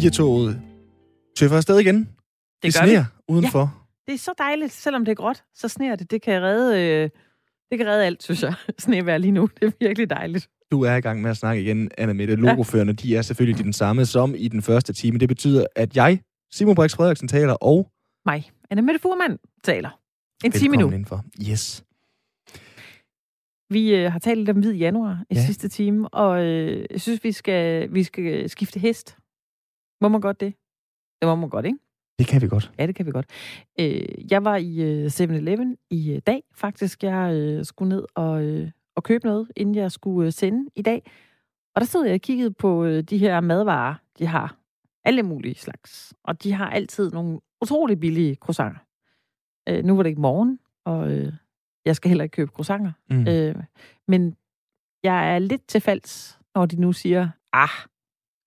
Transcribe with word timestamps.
firetoget 0.00 0.60
tøffer 1.36 1.56
afsted 1.56 1.78
igen. 1.78 1.96
Det, 1.98 2.06
det 2.62 2.74
gør 2.74 2.82
vi. 2.84 2.90
sneer 2.90 3.04
udenfor. 3.28 3.86
Det 4.06 4.14
er 4.14 4.18
så 4.18 4.32
dejligt, 4.38 4.72
selvom 4.72 5.04
det 5.04 5.12
er 5.12 5.16
gråt, 5.16 5.42
så 5.54 5.68
sner 5.68 5.96
det. 5.96 6.10
Det 6.10 6.22
kan 6.22 6.42
redde, 6.42 6.80
øh, 6.82 7.10
det 7.70 7.78
kan 7.78 7.86
redde 7.86 8.04
alt, 8.06 8.22
synes 8.22 8.42
jeg. 8.42 8.54
Snevær 8.78 9.18
lige 9.18 9.32
nu. 9.32 9.48
Det 9.60 9.66
er 9.66 9.72
virkelig 9.80 10.10
dejligt. 10.10 10.48
Du 10.70 10.82
er 10.82 10.94
i 10.94 11.00
gang 11.00 11.22
med 11.22 11.30
at 11.30 11.36
snakke 11.36 11.62
igen, 11.62 11.90
Anna 11.98 12.12
Mette. 12.12 12.34
Logoførerne, 12.36 12.92
de 12.92 13.16
er 13.16 13.22
selvfølgelig 13.22 13.64
den 13.64 13.72
samme 13.72 14.06
som 14.06 14.34
i 14.34 14.48
den 14.48 14.62
første 14.62 14.92
time. 14.92 15.18
Det 15.18 15.28
betyder, 15.28 15.66
at 15.76 15.96
jeg, 15.96 16.20
Simon 16.52 16.74
Brix 16.74 16.94
Frederiksen, 16.94 17.28
taler, 17.28 17.52
og 17.52 17.90
Mig, 18.26 18.50
Anna 18.70 18.82
Mette 18.82 19.00
Furman, 19.00 19.38
taler. 19.64 20.00
En 20.44 20.52
time 20.52 20.76
nu. 20.76 20.86
indenfor. 20.86 21.24
Yes. 21.50 21.84
Vi 23.70 23.94
øh, 23.94 24.12
har 24.12 24.18
talt 24.18 24.38
lidt 24.38 24.50
om 24.50 24.56
hvid 24.56 24.72
januar 24.74 25.24
i 25.30 25.34
Ja. 25.34 25.44
sidste 25.46 25.68
time, 25.68 26.08
og 26.08 26.44
øh, 26.44 26.86
jeg 26.90 27.00
synes, 27.00 27.24
vi 27.24 27.32
skal, 27.32 27.92
vi 27.94 28.02
skal 28.02 28.48
skifte 28.50 28.80
hest. 28.80 29.16
Må 30.00 30.08
man 30.08 30.20
godt 30.20 30.40
det? 30.40 30.54
Det 31.20 31.28
må 31.28 31.34
man 31.34 31.48
godt, 31.48 31.66
ikke? 31.66 31.78
Det 32.18 32.26
kan 32.26 32.42
vi 32.42 32.48
godt. 32.48 32.72
Ja, 32.78 32.86
det 32.86 32.94
kan 32.94 33.06
vi 33.06 33.10
godt. 33.10 33.26
Øh, 33.80 34.32
jeg 34.32 34.44
var 34.44 34.56
i 34.56 34.80
øh, 34.80 35.06
7-Eleven 35.06 35.76
i 35.90 36.12
øh, 36.12 36.20
dag, 36.26 36.42
faktisk. 36.54 37.02
Jeg 37.02 37.34
øh, 37.34 37.64
skulle 37.64 37.88
ned 37.88 38.04
og, 38.14 38.42
øh, 38.44 38.70
og 38.96 39.02
købe 39.02 39.26
noget, 39.26 39.52
inden 39.56 39.74
jeg 39.74 39.92
skulle 39.92 40.26
øh, 40.26 40.32
sende 40.32 40.70
i 40.76 40.82
dag. 40.82 41.10
Og 41.74 41.80
der 41.80 41.86
stod 41.86 42.04
jeg 42.04 42.14
og 42.14 42.20
kiggede 42.20 42.52
på 42.52 42.84
øh, 42.84 43.02
de 43.02 43.18
her 43.18 43.40
madvarer, 43.40 43.94
de 44.18 44.26
har. 44.26 44.56
Alle 45.04 45.22
mulige 45.22 45.54
slags. 45.54 46.14
Og 46.24 46.42
de 46.42 46.52
har 46.52 46.70
altid 46.70 47.10
nogle 47.10 47.40
utrolig 47.62 48.00
billige 48.00 48.34
croissanter. 48.34 48.80
Øh, 49.68 49.84
nu 49.84 49.96
var 49.96 50.02
det 50.02 50.10
ikke 50.10 50.20
morgen, 50.20 50.58
og 50.84 51.12
øh, 51.12 51.32
jeg 51.84 51.96
skal 51.96 52.08
heller 52.08 52.24
ikke 52.24 52.34
købe 52.34 52.50
croissanter. 52.50 52.92
Mm. 53.10 53.28
Øh, 53.28 53.54
men 54.08 54.36
jeg 55.02 55.34
er 55.34 55.38
lidt 55.38 55.66
til 55.68 55.80
falds, 55.80 56.38
når 56.54 56.66
de 56.66 56.80
nu 56.80 56.92
siger, 56.92 57.28
ah, 57.52 57.68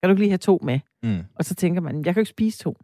kan 0.02 0.08
du 0.08 0.10
ikke 0.10 0.20
lige 0.20 0.30
have 0.30 0.38
to 0.38 0.58
med? 0.62 0.80
Mm. 1.04 1.18
Og 1.34 1.44
så 1.44 1.54
tænker 1.54 1.80
man, 1.80 1.96
jeg 1.96 2.04
kan 2.04 2.14
jo 2.14 2.20
ikke 2.20 2.30
spise 2.30 2.58
to. 2.58 2.76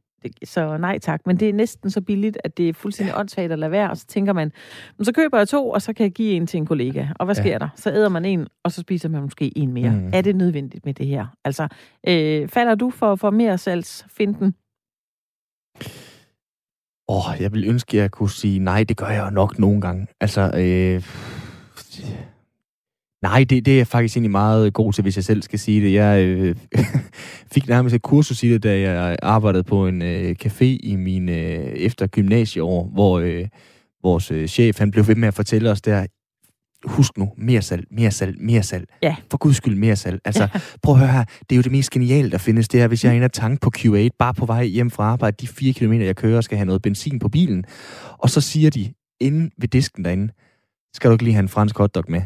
Så 0.44 0.76
nej 0.76 0.98
tak. 0.98 1.20
Men 1.26 1.36
det 1.36 1.48
er 1.48 1.52
næsten 1.52 1.90
så 1.90 2.00
billigt, 2.00 2.38
at 2.44 2.56
det 2.58 2.68
er 2.68 2.72
fuldstændig 2.72 3.12
ja. 3.12 3.20
åndssvagt 3.20 3.52
at 3.52 3.58
lade 3.58 3.70
være. 3.70 3.90
Og 3.90 3.96
så 3.96 4.06
tænker 4.06 4.32
man, 4.32 4.52
"Men 4.98 5.04
så 5.04 5.12
køber 5.12 5.38
jeg 5.38 5.48
to, 5.48 5.70
og 5.70 5.82
så 5.82 5.92
kan 5.92 6.04
jeg 6.04 6.12
give 6.12 6.32
en 6.32 6.46
til 6.46 6.58
en 6.58 6.66
kollega. 6.66 7.06
Og 7.18 7.24
hvad 7.26 7.36
Ja. 7.36 7.42
sker 7.42 7.58
der? 7.58 7.68
Så 7.76 7.90
æder 7.90 8.08
man 8.08 8.24
en, 8.24 8.46
og 8.64 8.72
så 8.72 8.80
spiser 8.80 9.08
man 9.08 9.22
måske 9.22 9.58
en 9.58 9.72
mere. 9.72 9.90
Mm. 9.90 9.96
Mm. 9.96 10.10
Er 10.12 10.20
det 10.20 10.36
nødvendigt 10.36 10.84
med 10.84 10.94
det 10.94 11.06
her? 11.06 11.26
Altså, 11.44 11.68
øh, 12.08 12.48
falder 12.48 12.74
du 12.74 12.90
for, 12.90 13.14
for 13.16 13.30
mere 13.30 13.58
salgsfinden? 13.58 14.54
Åh, 17.08 17.30
oh, 17.30 17.42
jeg 17.42 17.52
vil 17.52 17.68
ønske, 17.68 17.96
at 17.96 18.02
jeg 18.02 18.10
kunne 18.10 18.30
sige, 18.30 18.58
nej, 18.58 18.84
det 18.84 18.96
gør 18.96 19.06
jeg 19.08 19.24
jo 19.24 19.30
nok 19.30 19.58
nogle 19.58 19.80
gange. 19.80 20.06
Altså, 20.20 20.40
øh, 20.40 21.02
nej, 23.22 23.44
det, 23.44 23.66
det 23.66 23.72
er 23.72 23.76
jeg 23.76 23.86
faktisk 23.86 24.16
egentlig 24.16 24.30
meget 24.30 24.72
god 24.72 24.92
til, 24.92 25.02
hvis 25.02 25.16
jeg 25.16 25.24
selv 25.24 25.42
skal 25.42 25.58
sige 25.58 25.84
det. 25.84 25.92
Jeg 25.92 26.24
øh, 26.24 26.56
fik 27.54 27.68
nærmest 27.68 27.94
et 27.94 28.02
kursus 28.02 28.42
i 28.42 28.52
det, 28.52 28.62
da 28.62 28.80
jeg 28.80 29.16
arbejdede 29.22 29.64
på 29.64 29.86
en 29.86 30.02
øh, 30.02 30.36
café 30.44 30.64
i 30.64 30.96
min 30.96 31.28
øh, 31.28 31.64
efter 31.64 32.06
gymnasieår, 32.06 32.90
hvor 32.92 33.18
øh, 33.18 33.48
vores 34.02 34.30
øh, 34.30 34.48
chef, 34.48 34.78
han 34.78 34.90
blev 34.90 35.06
ved 35.06 35.14
med 35.14 35.28
at 35.28 35.34
fortælle 35.34 35.70
os 35.70 35.80
der, 35.80 36.06
husk 36.84 37.18
nu, 37.18 37.32
mere 37.36 37.62
salg, 37.62 37.86
mere 37.90 38.10
salg, 38.10 38.36
mere 38.40 38.62
salg. 38.62 38.84
Ja. 39.02 39.16
For 39.30 39.38
guds 39.38 39.56
skyld, 39.56 39.76
mere 39.76 39.96
salg. 39.96 40.20
Altså, 40.30 40.48
prøv 40.82 40.94
at 40.94 41.00
høre 41.00 41.12
her, 41.12 41.24
det 41.24 41.52
er 41.52 41.56
jo 41.56 41.62
det 41.62 41.72
mest 41.72 41.90
geniale, 41.90 42.30
der 42.30 42.38
findes, 42.38 42.68
det 42.68 42.80
er, 42.80 42.88
hvis 42.88 43.04
jeg 43.04 43.10
er 43.10 43.14
inde 43.14 43.24
og 43.24 43.32
tanke 43.32 43.60
på 43.60 43.70
Q8, 43.78 44.08
bare 44.18 44.34
på 44.34 44.46
vej 44.46 44.64
hjem 44.64 44.90
fra 44.90 45.04
arbejde, 45.04 45.36
de 45.40 45.46
fire 45.46 45.72
kilometer, 45.72 46.04
jeg 46.04 46.16
kører, 46.16 46.40
skal 46.40 46.58
have 46.58 46.66
noget 46.66 46.82
benzin 46.82 47.18
på 47.18 47.28
bilen. 47.28 47.64
Og 48.18 48.30
så 48.30 48.40
siger 48.40 48.70
de, 48.70 48.92
inde 49.20 49.50
ved 49.58 49.68
disken 49.68 50.04
derinde, 50.04 50.32
skal 50.94 51.08
du 51.08 51.14
ikke 51.14 51.24
lige 51.24 51.34
have 51.34 51.42
en 51.42 51.48
fransk 51.48 51.78
hotdog 51.78 52.04
med? 52.08 52.22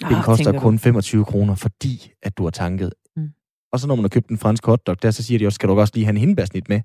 Den 0.00 0.16
Ah, 0.16 0.24
koster 0.24 0.58
kun 0.60 0.78
25 0.78 1.24
kroner, 1.24 1.54
fordi 1.54 2.10
at 2.22 2.38
du 2.38 2.42
har 2.44 2.50
tanket. 2.50 2.92
Mm. 3.16 3.28
Og 3.72 3.80
så 3.80 3.86
når 3.86 3.94
man 3.94 4.04
har 4.04 4.08
købt 4.08 4.28
en 4.28 4.38
fransk 4.38 4.66
hotdog, 4.66 5.02
der 5.02 5.10
så 5.10 5.22
siger 5.22 5.38
de 5.38 5.46
også, 5.46 5.54
skal 5.54 5.68
du 5.68 5.80
også 5.80 5.92
lige 5.94 6.04
have 6.04 6.10
en 6.12 6.16
hindbærsnit 6.20 6.68
med? 6.68 6.80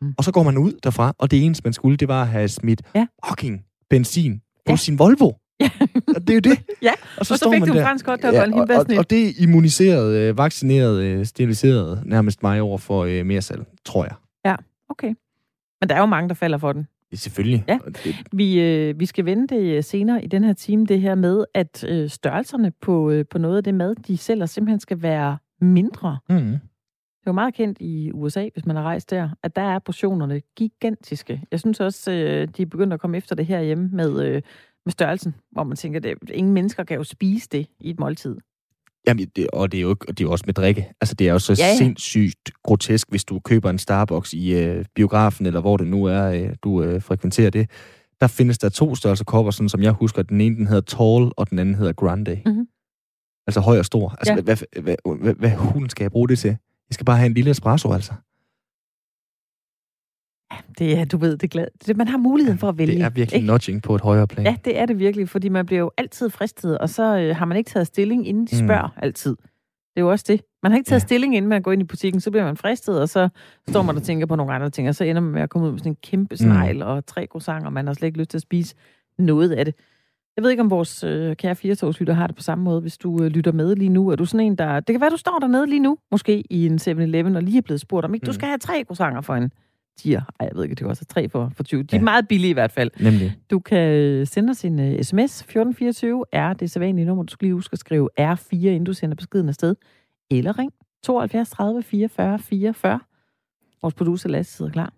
Mm. 0.00 0.14
Og 0.18 0.24
så 0.24 0.32
går 0.32 0.42
man 0.42 0.58
ud 0.58 0.72
derfra, 0.82 1.12
og 1.18 1.30
det 1.30 1.44
eneste, 1.44 1.62
man 1.64 1.72
skulle, 1.72 1.96
det 1.96 2.08
var 2.08 2.22
at 2.22 2.28
have 2.28 2.48
smidt 2.48 2.82
Ja. 2.94 3.06
fucking 3.28 3.64
benzin 3.90 4.34
på 4.66 4.72
Ja. 4.72 4.76
sin 4.76 4.98
Volvo. 4.98 5.32
Ja. 5.60 5.70
Og 6.16 6.20
det 6.20 6.30
er 6.30 6.34
jo 6.34 6.40
det. 6.40 6.58
Ja, 6.82 6.92
Og 7.18 7.26
så, 7.26 7.34
og 7.34 7.38
så 7.38 7.50
fik 7.52 7.60
du 7.60 7.72
en 7.72 7.82
fransk 7.82 8.06
hotdog 8.06 8.30
og 8.34 8.44
en 8.44 8.52
og, 8.52 8.58
og, 8.60 8.66
hindbærsnit. 8.66 8.98
og 8.98 9.10
det 9.10 9.28
er 9.28 9.32
immuniseret, 9.38 10.14
øh, 10.16 10.38
vaccineret, 10.38 11.02
øh, 11.02 11.26
steriliseret 11.26 12.02
nærmest 12.06 12.42
mig 12.42 12.60
over 12.62 12.78
for 12.78 13.04
øh, 13.04 13.26
mere 13.26 13.42
salg, 13.42 13.64
tror 13.84 14.04
jeg. 14.04 14.14
Okay. 14.88 15.14
Men 15.80 15.88
der 15.88 15.94
er 15.94 16.00
jo 16.00 16.06
mange, 16.06 16.28
der 16.28 16.34
falder 16.34 16.58
for 16.58 16.72
den. 16.72 16.86
Selvfølgelig. 17.14 17.64
Ja. 17.68 17.78
Vi, 18.32 18.60
øh, 18.60 19.00
vi 19.00 19.06
skal 19.06 19.24
vende 19.24 19.54
det 19.54 19.76
øh, 19.76 19.82
senere 19.82 20.24
i 20.24 20.26
den 20.26 20.44
her 20.44 20.52
time, 20.52 20.86
det 20.86 21.00
her 21.00 21.14
med, 21.14 21.44
at 21.54 21.84
øh, 21.88 22.08
størrelserne 22.10 22.72
på, 22.80 23.10
øh, 23.10 23.24
på 23.30 23.38
noget 23.38 23.56
af 23.56 23.64
det 23.64 23.74
mad, 23.74 23.94
de 23.94 24.16
sælger, 24.16 24.46
simpelthen 24.46 24.80
skal 24.80 25.02
være 25.02 25.38
mindre. 25.60 26.18
mm. 26.28 26.58
Det 27.24 27.28
er 27.28 27.32
jo 27.32 27.34
meget 27.34 27.54
kendt 27.54 27.78
i 27.80 28.12
USA, 28.12 28.48
hvis 28.52 28.66
man 28.66 28.76
har 28.76 28.82
rejst 28.82 29.10
der, 29.10 29.28
at 29.42 29.56
der 29.56 29.62
er 29.62 29.78
portionerne 29.78 30.40
gigantiske. 30.56 31.42
Jeg 31.50 31.60
synes 31.60 31.80
også, 31.80 32.12
øh, 32.12 32.48
de 32.56 32.62
er 32.62 32.66
begyndt 32.66 32.92
at 32.92 33.00
komme 33.00 33.16
efter 33.16 33.34
det 33.34 33.46
her 33.46 33.60
hjemme 33.60 33.88
med, 33.92 34.26
øh, 34.26 34.42
med 34.84 34.92
størrelsen, 34.92 35.34
hvor 35.52 35.64
man 35.64 35.76
tænker, 35.76 36.00
at 36.00 36.30
ingen 36.30 36.54
mennesker 36.54 36.84
kan 36.84 36.96
jo 36.96 37.04
spise 37.04 37.48
det 37.52 37.66
i 37.80 37.90
et 37.90 38.00
måltid. 38.00 38.36
Jamen, 39.06 39.26
det, 39.36 39.46
og 39.52 39.72
det 39.72 39.78
er 39.78 39.82
jo 39.82 39.90
ikke, 39.90 40.06
det 40.06 40.20
er 40.20 40.24
jo 40.24 40.30
også 40.30 40.44
med 40.46 40.54
drikke. 40.54 40.92
Altså, 41.00 41.14
det 41.14 41.28
er 41.28 41.32
jo 41.32 41.38
så 41.38 41.52
Ja, 41.58 41.66
ja, 41.66 41.76
sindssygt 41.76 42.50
grotesk, 42.62 43.10
hvis 43.10 43.24
du 43.24 43.38
køber 43.38 43.70
en 43.70 43.78
Starbucks 43.78 44.32
i 44.32 44.54
øh, 44.54 44.84
biografen, 44.94 45.46
eller 45.46 45.60
hvor 45.60 45.76
det 45.76 45.86
nu 45.86 46.04
er, 46.04 46.24
øh, 46.24 46.50
du 46.64 46.82
øh, 46.82 47.02
frekventerer 47.02 47.50
det. 47.50 47.70
Der 48.20 48.26
findes 48.26 48.58
der 48.58 48.68
to 48.68 48.94
størrelser 48.94 49.24
kopper, 49.24 49.50
sådan 49.52 49.68
som 49.68 49.82
jeg 49.82 49.92
husker. 49.92 50.22
Den 50.22 50.40
ene, 50.40 50.56
den 50.56 50.66
hedder 50.66 50.80
Tall, 50.80 51.30
og 51.36 51.50
den 51.50 51.58
anden 51.58 51.74
hedder 51.74 51.92
Grande. 51.92 52.40
Mhm. 52.46 52.66
Altså 53.46 53.60
høj 53.60 53.78
og 53.78 53.84
stor. 53.84 54.08
Altså, 54.18 54.32
ja. 54.32 54.40
hvad, 54.40 54.56
hvad, 54.56 54.82
hvad, 54.82 55.16
hvad, 55.22 55.34
hvad 55.34 55.50
hulen 55.50 55.90
skal 55.90 56.04
jeg 56.04 56.10
bruge 56.10 56.28
det 56.28 56.38
til? 56.38 56.48
Jeg 56.88 56.94
skal 56.94 57.04
bare 57.04 57.16
have 57.16 57.26
en 57.26 57.34
lille 57.34 57.50
espresso, 57.50 57.92
altså. 57.92 58.12
Det 60.78 60.98
er, 60.98 61.04
du 61.04 61.16
ved, 61.16 61.32
det 61.32 61.42
er 61.42 61.48
glad. 61.48 61.66
Det, 61.86 61.96
man 61.96 62.08
har 62.08 62.18
muligheden 62.18 62.58
for 62.58 62.68
at 62.68 62.78
vælge. 62.78 62.94
Det 62.94 63.02
er 63.02 63.10
virkelig 63.10 63.36
ikke? 63.36 63.46
nudging 63.46 63.82
på 63.82 63.94
et 63.94 64.00
højere 64.00 64.26
plan. 64.26 64.46
Ja, 64.46 64.56
det 64.64 64.78
er 64.78 64.86
det 64.86 64.98
virkelig, 64.98 65.28
fordi 65.28 65.48
man 65.48 65.66
bliver 65.66 65.80
jo 65.80 65.90
altid 65.96 66.30
fristet, 66.30 66.78
og 66.78 66.88
så 66.88 67.16
øh, 67.18 67.36
har 67.36 67.44
man 67.44 67.56
ikke 67.58 67.70
taget 67.70 67.86
stilling, 67.86 68.28
inden 68.28 68.46
de 68.46 68.56
Mm. 68.62 68.66
spørger 68.68 68.86
mm. 68.86 69.02
altid. 69.02 69.30
Det 69.94 70.00
er 70.00 70.00
jo 70.00 70.10
også 70.10 70.24
det. 70.28 70.40
Man 70.62 70.72
har 70.72 70.76
ikke 70.78 70.88
taget 70.88 71.00
Ja. 71.00 71.06
stilling, 71.06 71.36
inden 71.36 71.48
man 71.48 71.62
går 71.62 71.72
ind 71.72 71.82
i 71.82 71.84
butikken, 71.84 72.20
så 72.20 72.30
bliver 72.30 72.44
man 72.44 72.56
fristet, 72.56 73.00
og 73.00 73.08
så 73.08 73.28
står 73.68 73.82
man 73.82 73.96
og 73.96 74.02
tænker 74.02 74.26
på 74.26 74.36
nogle 74.36 74.52
andre 74.54 74.70
ting, 74.70 74.88
og 74.88 74.94
så 74.94 75.04
ender 75.04 75.22
man 75.22 75.32
med 75.32 75.42
at 75.42 75.50
komme 75.50 75.66
ud 75.66 75.72
med 75.72 75.78
sådan 75.78 75.92
en 75.92 75.96
kæmpe 76.02 76.36
snegl 76.36 76.76
mm. 76.76 76.82
og 76.82 77.06
tre 77.06 77.26
croissanter, 77.26 77.66
og 77.66 77.72
man 77.72 77.86
har 77.86 77.94
slet 77.94 78.06
ikke 78.06 78.18
lyst 78.18 78.30
til 78.30 78.38
at 78.38 78.42
spise 78.42 78.74
noget 79.18 79.50
af 79.52 79.64
det. 79.64 79.74
Jeg 80.36 80.42
ved 80.44 80.50
ikke, 80.50 80.60
om 80.60 80.70
vores 80.70 81.04
øh, 81.04 81.36
kære 81.36 81.54
firetogslytter 81.54 82.14
har 82.14 82.26
det 82.26 82.36
på 82.36 82.42
samme 82.42 82.64
måde, 82.64 82.80
hvis 82.80 82.98
du 82.98 83.22
øh, 83.22 83.26
lytter 83.30 83.52
med 83.52 83.76
lige 83.76 83.88
nu. 83.88 84.08
Er 84.08 84.16
du 84.16 84.24
sådan 84.24 84.46
en, 84.46 84.58
der... 84.58 84.80
Det 84.80 84.92
kan 84.92 85.00
være, 85.00 85.10
du 85.10 85.16
står 85.16 85.38
dernede 85.40 85.66
lige 85.66 85.80
nu, 85.80 85.98
måske 86.10 86.44
i 86.50 86.66
en 86.66 86.74
7-Eleven, 86.78 87.36
og 87.36 87.42
lige 87.42 87.58
er 87.58 87.62
blevet 87.62 87.80
spurgt, 87.80 88.04
om 88.04 88.14
ikke 88.14 88.24
mm. 88.24 88.26
du 88.26 88.30
Mm. 88.30 88.34
skal 88.34 88.48
have 88.48 88.58
tre 88.58 88.84
croissanter 88.86 89.20
for 89.20 89.34
en 89.34 89.50
tier. 89.98 90.20
Ej, 90.40 90.46
jeg 90.46 90.50
ved 90.56 90.62
ikke, 90.64 90.74
det 90.74 90.86
koster 90.86 91.04
tre 91.04 91.28
for, 91.28 91.52
for 91.56 91.62
20. 91.62 91.82
De 91.82 91.96
er 91.96 92.00
Ja. 92.00 92.04
meget 92.04 92.28
billige 92.28 92.50
i 92.50 92.52
hvert 92.52 92.72
fald. 92.72 92.90
Nemlig. 93.00 93.36
Du 93.50 93.58
kan 93.58 94.26
sende 94.26 94.50
os 94.50 94.64
en 94.64 94.78
uh, 94.78 94.84
sms. 95.02 95.40
1424 95.40 96.24
er 96.32 96.52
det 96.52 96.70
sædvanlige 96.70 97.04
nummer. 97.06 97.24
Du 97.24 97.32
skal 97.32 97.46
lige 97.46 97.54
huske 97.54 97.72
at 97.72 97.78
skrive 97.78 98.08
R4, 98.20 98.52
inden 98.52 98.84
du 98.84 98.92
sender 98.92 99.16
beskeden 99.16 99.48
afsted. 99.48 99.74
Eller 100.30 100.58
ring 100.58 100.72
72 101.04 101.50
30 101.50 101.82
44 101.82 102.38
44. 102.38 103.00
Vores 103.82 103.94
producer 103.94 104.28
Lasse 104.28 104.56
sidder 104.56 104.70
klar. 104.72 104.92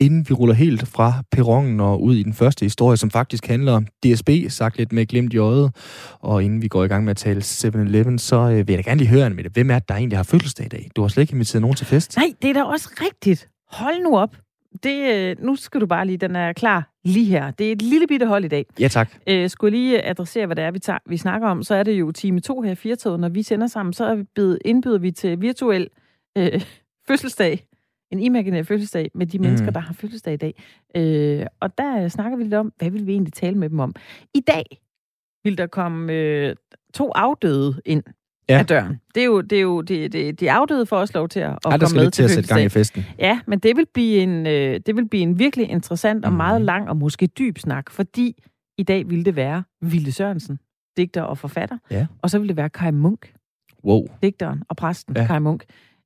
Inden 0.00 0.28
vi 0.28 0.34
ruller 0.34 0.54
helt 0.54 0.88
fra 0.88 1.12
perronen 1.32 1.80
og 1.80 2.02
ud 2.02 2.14
i 2.16 2.22
den 2.22 2.32
første 2.34 2.64
historie, 2.64 2.96
som 2.96 3.10
faktisk 3.10 3.46
handler 3.46 3.72
om 3.72 3.86
DSB, 4.04 4.30
sagt 4.48 4.78
lidt 4.78 4.92
med 4.92 5.06
glimt 5.06 5.32
i 5.34 5.36
øjet, 5.38 5.74
og 6.20 6.44
inden 6.44 6.62
vi 6.62 6.68
går 6.68 6.84
i 6.84 6.88
gang 6.88 7.04
med 7.04 7.10
at 7.10 7.16
tale 7.16 7.40
7-Eleven, 7.40 8.18
så 8.18 8.36
øh, 8.36 8.56
vil 8.68 8.74
jeg 8.74 8.84
da 8.84 8.90
gerne 8.90 8.98
lige 8.98 9.08
høre, 9.08 9.30
det. 9.30 9.52
hvem 9.52 9.70
er 9.70 9.78
det, 9.78 9.88
der 9.88 9.94
egentlig 9.94 10.18
har 10.18 10.22
fødselsdag 10.22 10.66
i 10.66 10.68
dag? 10.68 10.90
Du 10.96 11.00
har 11.02 11.08
slet 11.08 11.22
ikke 11.22 11.32
inviteret 11.32 11.60
nogen 11.60 11.76
til 11.76 11.86
fest. 11.86 12.16
Nej, 12.16 12.32
det 12.42 12.50
er 12.50 12.54
da 12.54 12.62
også 12.62 12.90
rigtigt. 13.02 13.48
Hold 13.70 14.02
nu 14.02 14.16
op. 14.18 14.36
Det, 14.82 15.14
øh, 15.14 15.36
nu 15.44 15.56
skal 15.56 15.80
du 15.80 15.86
bare 15.86 16.06
lige, 16.06 16.16
den 16.16 16.36
er 16.36 16.52
klar 16.52 16.90
lige 17.04 17.26
her. 17.26 17.50
Det 17.50 17.68
er 17.68 17.72
et 17.72 17.82
lille 17.82 18.06
bitte 18.06 18.26
hold 18.26 18.44
i 18.44 18.48
dag. 18.48 18.66
Ja, 18.80 18.88
tak. 18.88 19.10
Øh, 19.26 19.50
skulle 19.50 19.72
jeg 19.76 19.80
lige 19.82 20.04
adressere, 20.06 20.46
hvad 20.46 20.56
det 20.56 20.64
er, 20.64 20.70
vi, 20.70 20.78
tager, 20.78 20.98
vi 21.06 21.16
snakker 21.16 21.48
om, 21.48 21.62
så 21.62 21.74
er 21.74 21.82
det 21.82 21.92
jo 21.92 22.12
time 22.12 22.40
2 22.40 22.60
her 22.60 22.72
i 22.72 22.74
Firtoget. 22.74 23.20
Når 23.20 23.28
vi 23.28 23.42
sender 23.42 23.66
sammen, 23.66 23.92
så 23.92 24.04
er 24.04 24.14
vi 24.14 24.22
blevet, 24.22 24.58
indbyder 24.64 24.98
vi 24.98 25.10
til 25.10 25.40
virtuel 25.40 25.88
øh, 26.38 26.62
fødselsdag. 27.08 27.64
En 28.12 28.20
imaginær 28.20 28.62
fødselsdag 28.62 29.10
med 29.14 29.26
de 29.26 29.38
Mm. 29.38 29.44
mennesker, 29.44 29.70
der 29.70 29.80
har 29.80 29.94
fødselsdag 29.94 30.34
i 30.34 30.36
dag. 30.36 30.62
Øh, 30.96 31.46
og 31.60 31.78
der 31.78 32.02
øh, 32.02 32.08
snakker 32.08 32.36
vi 32.38 32.42
lidt 32.42 32.54
om, 32.54 32.72
hvad 32.76 32.90
vil 32.90 33.06
vi 33.06 33.12
egentlig 33.12 33.32
tale 33.32 33.58
med 33.58 33.70
dem 33.70 33.78
om. 33.80 33.94
I 34.34 34.40
dag 34.40 34.64
vil 35.44 35.58
der 35.58 35.66
komme 35.66 36.12
øh, 36.12 36.56
to 36.94 37.12
afdøde 37.14 37.80
ind 37.84 38.02
Ja. 38.48 38.58
af 38.58 38.66
døren. 38.66 39.00
Det 39.14 39.20
er 39.20 39.24
jo, 39.24 39.40
det 39.40 39.58
er 39.58 39.62
jo 39.62 39.80
det, 39.80 40.12
det, 40.12 40.40
de 40.40 40.50
afdøde 40.50 40.86
får 40.86 40.96
også 40.98 41.12
lov 41.18 41.28
til 41.28 41.40
at, 41.40 41.50
at 41.50 41.58
Ej, 41.64 41.70
komme 41.70 41.86
skal 41.86 41.96
med 41.96 42.04
lidt 42.04 42.14
til 42.14 42.22
at 42.22 42.30
sætte 42.30 42.48
gang 42.48 42.62
i 42.64 42.68
festen. 42.68 43.04
Ja, 43.18 43.40
men 43.46 43.58
det 43.58 43.76
vil 43.76 43.86
blive 43.94 44.18
en, 44.18 44.46
øh, 44.46 44.80
det 44.86 44.96
vil 44.96 45.08
blive 45.08 45.22
en 45.22 45.38
virkelig 45.38 45.68
interessant 45.70 46.24
og 46.24 46.30
Mhm. 46.30 46.36
meget 46.36 46.62
lang 46.62 46.88
og 46.88 46.96
måske 46.96 47.26
dyb 47.26 47.58
snak, 47.58 47.90
fordi 47.90 48.42
i 48.78 48.82
dag 48.82 49.10
ville 49.10 49.24
det 49.24 49.36
være 49.36 49.62
Ville 49.82 50.12
Sørensen, 50.12 50.58
digter 50.96 51.22
og 51.22 51.38
forfatter, 51.38 51.78
Ja. 51.90 52.06
og 52.22 52.30
så 52.30 52.38
ville 52.38 52.48
det 52.48 52.56
være 52.56 52.68
Kai 52.70 52.90
Munk, 52.90 53.32
Wow. 53.84 54.06
digteren 54.22 54.62
og 54.68 54.76
præsten 54.76 55.16
ja. 55.16 55.26
Kai 55.26 55.38
Munk. 55.38 55.64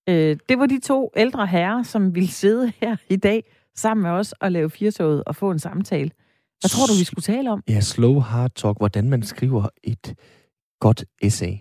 Øh, 0.08 0.36
det 0.48 0.58
var 0.58 0.66
de 0.66 0.80
to 0.80 1.10
ældre 1.16 1.46
herrer, 1.46 1.82
som 1.82 2.14
ville 2.14 2.28
sidde 2.28 2.72
her 2.80 2.96
i 3.10 3.16
dag 3.16 3.44
sammen 3.76 4.02
med 4.02 4.10
os 4.10 4.32
og 4.32 4.52
lave 4.52 4.70
firtoget 4.70 5.24
og 5.26 5.36
få 5.36 5.50
en 5.50 5.58
samtale. 5.58 6.10
Hvad 6.60 6.68
tror 6.68 6.86
du, 6.86 6.92
vi 6.98 7.04
skulle 7.04 7.22
tale 7.22 7.50
om? 7.50 7.62
Ja, 7.68 7.80
slow 7.80 8.18
hard 8.18 8.50
talk. 8.54 8.78
Hvordan 8.78 9.10
man 9.10 9.22
skriver 9.22 9.68
et 9.84 10.14
godt 10.80 11.04
essay. 11.22 11.52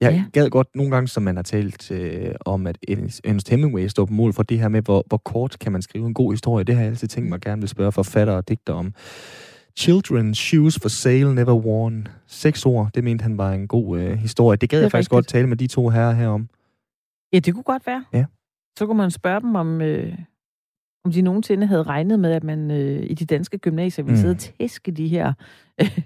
Jeg 0.00 0.12
ja. 0.12 0.24
gad 0.32 0.50
godt 0.50 0.68
nogle 0.74 0.90
gange, 0.90 1.08
som 1.08 1.22
man 1.22 1.36
har 1.36 1.42
talt 1.42 1.90
øh, 1.90 2.34
om, 2.40 2.66
at 2.66 2.78
Ernest 3.24 3.48
Hemingway 3.48 3.86
står 3.86 4.04
på 4.04 4.12
mål 4.12 4.32
for 4.32 4.42
det 4.42 4.58
her 4.58 4.68
med, 4.68 4.82
hvor, 4.82 5.04
hvor 5.06 5.16
kort 5.16 5.58
kan 5.58 5.72
man 5.72 5.82
skrive 5.82 6.06
en 6.06 6.14
god 6.14 6.32
historie. 6.32 6.64
Det 6.64 6.74
har 6.74 6.82
jeg 6.82 6.90
altid 6.90 7.08
tænkt 7.08 7.28
mig 7.28 7.40
gerne 7.40 7.62
vil 7.62 7.68
spørge 7.68 7.92
forfattere 7.92 8.36
og 8.36 8.48
digter 8.48 8.72
om. 8.72 8.94
Children's 9.80 10.34
Shoes 10.34 10.78
for 10.82 10.88
Sale 10.88 11.34
Never 11.34 11.54
Worn. 11.54 12.08
Seks 12.26 12.66
ord, 12.66 12.90
det 12.94 13.04
mente 13.04 13.22
han 13.22 13.38
var 13.38 13.52
en 13.52 13.68
god 13.68 13.98
øh, 14.00 14.18
historie. 14.18 14.56
Det 14.56 14.70
gad 14.70 14.78
det 14.78 14.82
jeg 14.82 14.90
faktisk 14.90 15.12
rigtigt. 15.12 15.16
godt 15.16 15.28
tale 15.28 15.46
med 15.46 15.56
de 15.56 15.66
to 15.66 15.88
herrer 15.88 16.12
herom. 16.12 16.48
Ja, 17.32 17.38
det 17.38 17.54
kunne 17.54 17.62
godt 17.62 17.86
være. 17.86 18.04
Ja. 18.12 18.24
Så 18.78 18.86
kunne 18.86 18.96
man 18.96 19.10
spørge 19.10 19.40
dem, 19.40 19.54
om, 19.54 19.80
øh, 19.80 20.18
om 21.04 21.12
de 21.12 21.22
nogensinde 21.22 21.66
havde 21.66 21.82
regnet 21.82 22.20
med, 22.20 22.32
at 22.32 22.44
man 22.44 22.70
øh, 22.70 23.10
i 23.10 23.14
de 23.14 23.24
danske 23.24 23.58
gymnasier 23.58 24.04
ville 24.04 24.16
mm. 24.16 24.20
sidde 24.20 24.32
og 24.32 24.38
tæske 24.38 24.92
de 24.92 25.08
her 25.08 25.32
øh, 25.80 25.98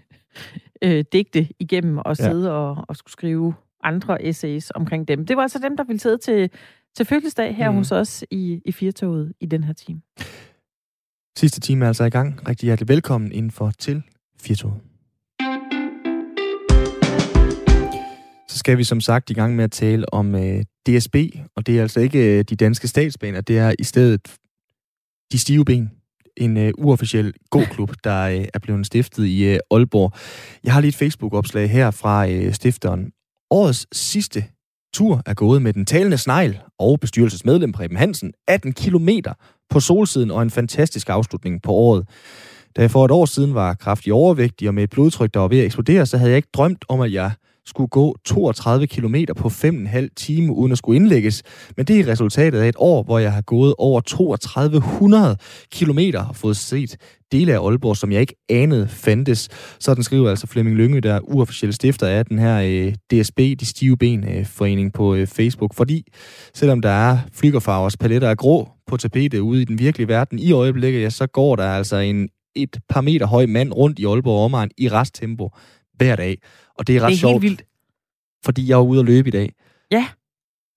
øh, 0.85 1.05
digte 1.13 1.49
igennem 1.59 1.99
og 1.99 2.17
sidde 2.17 2.49
ja. 2.49 2.55
og, 2.55 2.85
og 2.89 2.97
skulle 2.97 3.13
skrive 3.13 3.55
andre 3.83 4.25
essays 4.25 4.73
omkring 4.75 5.09
dem. 5.09 5.27
Det 5.27 5.37
var 5.37 5.43
altså 5.43 5.59
dem, 5.59 5.77
der 5.77 5.85
ville 5.85 6.01
sidde 6.01 6.19
til, 6.19 6.51
til 6.97 7.07
fødselsdag 7.07 7.57
her 7.57 7.71
mm. 7.71 7.77
hos 7.77 7.93
os 7.93 8.25
i, 8.31 8.61
i 8.65 8.73
Firtoget 8.73 9.33
i 9.41 9.47
den 9.47 9.65
her 9.65 9.73
time. 9.73 10.01
Sidste 11.37 11.61
time 11.61 11.85
er 11.85 11.89
altså 11.89 12.05
i 12.05 12.11
gang. 12.11 12.49
Rigtig 12.49 12.67
hjertelig 12.67 12.89
velkommen 12.89 13.33
indenfor 13.33 13.71
til 13.79 14.03
Firtoget. 14.41 14.81
Så 18.49 18.59
skal 18.59 18.79
vi 18.79 18.85
som 18.85 19.01
sagt 19.01 19.31
i 19.31 19.35
gang 19.35 19.57
med 19.57 19.65
at 19.65 19.71
tale 19.71 20.15
om 20.15 20.35
øh, 20.35 20.65
DSB, 20.87 21.17
og 21.57 21.67
det 21.67 21.79
er 21.79 21.83
altså 21.83 22.01
ikke 22.01 22.39
øh, 22.39 22.45
de 22.45 22.57
danske 22.57 22.89
statsbaner, 22.89 23.41
det 23.41 23.59
er 23.59 23.75
i 23.79 23.85
stedet 23.85 24.37
de 25.33 25.39
stive 25.39 25.65
ben. 25.65 25.91
En 26.37 26.57
øh, 26.57 26.73
uofficiel 26.79 27.35
gåklub, 27.51 27.93
der 28.05 28.23
øh, 28.23 28.45
er 28.55 28.59
blevet 28.59 28.87
stiftet 28.87 29.27
i 29.27 29.45
øh, 29.45 29.59
Aalborg. 29.71 30.13
Jeg 30.65 30.73
har 30.73 30.81
lige 30.81 30.89
et 30.89 30.97
Facebook-opslag 30.97 31.71
her 31.71 31.91
fra 31.91 32.29
øh, 32.29 32.53
stifteren. 32.53 33.13
Årets 33.51 33.87
sidste 33.93 34.45
tur 34.95 35.23
er 35.27 35.35
gået 35.35 35.63
med 35.63 35.73
den 35.73 35.87
talende 35.87 36.19
snegl 36.19 36.61
og 36.79 37.01
bestyrelsesmedlem 37.01 37.73
Preben 37.73 37.97
Hansen 37.97 38.33
18 38.49 38.73
kilometer 38.73 39.33
på 39.71 39.81
solsiden 39.81 40.31
og 40.31 40.43
en 40.43 40.51
fantastisk 40.51 41.09
afslutning 41.09 41.63
på 41.63 41.73
året. 41.73 42.09
Da 42.77 42.81
jeg 42.81 42.91
for 42.91 43.05
et 43.05 43.11
år 43.11 43.25
siden 43.25 43.55
var 43.55 43.75
kraftig 43.75 44.13
overvægtig 44.13 44.69
og 44.69 44.75
med 44.75 44.83
et 44.83 44.91
blodtryk, 44.91 45.35
der 45.35 45.41
var 45.41 45.49
ved 45.49 45.59
at 45.59 45.65
eksplodere, 45.65 46.07
så 46.07 46.17
havde 46.17 46.31
jeg 46.31 46.37
ikke 46.37 46.49
drømt 46.55 46.85
om, 46.89 47.01
at 47.01 47.13
jeg 47.13 47.31
skulle 47.67 47.89
gå 47.89 48.17
32 48.25 48.87
km 48.87 49.17
på 49.37 49.49
5,5 49.49 50.09
time 50.17 50.53
uden 50.53 50.73
at 50.73 50.79
skulle 50.79 50.97
indlægges. 50.97 51.43
Men 51.77 51.87
det 51.87 52.01
er 52.01 52.09
resultatet 52.09 52.61
af 52.61 52.69
et 52.69 52.77
år, 52.79 53.03
hvor 53.03 53.19
jeg 53.19 53.33
har 53.33 53.43
gået 53.43 53.75
over 53.79 54.01
3200 54.01 55.37
km 55.73 55.99
og 56.15 56.37
fået 56.37 56.57
set 56.57 56.97
dele 57.33 57.55
af 57.55 57.67
Aalborg, 57.67 57.97
som 57.97 58.13
jeg 58.13 58.21
ikke 58.21 58.35
anede 58.49 58.89
fandtes. 58.89 59.49
Sådan 59.81 60.05
skriver 60.05 60.31
altså 60.31 60.47
Flemming 60.47 60.77
Lynge, 60.77 61.01
der 61.01 61.15
er 61.15 61.21
uofficiel 61.21 61.73
stifter 61.73 62.07
af 62.07 62.27
den 62.27 62.39
her 62.39 62.61
øh, 62.61 62.95
DSB, 63.11 63.39
de 63.39 63.67
stive 63.67 63.97
ben 63.97 64.29
øh, 64.29 64.47
forening 64.47 64.93
på 64.93 65.15
øh, 65.15 65.27
Facebook. 65.27 65.75
Fordi 65.75 66.13
selvom 66.55 66.81
der 66.81 66.91
er 66.91 67.19
flygerfarvers 67.33 67.97
paletter 67.97 68.31
af 68.31 68.37
grå 68.37 68.69
på 68.87 68.97
tapetet 68.97 69.39
ude 69.39 69.63
i 69.63 69.65
den 69.65 69.79
virkelige 69.79 70.09
verden 70.09 70.39
i 70.39 70.53
øjeblikket, 70.53 71.03
ja, 71.03 71.11
så 71.11 71.27
går 71.27 71.57
der 71.57 71.65
altså 71.65 71.97
en 71.97 72.29
et 72.55 72.79
par 72.89 73.01
meter 73.01 73.27
høj 73.27 73.47
mand 73.47 73.73
rundt 73.73 73.99
i 73.99 74.05
Aalborg 74.05 74.45
omegn 74.45 74.71
i 74.79 74.89
resttempo 74.89 75.51
hver 75.95 76.17
dag. 76.17 76.39
Og 76.81 76.87
det 76.87 76.97
er 76.97 77.01
ret 77.01 77.09
det 77.09 77.15
er 77.15 77.19
sjovt, 77.19 77.43
vildt. 77.43 77.63
fordi 78.45 78.69
jeg 78.69 78.75
er 78.75 78.83
ude 78.83 79.01
at 79.01 79.07
løbe 79.07 79.29
i 79.29 79.31
dag. 79.31 79.53
Ja. 79.91 80.07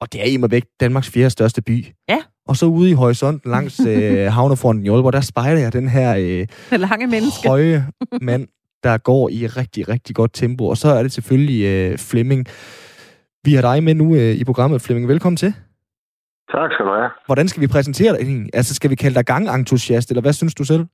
Og 0.02 0.14
det 0.14 0.22
er 0.22 0.26
i 0.26 0.52
væk 0.52 0.64
Danmarks 0.80 1.10
fjerde 1.10 1.30
største 1.30 1.62
by. 1.62 1.86
Ja. 2.10 2.20
Og 2.48 2.56
så 2.56 2.66
ude 2.66 2.90
i 2.90 2.94
horisonten 2.94 3.52
langs 3.52 3.80
øh, 3.90 4.32
havnefronten 4.32 4.86
i 4.86 4.90
Aalborg, 4.90 5.14
der 5.14 5.22
spejler 5.22 5.62
jeg 5.62 5.74
den 5.74 5.88
her 5.88 6.10
øh, 6.20 6.80
lange 6.80 7.08
menneske. 7.08 7.48
høje 7.48 7.88
mand, 8.30 8.48
der 8.84 8.98
går 8.98 9.30
i 9.30 9.48
rigtig, 9.48 9.90
rigtig 9.90 10.16
godt 10.16 10.34
tempo. 10.34 10.68
Og 10.68 10.78
så 10.78 10.88
er 10.88 11.04
det 11.04 11.12
selvfølgelig 11.12 11.64
øh, 11.66 11.98
Flemming. 11.98 12.46
Vi 13.44 13.54
har 13.54 13.62
dig 13.62 13.84
med 13.84 13.94
nu 13.96 14.16
øh, 14.16 14.36
i 14.36 14.44
programmet, 14.44 14.82
Flemming. 14.82 15.08
Velkommen 15.08 15.38
til. 15.38 15.54
Tak 16.52 16.72
skal 16.72 16.86
du 16.86 16.92
have. 16.92 17.10
Hvordan 17.26 17.48
skal 17.48 17.62
vi 17.62 17.68
præsentere 17.68 18.14
dig 18.14 18.22
egentlig? 18.22 18.50
Altså, 18.54 18.76
skal 18.76 18.90
vi 18.90 18.96
kalde 18.96 19.16
dig 19.16 19.26
gangentusiast, 19.26 20.10
eller 20.10 20.22
hvad 20.22 20.34
synes 20.34 20.56
du 20.56 20.64
selv? 20.64 20.86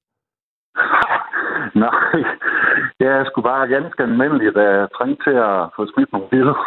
Nej, 1.85 2.48
jeg 2.99 3.25
skulle 3.27 3.49
bare 3.51 3.67
ganske 3.67 4.03
almindelig, 4.03 4.45
jeg 4.55 4.87
trængte 4.95 5.23
til 5.23 5.35
at 5.49 5.69
få 5.75 5.81
smidt 5.93 6.11
nogle 6.13 6.27
billeder. 6.29 6.59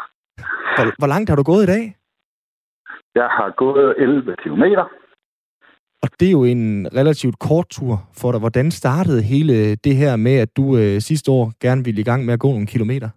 Hvor, 0.77 0.85
hvor 1.01 1.11
langt 1.13 1.29
har 1.29 1.37
du 1.37 1.43
gået 1.43 1.63
i 1.65 1.73
dag? 1.75 1.85
Jeg 3.15 3.29
har 3.39 3.51
gået 3.57 3.95
11 3.99 4.37
kilometer. 4.43 4.85
Og 6.03 6.09
det 6.21 6.29
er 6.29 6.37
jo 6.39 6.45
en 6.45 6.89
relativt 7.01 7.37
kort 7.39 7.69
tur 7.71 7.95
for 8.21 8.33
dig. 8.33 8.41
Hvordan 8.41 8.71
startede 8.71 9.23
hele 9.23 9.75
det 9.75 9.95
her 9.97 10.17
med, 10.17 10.37
at 10.45 10.57
du 10.57 10.65
øh, 10.77 11.01
sidste 11.09 11.31
år 11.31 11.45
gerne 11.65 11.85
ville 11.85 12.01
i 12.01 12.09
gang 12.11 12.25
med 12.25 12.35
at 12.35 12.41
gå 12.41 12.49
nogle 12.49 12.73
kilometer? 12.75 13.09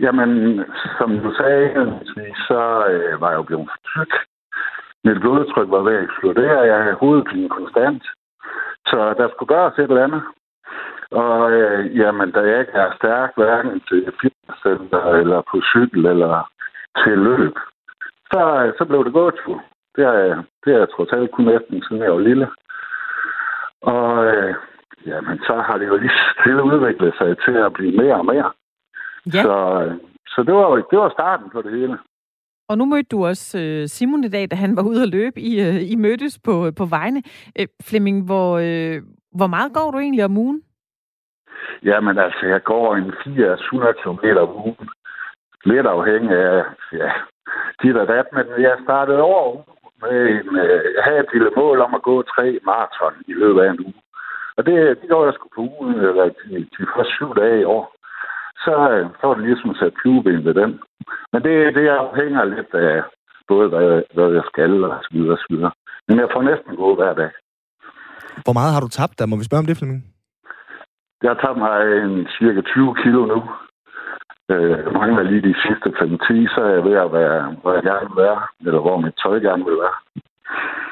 Jamen, 0.00 0.30
som 0.98 1.10
du 1.24 1.30
sagde, 1.40 1.64
så 2.48 2.60
øh, 2.92 3.20
var 3.20 3.30
jeg 3.30 3.36
jo 3.36 3.42
blevet 3.42 3.68
for 3.72 3.80
tyk. 3.92 4.12
Mit 5.04 5.20
blodtryk 5.20 5.68
var 5.70 5.82
ved 5.86 5.94
at 5.96 6.04
eksplodere. 6.04 6.60
Jeg 6.72 6.82
havde 6.82 7.00
hovedpine 7.02 7.48
konstant. 7.48 8.02
Så 8.90 8.98
der 9.18 9.26
skulle 9.28 9.52
gøres 9.54 9.78
et 9.78 9.90
eller 9.90 10.04
andet. 10.04 10.22
Og 11.10 11.52
øh, 11.52 11.96
jamen, 11.96 12.30
da 12.30 12.40
jeg 12.40 12.60
ikke 12.60 12.72
er 12.72 12.96
stærk, 12.96 13.30
hverken 13.36 13.80
til 13.88 14.12
fitnesscenter, 14.20 15.04
eller 15.20 15.40
på 15.50 15.60
cykel, 15.72 16.06
eller 16.06 16.50
til 17.04 17.18
løb, 17.18 17.56
så, 18.32 18.72
så 18.78 18.84
blev 18.84 19.04
det 19.04 19.12
godt. 19.12 19.38
Det 19.96 20.04
er, 20.04 20.42
det 20.64 20.74
er 20.74 20.78
jeg 20.78 20.88
trods 20.90 21.12
alt 21.12 21.30
kun 21.30 21.48
efter, 21.48 21.80
siden 21.88 22.02
jeg 22.02 22.12
var 22.12 22.18
lille. 22.18 22.48
Og 23.82 24.26
øh, 24.26 24.54
jamen, 25.06 25.38
så 25.38 25.54
har 25.66 25.78
det 25.78 25.86
jo 25.86 25.96
lige 25.96 26.20
stille 26.40 26.62
udviklet 26.62 27.14
sig 27.18 27.36
til 27.44 27.56
at 27.66 27.72
blive 27.72 27.96
mere 27.96 28.14
og 28.14 28.24
mere. 28.24 28.50
Ja. 29.34 29.42
Så, 29.42 29.56
så 30.26 30.42
det, 30.42 30.54
var, 30.54 30.68
det 30.90 30.98
var 30.98 31.10
starten 31.10 31.50
på 31.50 31.62
det 31.62 31.72
hele. 31.72 31.98
Og 32.68 32.78
nu 32.78 32.84
mødte 32.84 33.08
du 33.10 33.26
også 33.26 33.58
øh, 33.58 33.88
Simon 33.88 34.24
i 34.24 34.28
dag, 34.28 34.50
da 34.50 34.56
han 34.56 34.76
var 34.76 34.82
ude 34.82 35.02
at 35.02 35.08
løbe. 35.08 35.40
I, 35.40 35.60
øh, 35.60 35.90
I 35.92 35.96
mødtes 35.96 36.38
på, 36.38 36.70
på 36.76 36.84
vejene. 36.84 37.22
Øh, 37.60 37.66
Flemming, 37.82 38.24
hvor, 38.24 38.58
øh, 38.58 39.02
hvor 39.32 39.46
meget 39.46 39.72
går 39.72 39.90
du 39.90 39.98
egentlig 39.98 40.24
om 40.24 40.36
ugen? 40.36 40.62
Jamen 41.82 42.18
altså, 42.18 42.46
jeg 42.46 42.62
går 42.62 42.96
en 42.96 43.12
400 43.24 43.94
km 44.02 44.24
om 44.44 44.56
ugen. 44.56 44.88
Lidt 45.64 45.86
afhængig 45.86 46.36
af, 46.36 46.64
ja, 46.92 47.10
dit 47.82 47.96
og 47.96 48.06
dat, 48.08 48.26
men 48.32 48.46
jeg 48.58 48.76
startede 48.84 49.20
over 49.20 49.62
med 50.02 50.16
en, 50.36 50.48
øh, 50.64 50.84
jeg 50.96 51.02
havde 51.04 51.20
et 51.20 51.32
lille 51.32 51.50
mål 51.56 51.80
om 51.86 51.94
at 51.94 52.02
gå 52.02 52.22
tre 52.22 52.46
maraton 52.68 53.14
i 53.28 53.32
løbet 53.32 53.60
af 53.62 53.70
en 53.70 53.80
uge. 53.86 54.00
Og 54.56 54.66
det, 54.66 54.74
det 55.00 55.06
gjorde 55.08 55.26
jeg 55.26 55.34
sgu 55.34 55.46
på 55.54 55.60
ugen, 55.60 55.94
øh, 55.94 56.08
eller 56.10 56.24
de, 56.24 56.66
de 56.76 56.84
første 56.92 57.12
syv 57.16 57.30
dage 57.40 57.60
i 57.60 57.70
år. 57.76 57.84
Så, 58.64 58.74
øh, 58.92 59.06
så 59.18 59.22
var 59.26 59.34
det 59.34 59.44
ligesom 59.44 59.74
sat 59.74 59.94
flueben 60.02 60.44
ved 60.44 60.54
den. 60.54 60.70
Men 61.32 61.42
det, 61.46 61.74
det 61.74 61.88
afhænger 61.88 62.44
lidt 62.44 62.74
af 62.74 63.02
både, 63.48 63.68
hvad, 63.68 64.02
hvad 64.14 64.28
jeg 64.38 64.44
skal, 64.52 64.84
og 64.84 64.98
så 65.02 65.08
videre, 65.12 65.32
og 65.32 65.38
så 65.38 65.46
videre. 65.50 65.72
Men 66.08 66.18
jeg 66.18 66.28
får 66.32 66.42
næsten 66.42 66.76
gå 66.76 66.94
hver 66.94 67.14
dag. 67.14 67.30
Hvor 68.44 68.52
meget 68.58 68.74
har 68.74 68.80
du 68.80 68.88
tabt 68.88 69.18
der? 69.18 69.26
Må 69.26 69.36
vi 69.36 69.44
spørge 69.44 69.62
om 69.62 69.66
det, 69.66 69.76
Flemming? 69.76 70.13
Jeg 71.24 71.36
har 71.40 71.54
mig 71.64 72.04
en 72.04 72.26
cirka 72.38 72.60
20 72.60 72.94
kilo 73.02 73.20
nu. 73.32 73.40
Øh, 74.52 74.78
jeg 74.84 74.92
mangler 74.92 75.22
lige 75.22 75.48
de 75.48 75.54
sidste 75.64 75.88
5-10, 75.88 76.54
så 76.54 76.60
er 76.68 76.72
jeg 76.76 76.84
ved 76.84 76.96
at 77.06 77.12
være, 77.12 77.56
hvor 77.62 77.72
jeg 77.74 77.82
gerne 77.82 78.08
vil 78.08 78.24
være, 78.24 78.40
eller 78.66 78.80
hvor 78.80 78.96
mit 79.00 79.14
tøj 79.22 79.36
gerne 79.38 79.64
vil 79.64 79.78
være. 79.84 79.96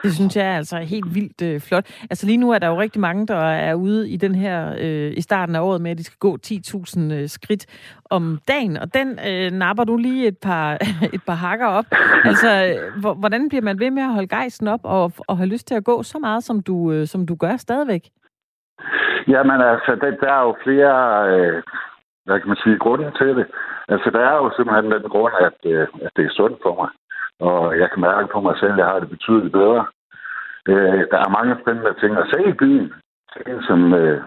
Det 0.03 0.15
synes 0.15 0.37
jeg 0.37 0.45
altså 0.45 0.77
er 0.77 0.81
altså 0.81 0.95
helt 0.95 1.15
vildt 1.15 1.43
øh, 1.43 1.61
flot. 1.61 1.87
Altså 2.11 2.27
lige 2.27 2.37
nu 2.37 2.51
er 2.51 2.59
der 2.59 2.69
jo 2.69 2.81
rigtig 2.81 3.01
mange, 3.01 3.27
der 3.27 3.45
er 3.69 3.75
ude 3.75 4.11
i 4.11 4.17
den 4.17 4.35
her 4.35 4.75
øh, 4.79 5.13
i 5.17 5.21
starten 5.21 5.57
af 5.57 5.61
året 5.61 5.81
med, 5.81 5.91
at 5.91 5.99
de 5.99 6.05
skal 6.05 6.19
gå 6.19 6.39
10.000 6.47 7.01
øh, 7.01 7.29
skridt 7.29 7.67
om 8.11 8.39
dagen, 8.49 8.77
og 8.77 8.95
den 8.95 9.19
øh, 9.29 9.51
napper 9.51 9.85
du 9.85 9.97
lige 9.97 10.27
et 10.27 10.39
par, 10.39 10.79
et 11.17 11.23
par 11.27 11.35
hakker 11.35 11.67
op. 11.67 11.87
Altså, 12.25 12.79
øh, 12.97 13.17
hvordan 13.19 13.49
bliver 13.49 13.63
man 13.63 13.81
ved 13.81 13.91
med 13.91 14.03
at 14.03 14.13
holde 14.13 14.29
gejsten 14.29 14.69
op 14.69 14.81
og, 14.83 15.13
og 15.27 15.37
have 15.37 15.49
lyst 15.49 15.67
til 15.69 15.75
at 15.75 15.85
gå 15.85 16.03
så 16.03 16.19
meget, 16.19 16.45
som 16.45 16.61
du, 16.61 16.93
øh, 16.93 17.07
som 17.07 17.27
du 17.27 17.35
gør 17.35 17.57
stadigvæk? 17.57 18.03
Jamen 19.29 19.61
altså, 19.61 19.91
der, 20.01 20.11
der 20.11 20.33
er 20.33 20.43
jo 20.43 20.55
flere, 20.65 20.95
øh, 21.33 21.63
hvad 22.25 22.41
kan 22.41 22.49
man 22.49 22.63
sige, 22.65 22.79
grunde 22.79 23.11
til 23.19 23.37
det. 23.37 23.47
Altså, 23.89 24.11
der 24.11 24.21
er 24.21 24.37
jo 24.37 24.51
simpelthen 24.57 24.93
den 24.93 25.09
grund, 25.15 25.35
at, 25.49 25.59
øh, 25.73 25.87
at 26.07 26.13
det 26.17 26.25
er 26.27 26.37
sundt 26.41 26.59
for 26.63 26.75
mig. 26.81 26.91
Og 27.41 27.79
jeg 27.79 27.91
kan 27.91 28.01
mærke 28.01 28.29
på 28.33 28.41
mig 28.41 28.57
selv, 28.59 28.73
at 28.73 28.79
jeg 28.79 28.87
har 28.87 29.01
det 29.01 29.11
betydeligt 29.11 29.53
bedre. 29.53 29.87
Øh, 30.69 31.03
der 31.13 31.19
er 31.19 31.37
mange 31.39 31.57
spændende 31.63 31.95
ting 32.01 32.13
at 32.17 32.31
se 32.33 32.41
i 32.49 32.53
byen. 32.53 32.93
Ting, 33.33 33.65
som, 33.69 33.95
øh, 33.95 34.23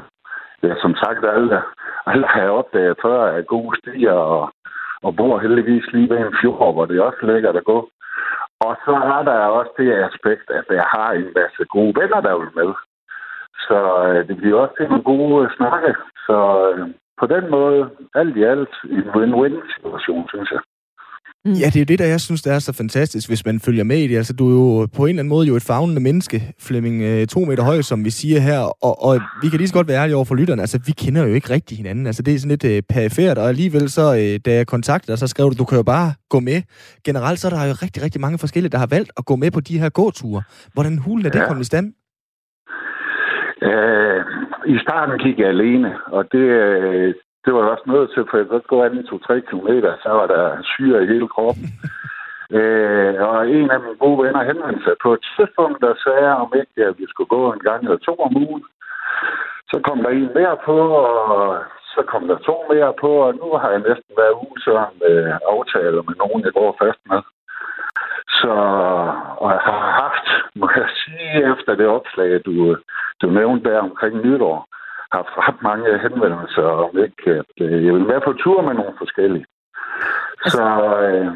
ja, 0.64 0.74
som 0.82 0.96
sagt, 0.96 1.26
alle, 1.26 1.62
alle 2.06 2.28
har 2.28 2.50
opdaget 2.50 2.98
før 3.02 3.20
er 3.28 3.42
gode 3.42 3.78
stier 3.78 4.12
og, 4.12 4.54
og 5.04 5.16
bor 5.16 5.40
heldigvis 5.40 5.88
lige 5.94 6.10
ved 6.10 6.18
en 6.18 6.38
fjord, 6.42 6.74
hvor 6.74 6.86
det 6.86 6.98
er 6.98 7.02
også 7.02 7.26
lækkert 7.26 7.56
at 7.56 7.66
gå. 7.66 7.90
Og 8.60 8.78
så 8.86 8.94
er 9.16 9.24
der 9.24 9.56
også 9.60 9.72
det 9.78 9.92
aspekt, 10.08 10.48
at 10.50 10.66
jeg 10.70 10.86
har 10.96 11.12
en 11.12 11.30
masse 11.36 11.64
gode 11.76 11.94
venner, 12.02 12.22
der 12.22 12.38
vil 12.38 12.52
med. 12.56 12.74
Så 13.68 13.78
øh, 14.06 14.28
det 14.28 14.36
bliver 14.38 14.58
også 14.62 14.76
til 14.78 14.86
en 14.86 15.04
god 15.12 15.50
snakke. 15.58 15.92
Så 16.28 16.38
øh, 16.68 16.80
på 17.22 17.26
den 17.34 17.44
måde, 17.56 17.80
alt 18.20 18.36
i 18.38 18.44
alt, 18.54 18.74
en 18.98 19.08
win-win 19.16 19.56
situation, 19.76 20.24
synes 20.34 20.52
jeg. 20.52 20.62
Mm. 21.46 21.52
Ja, 21.52 21.66
det 21.66 21.76
er 21.76 21.80
jo 21.80 21.86
det, 21.86 22.00
der 22.00 22.06
jeg 22.06 22.22
synes, 22.22 22.42
der 22.42 22.54
er 22.54 22.60
så 22.60 22.74
fantastisk, 22.74 23.30
hvis 23.30 23.46
man 23.46 23.60
følger 23.60 23.84
med 23.84 23.98
i 23.98 24.08
det. 24.08 24.18
Altså, 24.18 24.34
du 24.34 24.48
er 24.50 24.54
jo 24.54 24.88
på 24.96 25.04
en 25.04 25.10
eller 25.10 25.20
anden 25.20 25.30
måde 25.30 25.48
jo 25.48 25.56
et 25.56 25.64
fagnende 25.64 26.02
menneske, 26.02 26.54
Flemming, 26.60 27.02
øh, 27.02 27.28
to 27.28 27.40
meter 27.40 27.64
høj, 27.64 27.82
som 27.82 28.06
vi 28.06 28.10
siger 28.10 28.40
her, 28.40 28.60
og, 28.60 29.04
og 29.04 29.20
vi 29.42 29.50
kan 29.50 29.58
lige 29.58 29.68
så 29.68 29.74
godt 29.74 29.88
være 29.88 30.02
ærlige 30.02 30.16
over 30.16 30.26
for 30.26 30.36
lytterne. 30.36 30.62
Altså, 30.62 30.80
vi 30.86 30.92
kender 30.92 31.28
jo 31.28 31.34
ikke 31.34 31.50
rigtig 31.50 31.78
hinanden. 31.78 32.08
Altså, 32.08 32.22
det 32.24 32.34
er 32.34 32.40
sådan 32.40 32.50
lidt 32.50 32.66
øh, 32.66 32.82
perifært, 32.90 33.38
og 33.38 33.48
alligevel 33.48 33.90
så, 33.90 34.16
øh, 34.16 34.40
da 34.46 34.54
jeg 34.54 34.68
kontaktede 34.68 35.12
dig, 35.12 35.20
så 35.20 35.28
skrev 35.28 35.46
du, 35.50 35.56
du 35.58 35.66
kan 35.66 35.78
jo 35.78 35.84
bare 35.84 36.14
gå 36.30 36.40
med. 36.40 36.62
Generelt 37.06 37.40
så 37.40 37.48
er 37.48 37.52
der 37.52 37.66
jo 37.66 37.74
rigtig, 37.84 38.04
rigtig 38.04 38.22
mange 38.22 38.38
forskellige, 38.38 38.72
der 38.72 38.78
har 38.78 38.88
valgt 38.88 39.12
at 39.18 39.26
gå 39.26 39.36
med 39.36 39.52
på 39.52 39.60
de 39.60 39.80
her 39.80 39.90
gåture. 39.90 40.44
Hvordan 40.74 40.98
hulen 40.98 41.26
er 41.26 41.30
det 41.30 41.40
ja. 41.40 41.48
kommet 41.48 41.62
i 41.62 41.66
stand? 41.66 41.94
Uh, 43.70 44.20
I 44.74 44.78
starten 44.86 45.18
gik 45.18 45.40
jeg 45.40 45.48
alene, 45.48 45.92
og 46.06 46.32
det, 46.32 46.46
øh, 46.64 47.14
det 47.46 47.54
var 47.54 47.62
også 47.74 47.84
noget 47.86 48.08
til, 48.14 48.24
for 48.30 48.38
jeg 48.38 48.48
kunne 48.48 48.72
gå 48.74 48.84
an 48.84 49.00
i 49.00 49.08
to-tre 49.10 49.42
kilometer, 49.42 49.92
så 50.04 50.10
var 50.10 50.28
der 50.28 50.64
syre 50.64 51.04
i 51.04 51.08
hele 51.14 51.28
kroppen. 51.28 51.68
øh, 52.58 53.16
og 53.30 53.50
en 53.50 53.72
af 53.72 53.80
mine 53.80 54.00
gode 54.04 54.18
venner 54.24 54.44
henvendte 54.44 54.84
sig 54.84 54.96
på 55.04 55.14
et 55.14 55.24
tidspunkt, 55.36 55.80
der 55.86 55.94
sagde, 56.06 56.32
om 56.44 56.50
ikke 56.62 56.80
at 56.90 56.96
vi 57.00 57.06
skulle 57.10 57.34
gå 57.38 57.54
en 57.54 57.64
gang 57.70 57.84
eller 57.84 57.98
to 57.98 58.16
om 58.28 58.38
ugen. 58.46 58.64
Så 59.72 59.78
kom 59.88 59.98
der 60.04 60.10
en 60.10 60.32
mere 60.40 60.58
på, 60.66 60.78
og 61.34 61.64
så 61.94 62.02
kom 62.12 62.28
der 62.28 62.38
to 62.50 62.56
mere 62.74 62.94
på, 63.04 63.10
og 63.26 63.36
nu 63.42 63.48
har 63.62 63.70
jeg 63.76 63.82
næsten 63.90 64.14
været 64.22 64.40
uge 64.44 64.58
sådan 64.66 64.96
med 65.04 65.16
aftaler 65.54 66.02
med 66.08 66.16
nogen, 66.24 66.42
jeg 66.46 66.54
går 66.54 66.72
fast 66.82 67.02
med. 67.12 67.22
Så 68.30 68.54
og 69.38 69.52
jeg 69.52 69.62
har 69.70 69.92
haft, 70.04 70.28
må 70.56 70.70
jeg 70.76 70.90
sige, 71.04 71.54
efter 71.54 71.76
det 71.76 71.88
opslag, 71.88 72.42
du, 72.46 72.78
du 73.22 73.28
nævnte 73.30 73.70
der 73.70 73.80
omkring 73.80 74.16
nytår, 74.26 74.68
haft 75.12 75.34
ret 75.38 75.62
mange 75.62 76.00
henvendelser 76.00 76.64
om 76.64 76.98
ikke, 77.06 77.32
at 77.32 77.54
øh, 77.62 77.86
jeg 77.86 77.94
vil 77.94 78.08
være 78.08 78.22
på 78.22 78.34
tur 78.34 78.62
med 78.62 78.74
nogle 78.74 78.94
forskellige. 78.98 79.46
Altså, 80.44 80.58
så 80.58 81.00
øh, 81.06 81.28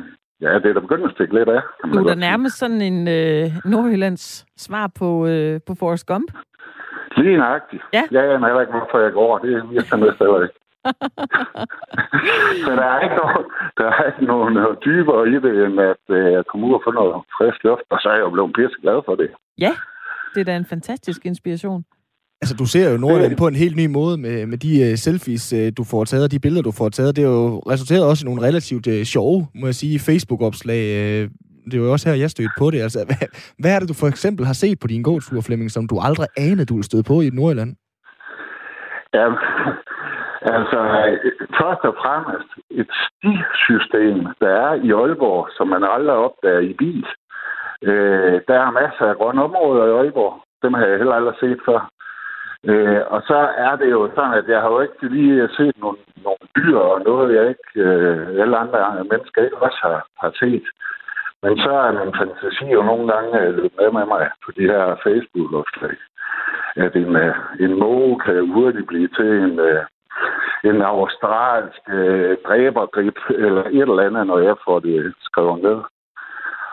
ja, 0.41 0.53
det 0.59 0.65
er 0.65 0.73
da 0.73 0.79
begyndt 0.79 1.05
at 1.05 1.11
stikke 1.11 1.33
lidt 1.33 1.49
af. 1.49 1.61
Du 1.93 1.99
er 1.99 2.07
da 2.07 2.15
nærmest 2.15 2.57
sådan 2.57 2.81
en 2.81 3.07
øh, 3.07 3.45
Nordjyllands 3.65 4.45
svar 4.57 4.91
på, 4.99 5.27
øh, 5.27 5.59
på 5.67 5.73
Forrest 5.79 6.07
Gump. 6.07 6.31
Lige 7.17 7.37
nøjagtigt. 7.37 7.83
Ja. 7.93 8.03
ja, 8.11 8.21
jeg 8.21 8.39
heller 8.39 8.61
ikke, 8.61 8.73
hvorfor 8.73 8.99
jeg 8.99 9.11
går. 9.11 9.37
Det 9.37 9.53
er 9.53 9.63
virkelig 9.65 9.99
med 9.99 10.15
stadig 10.15 10.43
ikke. 10.43 10.59
så 12.65 12.71
der 12.79 12.87
er 12.93 12.99
ikke 13.05 13.15
noget, 13.23 13.45
der 13.77 13.85
er 13.85 14.03
ikke 14.11 14.25
nogen, 14.31 14.53
noget 14.53 14.77
dybere 14.85 15.29
i 15.29 15.35
det, 15.45 15.65
end 15.65 15.79
at 15.93 16.03
øh, 16.09 16.31
jeg 16.35 16.43
kommer 16.49 16.67
ud 16.67 16.73
og 16.73 16.81
får 16.85 16.93
noget 16.99 17.13
frisk 17.37 17.63
luft, 17.63 17.87
og 17.89 17.97
så 18.01 18.09
er 18.09 18.13
jeg 18.13 18.25
jo 18.27 18.29
blevet 18.29 18.53
pisse 18.57 18.77
glad 18.81 18.99
for 19.07 19.15
det. 19.15 19.29
Ja, 19.65 19.73
det 20.33 20.39
er 20.41 20.45
da 20.45 20.55
en 20.55 20.65
fantastisk 20.65 21.25
inspiration. 21.25 21.83
Altså, 22.41 22.55
du 22.55 22.65
ser 22.65 22.91
jo 22.91 22.97
Nordjylland 22.97 23.37
på 23.37 23.47
en 23.47 23.55
helt 23.55 23.75
ny 23.75 23.85
måde 23.85 24.17
med, 24.17 24.45
med 24.45 24.57
de 24.57 24.91
uh, 24.91 24.97
selfies, 24.97 25.53
uh, 25.53 25.67
du 25.77 25.83
får 25.91 26.03
taget, 26.05 26.23
og 26.23 26.31
de 26.31 26.39
billeder, 26.39 26.61
du 26.61 26.71
får 26.71 26.89
taget. 26.89 27.15
Det 27.15 27.23
er 27.23 27.29
jo 27.29 27.59
resulteret 27.73 28.03
også 28.05 28.25
i 28.25 28.27
nogle 28.29 28.41
relativt 28.47 28.87
uh, 28.87 29.03
sjove, 29.03 29.47
må 29.55 29.65
jeg 29.67 29.75
sige, 29.75 29.99
Facebook-opslag. 29.99 30.83
Uh, 31.23 31.29
det 31.65 31.73
er 31.73 31.83
jo 31.83 31.91
også 31.91 32.09
her, 32.09 32.15
jeg 32.15 32.29
stødte 32.29 32.53
på 32.57 32.71
det. 32.71 32.81
Altså, 32.81 32.99
hvad, 33.09 33.27
hvad 33.59 33.71
er 33.75 33.79
det, 33.79 33.89
du 33.89 33.93
for 33.93 34.07
eksempel 34.07 34.45
har 34.45 34.53
set 34.53 34.79
på 34.79 34.87
din 34.87 35.03
gåtur, 35.03 35.41
Flemming, 35.41 35.71
som 35.71 35.87
du 35.87 35.99
aldrig 35.99 36.27
anede, 36.37 36.65
du 36.65 36.73
ville 36.73 36.89
støde 36.91 37.03
på 37.03 37.21
i 37.21 37.29
Nordjylland? 37.29 37.75
Ja, 39.13 39.25
altså, 40.41 40.79
først 41.59 41.83
og 41.89 41.95
fremmest 42.01 42.51
et 42.71 42.91
stisystem, 43.05 44.27
der 44.41 44.49
er 44.49 44.73
i 44.73 44.91
Aalborg, 44.91 45.47
som 45.57 45.67
man 45.67 45.83
aldrig 45.83 46.15
opdager 46.15 46.59
i 46.59 46.73
bil. 46.73 47.05
Øh, 47.83 48.41
der 48.47 48.57
er 48.59 48.71
masser 48.71 49.05
af 49.05 49.15
grønne 49.15 49.43
områder 49.43 49.85
i 49.85 49.97
Aalborg. 49.97 50.43
Dem 50.63 50.73
har 50.73 50.85
jeg 50.85 50.97
heller 50.97 51.15
aldrig 51.15 51.35
set 51.39 51.59
før. 51.65 51.89
Øh, 52.65 53.01
og 53.07 53.21
så 53.21 53.39
er 53.57 53.75
det 53.75 53.91
jo 53.91 54.11
sådan, 54.15 54.33
at 54.33 54.47
jeg 54.47 54.61
har 54.61 54.69
jo 54.69 54.79
ikke 54.79 55.07
lige 55.15 55.49
set 55.57 55.75
nogle, 55.77 55.97
nogle 56.23 56.45
dyr 56.55 56.77
og 56.77 57.01
noget, 57.01 57.35
jeg 57.35 57.49
ikke 57.49 57.69
øh, 57.75 58.41
alle 58.41 58.57
andre 58.57 59.03
mennesker 59.11 59.43
ikke 59.43 59.57
også 59.57 59.79
har, 59.81 60.05
har 60.21 60.31
set. 60.39 60.65
Men 61.43 61.57
så 61.57 61.71
er 61.71 61.91
min 61.91 62.13
fantasi 62.19 62.65
jo 62.65 62.81
nogle 62.83 63.13
gange 63.13 63.39
øh, 63.41 63.55
løbet 63.55 63.71
med 63.79 63.91
med 63.91 64.05
mig 64.05 64.29
på 64.45 64.51
de 64.57 64.61
her 64.61 64.95
Facebook-opslag. 65.03 65.97
At 66.75 66.95
en, 66.95 67.15
øh, 67.15 67.35
en 67.59 67.79
måge 67.79 68.19
kan 68.19 68.49
hurtigt 68.49 68.87
blive 68.87 69.07
til 69.07 69.29
en, 69.45 69.59
øh, 69.59 69.83
en 70.63 70.81
australsk 70.81 71.81
øh, 71.89 72.37
dræbergrip 72.47 73.17
eller 73.29 73.63
et 73.63 73.81
eller 73.81 74.07
andet, 74.07 74.27
når 74.27 74.39
jeg 74.39 74.55
får 74.65 74.79
det 74.79 75.13
skrevet 75.21 75.61
ned. 75.61 75.79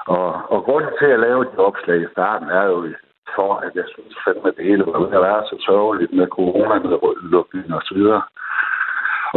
Og, 0.06 0.28
og 0.52 0.64
grunden 0.64 0.92
til 1.00 1.06
at 1.06 1.20
lave 1.20 1.44
de 1.44 1.56
opslag 1.58 2.02
i 2.02 2.12
starten 2.12 2.48
er 2.48 2.62
jo 2.62 2.94
for, 3.34 3.54
at 3.66 3.72
jeg 3.74 3.84
synes 3.92 4.16
fandme, 4.24 4.48
at 4.48 4.56
det 4.56 4.64
hele 4.64 4.86
var 4.86 4.98
ved 4.98 5.12
at 5.18 5.26
være 5.28 5.42
så 5.50 5.56
tørveligt 5.66 6.12
med 6.12 6.26
coronanedlukning 6.26 7.74
og 7.74 7.82
så 7.82 7.94
videre. 7.94 8.22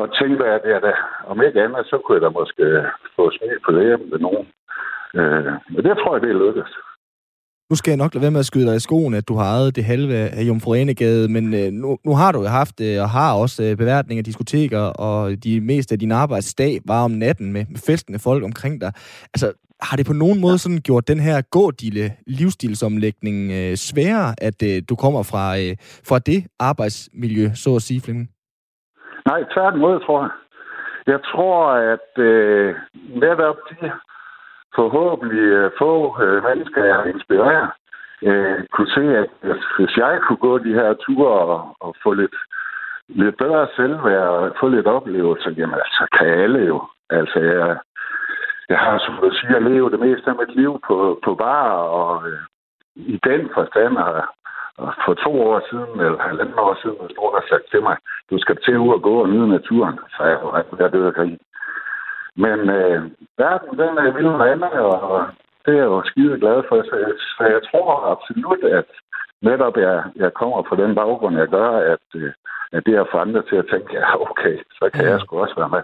Og 0.01 0.15
tænkte, 0.19 0.45
at 0.45 0.63
jeg 0.65 0.81
da, 0.81 0.93
om 1.31 1.41
ikke 1.41 1.63
andet, 1.63 1.85
så 1.85 1.97
kunne 1.97 2.15
jeg 2.15 2.21
da 2.21 2.29
måske 2.29 2.65
få 3.15 3.31
smil 3.31 3.59
på 3.65 3.71
det 3.71 4.09
med 4.11 4.19
nogen. 4.19 4.47
Øh, 5.19 5.53
men 5.73 5.81
det 5.85 5.97
tror 5.97 6.13
jeg, 6.13 6.21
det 6.21 6.29
er 6.29 6.43
lykkedes. 6.45 6.73
Nu 7.69 7.75
skal 7.75 7.91
jeg 7.91 7.97
nok 7.97 8.13
lade 8.13 8.21
være 8.21 8.31
med 8.31 8.39
at 8.39 8.45
skyde 8.45 8.67
dig 8.67 8.75
i 8.75 8.87
skoen, 8.87 9.13
at 9.13 9.27
du 9.27 9.35
har 9.35 9.43
ejet 9.43 9.75
det 9.75 9.83
halve 9.83 10.15
af 10.37 10.43
Jomfru 10.49 10.73
Anegade, 10.73 11.31
men 11.35 11.45
øh, 11.53 11.71
nu, 11.71 11.97
nu 12.05 12.11
har 12.15 12.31
du 12.31 12.39
jo 12.41 12.47
haft 12.47 12.81
øh, 12.81 13.01
og 13.03 13.09
har 13.09 13.31
også 13.43 13.63
øh, 13.63 13.77
beværtning 13.77 14.17
af 14.17 14.23
diskoteker, 14.23 14.83
og 15.07 15.19
de 15.43 15.61
meste 15.61 15.93
af 15.93 15.99
din 15.99 16.11
arbejdsdag 16.11 16.73
var 16.87 17.03
om 17.03 17.11
natten 17.11 17.53
med, 17.53 17.65
med 17.73 17.79
festende 17.87 18.19
folk 18.19 18.43
omkring 18.43 18.81
dig. 18.81 18.91
Altså, 19.33 19.47
har 19.87 19.97
det 19.97 20.05
på 20.05 20.13
nogen 20.13 20.41
måde 20.41 20.57
sådan 20.57 20.81
gjort 20.87 21.07
den 21.07 21.19
her 21.19 21.41
gådille 21.55 22.05
livsstilsomlægning 22.27 23.37
øh, 23.51 23.75
sværere, 23.75 24.29
at 24.47 24.59
øh, 24.69 24.77
du 24.89 24.95
kommer 25.03 25.23
fra, 25.31 25.45
øh, 25.61 25.73
fra 26.09 26.19
det 26.19 26.39
arbejdsmiljø, 26.59 27.45
så 27.63 27.69
at 27.75 27.81
sige, 27.81 28.01
Flemming? 28.01 28.29
Nej, 29.29 29.39
tværtimod, 29.53 29.95
tror 30.05 30.19
jeg. 30.23 30.31
Jeg 31.13 31.19
tror, 31.31 31.57
at 31.93 32.09
øh, 32.29 32.75
netop 33.25 33.57
de 33.69 33.75
forhåbentlig 34.75 35.47
øh, 35.59 35.71
få 35.77 36.21
øh, 36.23 36.43
mennesker, 36.43 36.83
jeg 36.85 37.13
inspirerer, 37.13 37.67
øh, 38.21 38.59
kunne 38.73 38.91
se, 38.97 39.17
at 39.17 39.29
hvis 39.77 39.97
jeg 39.97 40.19
kunne 40.21 40.43
gå 40.47 40.57
de 40.57 40.73
her 40.73 40.93
ture 40.93 41.31
og, 41.55 41.75
og 41.79 41.95
få 42.03 42.13
lidt, 42.13 42.35
lidt 43.07 43.37
bedre 43.37 43.67
selvværd 43.75 44.27
og 44.27 44.55
få 44.59 44.67
lidt 44.67 44.87
oplevelser, 44.87 45.51
jamen 45.57 45.75
altså 45.75 46.07
kan 46.17 46.27
alle 46.27 46.59
jo. 46.59 46.87
Altså 47.09 47.39
jeg, 47.39 47.77
jeg 48.69 48.79
har, 48.79 48.97
som 49.05 49.15
du 49.21 49.31
siger, 49.33 49.59
levet 49.59 49.91
det 49.91 49.99
meste 49.99 50.29
af 50.29 50.35
mit 50.35 50.55
liv 50.55 50.79
på, 50.87 51.19
på 51.23 51.35
bar, 51.35 51.71
og 51.71 52.29
øh, 52.29 52.39
i 52.95 53.19
den 53.23 53.49
forstand 53.53 53.97
har 53.97 54.33
for 55.05 55.13
to 55.13 55.31
år 55.49 55.61
siden, 55.69 55.99
eller 56.05 56.27
halvanden 56.29 56.59
år 56.59 56.77
siden, 56.81 56.97
hvis 57.01 57.17
nogen 57.17 57.35
har 57.39 57.45
sagt 57.49 57.65
til 57.71 57.81
mig, 57.81 57.97
du 58.31 58.37
skal 58.39 58.57
til 58.65 58.77
ud 58.77 58.93
og 58.93 59.01
gå 59.01 59.15
og 59.23 59.29
nyde 59.29 59.49
naturen, 59.49 59.99
så 60.15 60.23
jeg 60.23 60.39
var 60.43 60.51
ret 60.53 60.65
ved 60.71 60.85
at 60.85 60.93
dø 60.93 61.07
af 61.07 61.13
grin. 61.13 61.39
Men 62.45 62.59
øh, 62.77 62.99
verden, 63.37 63.71
den 63.81 63.93
er 64.03 64.13
vild 64.15 64.33
med 64.39 64.47
andet, 64.53 64.73
og 64.91 65.27
det 65.65 65.73
er 65.73 65.81
jeg 65.83 65.91
jo 65.95 66.01
skide 66.05 66.39
glad 66.39 66.63
for. 66.69 66.77
Så 66.89 66.95
jeg, 67.05 67.13
så 67.37 67.43
jeg 67.55 67.61
tror 67.69 68.11
absolut, 68.13 68.63
at 68.79 68.89
netop 69.41 69.77
jeg, 69.77 70.03
jeg 70.15 70.33
kommer 70.33 70.61
på 70.61 70.75
den 70.75 70.95
baggrund, 70.95 71.37
jeg 71.37 71.47
gør, 71.47 71.69
at, 71.93 72.07
øh, 72.15 72.31
at 72.71 72.85
det 72.85 72.97
har 72.97 73.07
forandret 73.11 73.45
til 73.49 73.55
at 73.55 73.67
tænke, 73.71 73.93
ja, 73.93 74.21
okay, 74.29 74.57
så 74.79 74.89
kan 74.93 75.05
jeg 75.05 75.19
sgu 75.19 75.39
også 75.39 75.55
være 75.57 75.69
med. 75.69 75.83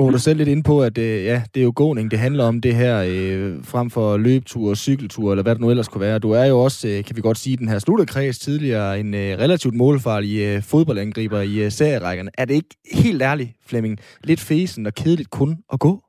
Var 0.00 0.10
du 0.10 0.18
selv 0.18 0.38
lidt 0.38 0.48
ind 0.48 0.64
på, 0.64 0.82
at 0.82 0.98
øh, 0.98 1.24
ja, 1.24 1.42
det 1.54 1.60
er 1.60 1.64
jo 1.64 1.72
gåning, 1.76 2.10
det 2.10 2.18
handler 2.18 2.44
om 2.44 2.60
det 2.60 2.74
her, 2.74 3.04
øh, 3.08 3.64
frem 3.64 3.90
for 3.90 4.16
løbetur, 4.16 4.74
cykeltur, 4.74 5.30
eller 5.30 5.42
hvad 5.42 5.54
det 5.54 5.60
nu 5.60 5.70
ellers 5.70 5.88
kunne 5.88 6.00
være. 6.00 6.18
Du 6.18 6.30
er 6.30 6.44
jo 6.44 6.58
også, 6.58 6.88
øh, 6.88 7.04
kan 7.04 7.16
vi 7.16 7.20
godt 7.20 7.38
sige, 7.38 7.56
den 7.56 7.68
her 7.68 7.78
sluttekreds 7.78 8.38
tidligere, 8.38 9.00
en 9.00 9.14
øh, 9.14 9.38
relativt 9.38 9.74
målfarlig 9.74 10.40
øh, 10.40 10.62
fodboldangriber 10.62 11.40
i 11.40 11.64
øh, 11.64 11.70
serierækkerne. 11.70 12.30
Er 12.38 12.44
det 12.44 12.54
ikke 12.54 12.76
helt 12.92 13.22
ærligt, 13.22 13.50
Flemming, 13.66 13.98
lidt 14.24 14.40
fesen 14.40 14.86
og 14.86 14.94
kedeligt 14.94 15.30
kun 15.30 15.58
at 15.72 15.80
gå? 15.80 16.02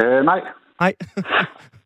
Øh, 0.00 0.24
nej. 0.24 0.40
Nej. 0.80 0.94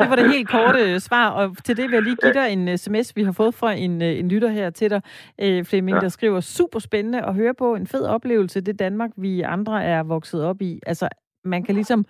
det 0.00 0.10
var 0.10 0.16
det 0.16 0.30
helt 0.30 0.48
korte 0.48 0.92
øh, 0.92 0.98
svar, 0.98 1.30
og 1.30 1.56
til 1.64 1.76
det 1.76 1.84
vil 1.84 1.92
jeg 1.92 2.02
lige 2.02 2.16
give 2.16 2.32
dig 2.32 2.52
en 2.52 2.78
sms, 2.78 3.16
vi 3.16 3.22
har 3.22 3.32
fået 3.32 3.54
fra 3.54 3.72
en, 3.72 4.02
øh, 4.02 4.18
en 4.18 4.28
lytter 4.28 4.48
her 4.48 4.70
til 4.70 4.90
dig, 4.90 5.02
øh, 5.42 5.64
Flemming, 5.64 5.96
ja. 5.96 6.00
der 6.00 6.08
skriver, 6.08 6.40
super 6.40 6.78
spændende 6.78 7.22
at 7.22 7.34
høre 7.34 7.54
på, 7.54 7.74
en 7.74 7.86
fed 7.86 8.04
oplevelse, 8.04 8.60
det 8.60 8.78
Danmark, 8.78 9.10
vi 9.16 9.40
andre 9.40 9.84
er 9.84 10.02
vokset 10.02 10.44
op 10.44 10.62
i. 10.62 10.80
Altså, 10.86 11.08
man 11.44 11.62
kan 11.62 11.74
ligesom, 11.74 12.04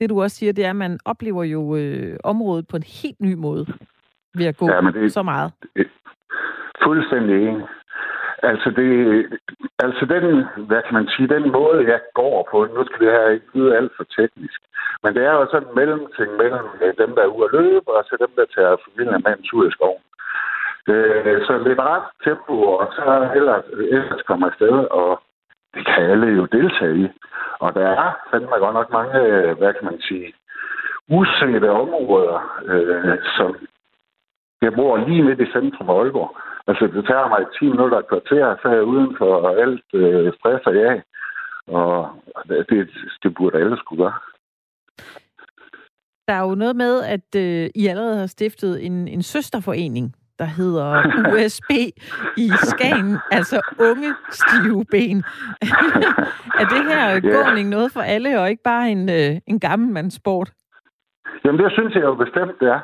det 0.00 0.10
du 0.10 0.22
også 0.22 0.36
siger, 0.36 0.52
det 0.52 0.64
er, 0.64 0.70
at 0.70 0.76
man 0.76 0.98
oplever 1.04 1.44
jo 1.44 1.76
øh, 1.76 2.18
området 2.24 2.68
på 2.68 2.76
en 2.76 2.82
helt 3.02 3.20
ny 3.20 3.34
måde 3.34 3.66
ved 4.34 4.46
at 4.46 4.56
gå 4.56 4.70
ja, 4.70 4.80
det, 4.80 5.12
så 5.12 5.22
meget. 5.22 5.52
Det, 5.76 5.86
fuldstændig 6.84 7.48
enig. 7.48 7.66
Altså, 8.42 8.70
det, 8.70 8.90
altså 9.78 10.04
den, 10.06 10.44
hvad 10.66 10.82
kan 10.82 10.94
man 10.94 11.08
sige, 11.08 11.28
den 11.28 11.52
måde, 11.52 11.90
jeg 11.92 12.00
går 12.14 12.48
på, 12.50 12.64
nu 12.64 12.84
skal 12.86 13.00
det 13.06 13.12
her 13.12 13.28
ikke 13.28 13.46
lyde 13.54 13.76
alt 13.76 13.92
for 13.96 14.04
teknisk, 14.04 14.60
men 15.02 15.14
det 15.14 15.22
er 15.24 15.32
jo 15.32 15.46
sådan 15.50 15.68
en 15.68 15.74
mellemting 15.74 16.30
mellem 16.36 16.66
øh, 16.82 16.94
dem, 16.98 17.14
der 17.14 17.22
er 17.22 17.34
ude 17.36 17.44
at 17.44 17.52
løbe, 17.52 17.88
og 17.96 18.04
så 18.04 18.16
dem, 18.20 18.32
der 18.36 18.46
tager 18.54 18.76
familien 18.84 19.22
med 19.24 19.32
en 19.32 19.44
tur 19.50 19.68
i 19.68 19.70
skoven. 19.70 20.02
Øh, 20.88 21.46
så 21.46 21.58
lidt 21.58 21.78
ret 21.78 22.08
tempo, 22.24 22.54
og 22.62 22.86
så 22.96 23.30
ellers, 23.34 23.64
ellers 23.96 24.22
kommer 24.22 24.46
afsted, 24.46 24.76
og 25.00 25.22
det 25.74 25.86
kan 25.86 26.02
alle 26.10 26.26
jo 26.26 26.44
deltage 26.44 26.96
i. 26.96 27.08
Og 27.58 27.74
der 27.74 27.86
er 27.88 28.12
fandme 28.30 28.56
godt 28.64 28.74
nok 28.74 28.90
mange, 28.92 29.20
øh, 29.20 29.58
hvad 29.58 29.74
kan 29.74 29.84
man 29.84 30.00
sige, 30.00 30.32
usete 31.08 31.70
områder, 31.70 32.38
øh, 32.66 33.18
som 33.36 33.56
jeg 34.62 34.72
bor 34.72 34.96
lige 34.96 35.22
midt 35.22 35.40
i 35.40 35.52
centrum 35.52 35.90
af 35.90 35.98
Aalborg. 35.98 36.36
Altså, 36.68 36.84
det 36.86 37.06
tager 37.06 37.28
mig 37.28 37.46
10 37.58 37.64
minutter 37.64 37.98
et 37.98 38.08
kvarter, 38.08 38.56
så 38.62 38.68
er 38.68 38.74
jeg 38.74 38.84
uden 38.84 39.16
for 39.18 39.48
alt 39.62 39.84
øh, 39.94 40.32
stress 40.38 40.66
og 40.66 40.74
ja. 40.74 41.00
Og 41.68 42.10
det, 42.48 42.90
det 43.22 43.34
burde 43.34 43.58
alle 43.58 43.76
skulle 43.76 44.04
gøre. 44.04 44.18
Der 46.28 46.34
er 46.34 46.48
jo 46.48 46.54
noget 46.54 46.76
med, 46.76 47.02
at 47.02 47.28
øh, 47.36 47.70
I 47.74 47.86
allerede 47.86 48.18
har 48.18 48.26
stiftet 48.26 48.86
en, 48.86 49.08
en 49.08 49.22
søsterforening, 49.22 50.14
der 50.38 50.44
hedder 50.44 50.88
USB 51.34 51.70
i 52.36 52.48
Skagen, 52.62 53.18
altså 53.38 53.60
unge 53.80 54.14
stive 54.30 54.84
ben. 54.90 55.18
er 56.60 56.66
det 56.74 56.82
her 56.92 57.20
yeah. 57.24 57.34
gåning 57.34 57.68
noget 57.68 57.92
for 57.92 58.00
alle, 58.00 58.40
og 58.40 58.50
ikke 58.50 58.62
bare 58.62 58.90
en, 58.90 59.08
øh, 59.08 59.40
en 59.46 59.60
gammelmandssport? 59.60 60.52
Jamen, 61.44 61.60
det 61.64 61.72
synes 61.72 61.94
jeg 61.94 62.02
jo 62.02 62.14
bestemt, 62.14 62.60
det 62.60 62.68
er. 62.68 62.80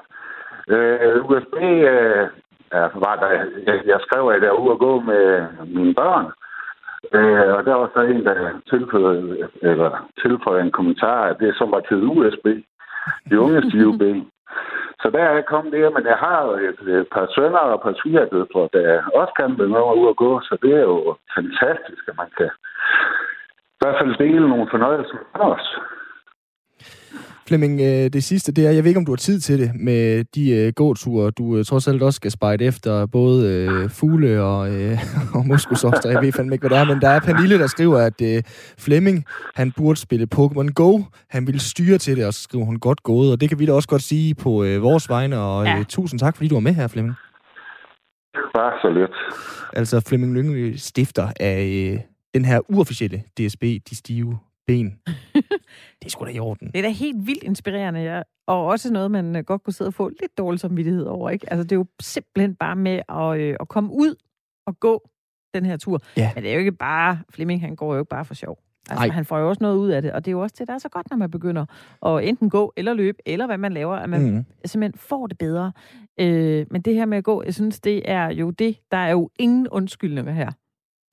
Øh, 0.69 1.25
USB 1.25 1.55
øh, 1.93 2.29
var 2.73 3.17
der, 3.17 3.31
jeg, 3.67 3.81
jeg 3.87 3.99
skrev, 4.01 4.29
at 4.29 4.43
jeg 4.43 4.51
var 4.51 4.59
ude 4.59 4.73
at 4.73 4.79
gå 4.79 5.01
med 5.01 5.47
mine 5.67 5.95
børn. 5.95 6.27
Øh, 7.17 7.55
og 7.57 7.65
der 7.65 7.75
var 7.75 7.91
så 7.95 8.01
en, 8.01 8.25
der 8.25 8.61
tilføjede, 8.71 9.49
eller 9.63 9.91
tilføjede 10.23 10.65
en 10.65 10.77
kommentar, 10.79 11.23
at 11.23 11.37
det 11.41 11.57
som 11.57 11.73
var 11.73 11.81
til 11.81 12.05
USB. 12.05 12.47
De 13.31 13.41
unge 13.41 13.63
stive. 13.71 14.25
Så 15.03 15.11
der 15.11 15.23
er 15.25 15.33
jeg 15.35 15.45
kommet 15.47 15.73
der, 15.73 15.91
men 15.91 16.05
jeg 16.07 16.19
har 16.25 16.39
jo 16.47 16.53
et, 16.69 16.81
et 16.99 17.07
par 17.15 17.27
sønner 17.35 17.59
og 17.59 17.75
et 17.75 17.83
par 17.83 17.95
svigerdøtre, 18.01 18.69
der 18.73 19.03
også 19.15 19.33
kan 19.39 19.57
med 19.59 19.67
mig 19.67 19.83
ud 20.01 20.07
og 20.07 20.17
gå, 20.17 20.41
så 20.41 20.57
det 20.63 20.73
er 20.75 20.85
jo 20.93 21.17
fantastisk, 21.37 22.03
at 22.09 22.17
man 22.17 22.31
kan 22.39 22.51
i 23.77 23.81
hvert 23.81 23.99
fald 24.01 24.17
dele 24.25 24.49
nogle 24.49 24.71
fornøjelser 24.71 25.19
med 25.35 25.47
os. 25.55 25.67
Flemming, 27.47 27.81
øh, 27.81 28.13
det 28.13 28.25
sidste, 28.25 28.53
det 28.53 28.67
er, 28.67 28.71
jeg 28.71 28.85
ved 28.85 28.91
ikke, 28.91 28.99
om 28.99 29.05
du 29.05 29.13
har 29.13 29.17
tid 29.17 29.41
til 29.41 29.59
det 29.59 29.71
med 29.75 30.25
de 30.35 30.51
øh, 30.51 30.73
gåture, 30.77 31.31
du 31.31 31.57
øh, 31.57 31.65
trods 31.65 31.89
alt 31.89 32.03
også 32.03 32.17
skal 32.17 32.31
spejde 32.31 32.65
efter 32.65 33.07
både 33.07 33.49
øh, 33.53 33.91
fugle 33.91 34.43
og, 34.43 34.71
øh, 34.75 34.99
og 35.37 35.47
muskelsoster. 35.47 36.11
Jeg 36.11 36.23
ved 36.23 36.33
fandme 36.33 36.55
ikke, 36.55 36.69
hvad 36.69 36.79
det 36.79 36.83
er, 36.83 36.95
men 36.95 37.01
der 37.01 37.09
er 37.09 37.21
Pernille, 37.21 37.59
der 37.59 37.67
skriver, 37.67 37.99
at 37.99 38.23
øh, 38.23 38.43
Flemming, 38.79 39.25
han 39.55 39.73
burde 39.77 40.01
spille 40.01 40.27
Pokémon 40.35 40.73
Go. 40.73 41.01
Han 41.31 41.47
ville 41.47 41.61
styre 41.61 41.99
til 41.99 42.17
det, 42.17 42.27
og 42.27 42.35
så 42.35 42.43
skriver 42.43 42.65
hun 42.65 42.79
godt 42.79 43.03
gået, 43.03 43.33
og 43.33 43.41
det 43.41 43.49
kan 43.49 43.59
vi 43.59 43.67
da 43.67 43.73
også 43.73 43.89
godt 43.89 44.03
sige 44.03 44.35
på 44.35 44.65
øh, 44.65 44.83
vores 44.83 45.09
vegne, 45.09 45.39
og 45.39 45.65
ja. 45.65 45.79
øh, 45.79 45.85
tusind 45.85 46.21
tak, 46.21 46.37
fordi 46.37 46.49
du 46.49 46.55
var 46.55 46.61
med 46.61 46.75
her, 46.75 46.89
Flemming. 46.89 47.15
Bare 48.55 48.73
så 48.83 48.91
lidt. 48.91 49.17
Altså 49.73 50.01
Flemming 50.09 50.35
Lyngø, 50.35 50.77
stifter 50.77 51.29
af 51.41 51.91
øh, 51.93 52.01
den 52.35 52.45
her 52.45 52.61
uofficielle 52.69 53.23
DSB, 53.39 53.63
De 53.63 53.97
Stive 53.97 54.39
Ben. 54.73 54.99
det 55.99 56.07
er 56.07 56.11
sgu 56.11 56.25
da 56.25 56.31
i 56.31 56.39
orden. 56.39 56.67
Det 56.69 56.79
er 56.79 56.83
da 56.83 56.89
helt 56.89 57.27
vildt 57.27 57.43
inspirerende, 57.43 58.01
ja. 58.01 58.23
Og 58.47 58.67
også 58.67 58.93
noget, 58.93 59.11
man 59.11 59.37
øh, 59.37 59.45
godt 59.45 59.63
kunne 59.63 59.75
sidde 59.75 59.89
og 59.89 59.95
få 59.95 60.09
lidt 60.09 60.39
dårlig 60.39 60.61
samvittighed 60.61 61.05
over, 61.05 61.31
ikke? 61.31 61.53
Altså, 61.53 61.65
det 61.65 61.73
er 61.73 61.77
jo 61.77 61.87
simpelthen 62.01 62.55
bare 62.55 62.77
med 62.77 63.03
at, 63.09 63.41
øh, 63.41 63.57
at 63.61 63.69
komme 63.69 63.93
ud 63.93 64.15
og 64.67 64.81
gå 64.81 65.09
den 65.55 65.67
her 65.67 65.77
tur. 65.77 66.01
Ja. 66.17 66.31
Men 66.35 66.43
det 66.43 66.51
er 66.51 66.55
jo 66.55 66.59
ikke 66.59 66.73
bare... 66.73 67.19
Flemming, 67.31 67.61
han 67.61 67.77
går 67.77 67.95
jo 67.95 68.01
ikke 68.01 68.09
bare 68.09 68.25
for 68.25 68.35
sjov. 68.35 68.59
Altså, 68.91 69.13
han 69.13 69.25
får 69.25 69.39
jo 69.39 69.49
også 69.49 69.63
noget 69.63 69.77
ud 69.77 69.91
af 69.91 70.03
det, 70.03 70.13
og 70.13 70.25
det 70.25 70.31
er 70.31 70.33
jo 70.33 70.41
også 70.41 70.55
det, 70.59 70.69
der 70.69 70.75
er 70.75 70.79
så 70.79 70.89
godt, 70.89 71.11
når 71.11 71.17
man 71.17 71.31
begynder 71.31 71.67
at 72.07 72.29
enten 72.29 72.51
gå 72.51 72.73
eller 72.77 72.95
løbe, 72.95 73.19
eller 73.27 73.47
hvad 73.47 73.59
man 73.59 73.73
laver, 73.73 73.97
at 73.97 74.11
man 74.11 74.31
mm. 74.31 74.45
simpelthen 74.65 74.99
får 74.99 75.27
det 75.27 75.39
bedre. 75.39 75.73
Øh, 76.21 76.67
men 76.71 76.83
det 76.83 76.95
her 76.95 77.07
med 77.07 77.19
at 77.19 77.25
gå, 77.25 77.43
jeg 77.43 77.55
synes, 77.55 77.81
det 77.81 78.03
er 78.05 78.29
jo 78.29 78.51
det, 78.51 78.79
der 78.91 78.97
er 78.97 79.11
jo 79.11 79.31
ingen 79.39 79.69
undskyldninger 79.69 80.33
her. 80.33 80.51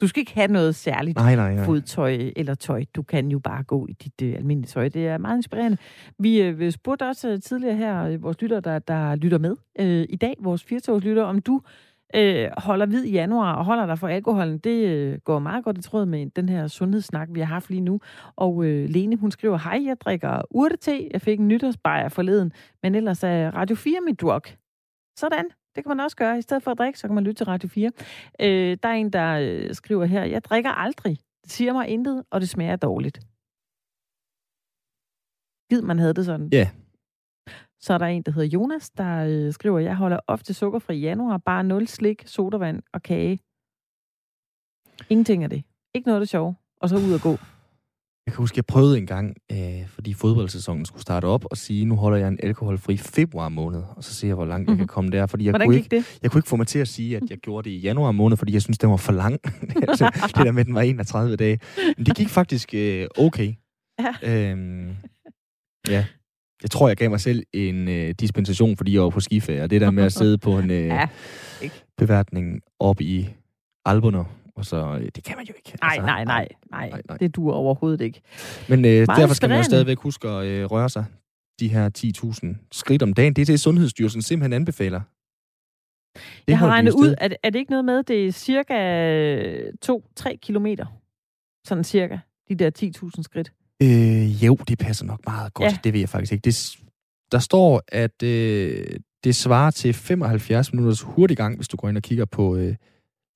Du 0.01 0.07
skal 0.07 0.19
ikke 0.19 0.33
have 0.33 0.47
noget 0.47 0.75
særligt 0.75 1.17
nej, 1.17 1.35
nej, 1.35 1.55
nej. 1.55 1.65
fodtøj 1.65 2.31
eller 2.35 2.55
tøj. 2.55 2.85
Du 2.95 3.03
kan 3.03 3.27
jo 3.31 3.39
bare 3.39 3.63
gå 3.63 3.87
i 3.87 3.93
dit 3.93 4.21
øh, 4.21 4.35
almindelige 4.35 4.67
tøj. 4.67 4.89
Det 4.89 5.07
er 5.07 5.17
meget 5.17 5.37
inspirerende. 5.37 5.77
Vi 6.19 6.41
øh, 6.41 6.71
spurgte 6.71 7.07
også 7.07 7.29
øh, 7.29 7.41
tidligere 7.41 7.75
her, 7.75 8.03
øh, 8.03 8.23
vores 8.23 8.41
lytter, 8.41 8.59
der, 8.59 8.79
der 8.79 9.15
lytter 9.15 9.37
med 9.37 9.55
øh, 9.79 10.05
i 10.09 10.15
dag, 10.15 10.35
vores 10.39 10.63
firtogslytter, 10.63 11.23
om 11.23 11.41
du 11.41 11.61
øh, 12.15 12.49
holder 12.57 12.85
hvid 12.85 13.03
i 13.03 13.11
januar 13.11 13.53
og 13.53 13.65
holder 13.65 13.85
dig 13.85 13.99
for 13.99 14.07
alkoholen. 14.07 14.57
Det 14.57 14.87
øh, 14.89 15.17
går 15.17 15.39
meget 15.39 15.63
godt 15.63 15.77
i 15.77 15.81
tråd 15.81 16.05
med 16.05 16.29
den 16.35 16.49
her 16.49 16.67
sundhedssnak, 16.67 17.27
vi 17.31 17.39
har 17.39 17.47
haft 17.47 17.69
lige 17.69 17.81
nu. 17.81 17.99
Og 18.35 18.65
øh, 18.65 18.89
Lene, 18.89 19.15
hun 19.15 19.31
skriver, 19.31 19.57
hej, 19.57 19.81
jeg 19.85 19.97
drikker 20.01 20.41
urtete. 20.49 21.09
Jeg 21.13 21.21
fik 21.21 21.39
en 21.39 21.47
nytårsbajer 21.47 22.09
forleden, 22.09 22.51
men 22.83 22.95
ellers 22.95 23.23
er 23.23 23.51
Radio 23.51 23.75
4 23.75 23.99
mit 24.05 24.21
drug. 24.21 24.41
Sådan. 25.17 25.45
Det 25.75 25.83
kan 25.83 25.89
man 25.89 25.99
også 25.99 26.17
gøre. 26.17 26.38
I 26.38 26.41
stedet 26.41 26.63
for 26.63 26.71
at 26.71 26.77
drikke, 26.77 26.99
så 26.99 27.07
kan 27.07 27.15
man 27.15 27.23
lytte 27.23 27.39
til 27.39 27.45
Radio 27.45 27.69
4. 27.69 27.91
Øh, 28.41 28.77
der 28.83 28.89
er 28.89 28.93
en, 28.93 29.13
der 29.13 29.39
øh, 29.39 29.73
skriver 29.73 30.05
her, 30.05 30.23
jeg 30.23 30.43
drikker 30.43 30.69
aldrig. 30.69 31.17
Det 31.43 31.51
siger 31.51 31.73
mig 31.73 31.88
intet, 31.88 32.23
og 32.32 32.41
det 32.41 32.49
smager 32.49 32.75
dårligt. 32.75 33.19
Gid 35.69 35.82
man 35.82 35.99
havde 35.99 36.13
det 36.13 36.25
sådan. 36.25 36.49
Ja. 36.51 36.58
Yeah. 36.58 36.67
Så 37.79 37.93
er 37.93 37.97
der 37.97 38.05
en, 38.05 38.23
der 38.23 38.32
hedder 38.32 38.47
Jonas, 38.47 38.89
der 38.89 39.25
øh, 39.29 39.53
skriver, 39.53 39.79
jeg 39.79 39.95
holder 39.95 40.19
ofte 40.27 40.53
sukkerfri 40.53 40.97
i 40.97 40.99
januar, 40.99 41.38
bare 41.38 41.63
nul 41.63 41.88
slik, 41.88 42.23
sodavand 42.27 42.84
og 42.93 43.01
kage. 43.03 43.39
Ingenting 45.10 45.43
af 45.43 45.49
det. 45.49 45.63
Ikke 45.93 46.08
noget 46.08 46.19
af 46.19 46.21
det 46.21 46.29
sjove. 46.29 46.55
Og 46.82 46.89
så 46.89 46.95
ud 46.95 47.13
og 47.13 47.21
gå. 47.21 47.38
Jeg 48.29 48.33
kan 48.33 48.41
huske, 48.41 48.57
jeg 48.57 48.65
prøvede 48.65 48.97
en 48.97 49.05
gang, 49.05 49.35
øh, 49.51 49.87
fordi 49.87 50.13
fodboldsæsonen 50.13 50.85
skulle 50.85 51.01
starte 51.01 51.25
op, 51.25 51.45
og 51.45 51.57
sige, 51.57 51.85
nu 51.85 51.95
holder 51.95 52.17
jeg 52.17 52.27
en 52.27 52.39
alkoholfri 52.43 52.97
februar 52.97 53.49
måned, 53.49 53.83
og 53.95 54.03
så 54.03 54.13
ser 54.13 54.27
jeg, 54.27 54.35
hvor 54.35 54.45
langt 54.45 54.61
mm-hmm. 54.61 54.69
jeg 54.69 54.81
mhm. 54.81 54.87
kan 54.87 54.93
komme 54.93 55.09
der. 55.09 55.25
Fordi 55.25 55.45
jeg 55.45 55.51
Hvordan 55.51 55.67
kunne 55.67 55.77
ikke, 55.77 55.95
det? 55.95 56.19
Jeg 56.21 56.31
kunne 56.31 56.39
ikke 56.39 56.49
få 56.49 56.55
mig 56.55 56.67
til 56.67 56.79
at 56.79 56.87
sige, 56.87 57.17
at 57.17 57.23
jeg 57.29 57.37
gjorde 57.37 57.69
det 57.69 57.75
i 57.75 57.79
januar 57.79 58.11
måned, 58.11 58.37
fordi 58.37 58.53
jeg 58.53 58.61
synes, 58.61 58.77
det 58.77 58.89
var 58.89 58.97
for 58.97 59.11
lang. 59.11 59.39
altså, 59.87 60.11
det 60.27 60.45
der 60.45 60.51
med, 60.51 60.65
den 60.65 60.75
var 60.75 60.81
31 60.81 61.35
dage. 61.35 61.59
Men 61.97 62.05
det 62.05 62.15
gik 62.15 62.29
faktisk 62.29 62.73
øh, 62.73 63.07
okay. 63.17 63.53
Ja. 63.99 64.51
Øhm, 64.51 64.95
ja. 65.87 66.05
Jeg 66.63 66.71
tror, 66.71 66.87
jeg 66.87 66.97
gav 66.97 67.09
mig 67.09 67.19
selv 67.19 67.43
en 67.53 67.87
øh, 67.87 68.15
dispensation, 68.19 68.77
fordi 68.77 68.93
jeg 68.93 69.01
var 69.01 69.09
på 69.09 69.19
skiferie. 69.19 69.63
Og 69.63 69.69
det 69.69 69.81
der 69.81 69.91
med 69.91 70.03
at 70.03 70.13
sidde 70.13 70.37
på 70.37 70.59
en 70.59 70.71
øh, 70.71 70.85
ja, 70.85 71.07
beværtning 71.97 72.61
op 72.79 73.01
i 73.01 73.29
Alberne 73.85 74.25
og 74.55 74.65
så 74.65 74.97
øh, 75.01 75.09
det 75.15 75.23
kan 75.23 75.38
man 75.38 75.45
jo 75.45 75.53
ikke. 75.57 75.77
Nej, 75.81 75.91
altså, 75.91 76.05
nej, 76.05 76.25
nej, 76.25 76.47
nej, 76.71 76.89
nej, 76.89 77.01
nej. 77.07 77.17
Det 77.17 77.35
duer 77.35 77.53
overhovedet 77.53 78.01
ikke. 78.01 78.21
Men 78.69 78.85
øh, 78.85 78.91
derfor 78.91 79.33
skal 79.33 79.49
man 79.49 79.57
jo 79.57 79.63
stadigvæk 79.63 79.99
huske 79.99 80.27
at 80.27 80.45
øh, 80.45 80.65
røre 80.65 80.89
sig 80.89 81.05
de 81.59 81.67
her 81.67 81.89
10.000 82.57 82.67
skridt 82.71 83.03
om 83.03 83.13
dagen. 83.13 83.33
Det 83.33 83.41
er 83.41 83.45
det, 83.45 83.59
Sundhedsstyrelsen 83.59 84.21
simpelthen 84.21 84.53
anbefaler. 84.53 85.01
Det 86.15 86.23
jeg 86.47 86.57
har 86.59 86.67
regnet 86.67 86.93
ud, 86.93 87.15
at 87.17 87.38
er 87.43 87.49
det 87.49 87.59
ikke 87.59 87.71
noget 87.71 87.85
med, 87.85 88.03
det 88.03 88.27
er 88.27 88.31
cirka 88.31 88.73
2-3 89.85 90.35
kilometer? 90.35 90.85
Sådan 91.67 91.83
cirka, 91.83 92.17
de 92.49 92.55
der 92.55 92.71
10.000 93.17 93.23
skridt. 93.23 93.51
Øh, 93.81 94.45
jo, 94.45 94.55
det 94.55 94.77
passer 94.77 95.05
nok 95.05 95.25
meget 95.25 95.53
godt. 95.53 95.71
Ja. 95.71 95.77
Det 95.83 95.93
ved 95.93 95.99
jeg 95.99 96.09
faktisk 96.09 96.31
ikke. 96.31 96.43
Det, 96.43 96.77
der 97.31 97.39
står, 97.39 97.81
at 97.88 98.23
øh, 98.23 98.99
det 99.23 99.35
svarer 99.35 99.71
til 99.71 99.93
75 99.93 100.73
minutters 100.73 101.01
hurtig 101.01 101.38
gang, 101.38 101.55
hvis 101.55 101.67
du 101.67 101.77
går 101.77 101.89
ind 101.89 101.97
og 101.97 102.03
kigger 102.03 102.25
på 102.25 102.55
øh, 102.55 102.75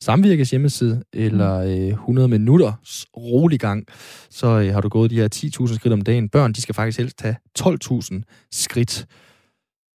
Samvirkes 0.03 0.51
hjemmeside, 0.51 1.03
eller 1.13 1.59
øh, 1.59 1.87
100 1.87 2.27
minutters 2.27 3.05
rolig 3.17 3.59
gang, 3.59 3.85
så 4.29 4.47
øh, 4.47 4.73
har 4.73 4.81
du 4.81 4.89
gået 4.89 5.11
de 5.11 5.15
her 5.15 5.29
10.000 5.67 5.75
skridt 5.75 5.93
om 5.93 6.01
dagen. 6.01 6.29
Børn, 6.29 6.53
de 6.53 6.61
skal 6.61 6.75
faktisk 6.75 6.97
helst 6.97 7.17
tage 7.17 7.37
12.000 7.59 8.47
skridt. 8.51 9.07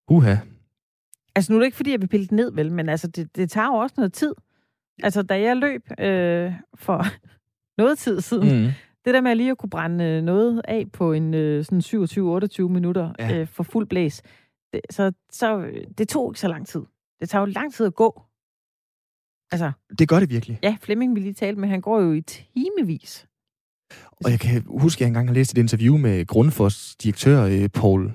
Uha. 0.09 0.35
Altså 1.35 1.51
nu 1.51 1.57
er 1.57 1.59
det 1.59 1.65
ikke, 1.65 1.77
fordi 1.77 1.91
jeg 1.91 2.01
vil 2.01 2.07
pille 2.07 2.23
det 2.23 2.31
ned, 2.31 2.51
vel, 2.51 2.71
men 2.71 2.89
altså, 2.89 3.07
det, 3.07 3.35
det 3.35 3.51
tager 3.51 3.67
jo 3.67 3.73
også 3.73 3.93
noget 3.97 4.13
tid. 4.13 4.33
Altså, 5.03 5.21
da 5.21 5.41
jeg 5.41 5.57
løb 5.57 5.81
øh, 5.99 6.51
for 6.75 7.05
noget 7.81 7.97
tid 7.97 8.21
siden, 8.21 8.61
mm. 8.61 8.71
det 9.05 9.13
der 9.13 9.21
med 9.21 9.35
lige 9.35 9.51
at 9.51 9.57
kunne 9.57 9.69
brænde 9.69 10.21
noget 10.21 10.61
af 10.67 10.85
på 10.93 11.13
en 11.13 11.33
øh, 11.33 11.65
sådan 11.65 11.81
27-28 12.59 12.61
minutter 12.61 13.13
ja. 13.19 13.37
øh, 13.37 13.47
for 13.47 13.63
fuld 13.63 13.87
blæs, 13.87 14.21
det, 14.73 14.81
så, 14.89 15.11
så 15.31 15.65
det 15.97 16.09
tog 16.09 16.31
ikke 16.31 16.39
så 16.39 16.47
lang 16.47 16.67
tid. 16.67 16.81
Det 17.19 17.29
tager 17.29 17.41
jo 17.41 17.45
lang 17.45 17.73
tid 17.73 17.85
at 17.85 17.95
gå. 17.95 18.26
Altså, 19.51 19.71
det 19.99 20.09
gør 20.09 20.19
det 20.19 20.29
virkelig. 20.29 20.59
Ja, 20.63 20.77
Flemming 20.81 21.15
vi 21.15 21.19
lige 21.19 21.33
tale 21.33 21.57
med, 21.57 21.69
han 21.69 21.81
går 21.81 22.01
jo 22.01 22.13
i 22.13 22.21
timevis. 22.21 23.27
Og 24.25 24.31
jeg 24.31 24.39
kan 24.39 24.63
huske, 24.67 24.97
at 24.97 25.01
jeg 25.01 25.07
engang 25.07 25.27
har 25.27 25.33
læst 25.33 25.51
et 25.51 25.57
interview 25.57 25.97
med 25.97 26.25
Grundfos 26.25 26.95
direktør 26.95 27.43
øh, 27.43 27.69
Paul 27.69 28.11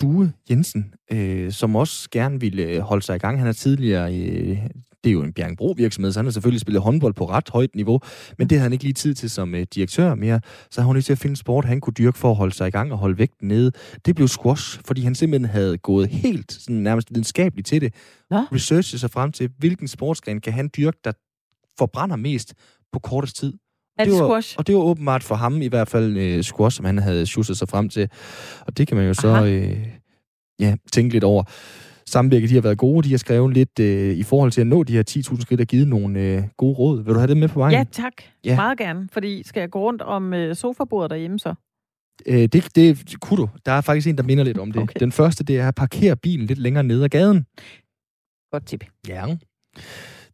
Due 0.00 0.32
Jensen, 0.50 0.94
øh, 1.12 1.52
som 1.52 1.76
også 1.76 2.08
gerne 2.10 2.40
ville 2.40 2.62
øh, 2.62 2.80
holde 2.80 3.04
sig 3.04 3.16
i 3.16 3.18
gang. 3.18 3.38
Han 3.38 3.48
er 3.48 3.52
tidligere 3.52 4.14
øh, 4.14 4.58
det 5.04 5.10
er 5.10 5.12
jo 5.12 5.22
en 5.22 5.32
Bjergbro 5.32 5.74
virksomhed, 5.76 6.12
så 6.12 6.18
han 6.18 6.26
har 6.26 6.30
selvfølgelig 6.30 6.60
spillet 6.60 6.82
håndbold 6.82 7.14
på 7.14 7.24
ret 7.24 7.48
højt 7.48 7.74
niveau, 7.74 8.00
men 8.38 8.50
det 8.50 8.58
havde 8.58 8.62
han 8.62 8.72
ikke 8.72 8.84
lige 8.84 8.94
tid 8.94 9.14
til 9.14 9.30
som 9.30 9.54
uh, 9.54 9.60
direktør 9.74 10.14
mere, 10.14 10.40
så 10.70 10.82
han 10.82 10.94
nødt 10.94 11.04
til 11.04 11.12
at 11.12 11.18
finde 11.18 11.36
sport, 11.36 11.64
han 11.64 11.80
kunne 11.80 11.94
dyrke 11.98 12.18
for 12.18 12.30
at 12.30 12.36
holde 12.36 12.54
sig 12.54 12.68
i 12.68 12.70
gang 12.70 12.92
og 12.92 12.98
holde 12.98 13.18
vægten 13.18 13.48
nede. 13.48 13.72
Det 14.06 14.14
blev 14.14 14.28
squash, 14.28 14.80
fordi 14.84 15.02
han 15.02 15.14
simpelthen 15.14 15.50
havde 15.50 15.78
gået 15.78 16.08
helt 16.08 16.52
sådan, 16.52 16.76
nærmest 16.76 17.10
videnskabeligt 17.10 17.66
til 17.66 17.80
det. 17.80 17.94
Nå? 18.30 18.36
Researchet 18.36 19.00
sig 19.00 19.10
frem 19.10 19.32
til, 19.32 19.50
hvilken 19.58 19.88
sportsgren 19.88 20.40
kan 20.40 20.52
han 20.52 20.70
dyrke, 20.76 20.98
der 21.04 21.12
forbrænder 21.78 22.16
mest 22.16 22.54
på 22.92 22.98
kortest 22.98 23.36
tid. 23.36 23.52
Er 23.98 24.04
det, 24.04 24.12
det 24.12 24.20
var, 24.20 24.28
squash? 24.28 24.54
Og 24.58 24.66
det 24.66 24.74
var 24.74 24.80
åbenbart 24.80 25.22
for 25.22 25.34
ham 25.34 25.62
i 25.62 25.66
hvert 25.66 25.88
fald 25.88 26.36
uh, 26.36 26.42
squash, 26.42 26.76
som 26.76 26.84
han 26.84 26.98
havde 26.98 27.26
sjusset 27.26 27.58
sig 27.58 27.68
frem 27.68 27.88
til. 27.88 28.08
Og 28.66 28.78
det 28.78 28.88
kan 28.88 28.96
man 28.96 29.06
jo 29.06 29.14
så 29.14 29.42
uh, 29.42 29.78
ja, 30.60 30.76
tænke 30.92 31.12
lidt 31.12 31.24
over. 31.24 31.44
Samvirket, 32.06 32.50
de 32.50 32.54
har 32.54 32.62
været 32.62 32.78
gode. 32.78 33.04
De 33.04 33.10
har 33.10 33.18
skrevet 33.18 33.54
lidt 33.54 33.78
øh, 33.80 34.16
i 34.16 34.22
forhold 34.22 34.50
til 34.50 34.60
at 34.60 34.66
nå 34.66 34.82
de 34.82 34.92
her 34.92 35.02
10.000 35.10 35.40
skridt 35.40 35.60
og 35.60 35.66
givet 35.66 35.88
nogle 35.88 36.20
øh, 36.20 36.42
gode 36.56 36.74
råd. 36.74 37.04
Vil 37.04 37.14
du 37.14 37.18
have 37.18 37.26
det 37.28 37.36
med 37.36 37.48
på 37.48 37.58
vejen? 37.58 37.72
Ja, 37.72 37.84
tak. 37.92 38.12
Ja. 38.44 38.56
Meget 38.56 38.78
gerne. 38.78 39.08
Fordi 39.12 39.42
skal 39.46 39.60
jeg 39.60 39.70
gå 39.70 39.80
rundt 39.80 40.02
om 40.02 40.34
øh, 40.34 40.56
sofabordet 40.56 41.10
derhjemme 41.10 41.38
så? 41.38 41.54
Øh, 42.26 42.42
det, 42.42 42.76
det 42.76 43.14
kunne 43.20 43.36
du. 43.36 43.48
Der 43.66 43.72
er 43.72 43.80
faktisk 43.80 44.08
en, 44.08 44.16
der 44.16 44.22
minder 44.22 44.44
lidt 44.44 44.58
om 44.58 44.72
det. 44.72 44.82
Okay. 44.82 45.00
Den 45.00 45.12
første, 45.12 45.44
det 45.44 45.58
er 45.58 45.68
at 45.68 45.74
parkere 45.74 46.16
bilen 46.16 46.46
lidt 46.46 46.58
længere 46.58 46.84
ned 46.84 47.02
ad 47.02 47.08
gaden. 47.08 47.46
Godt 48.52 48.66
tip. 48.66 48.84
Ja 49.08 49.26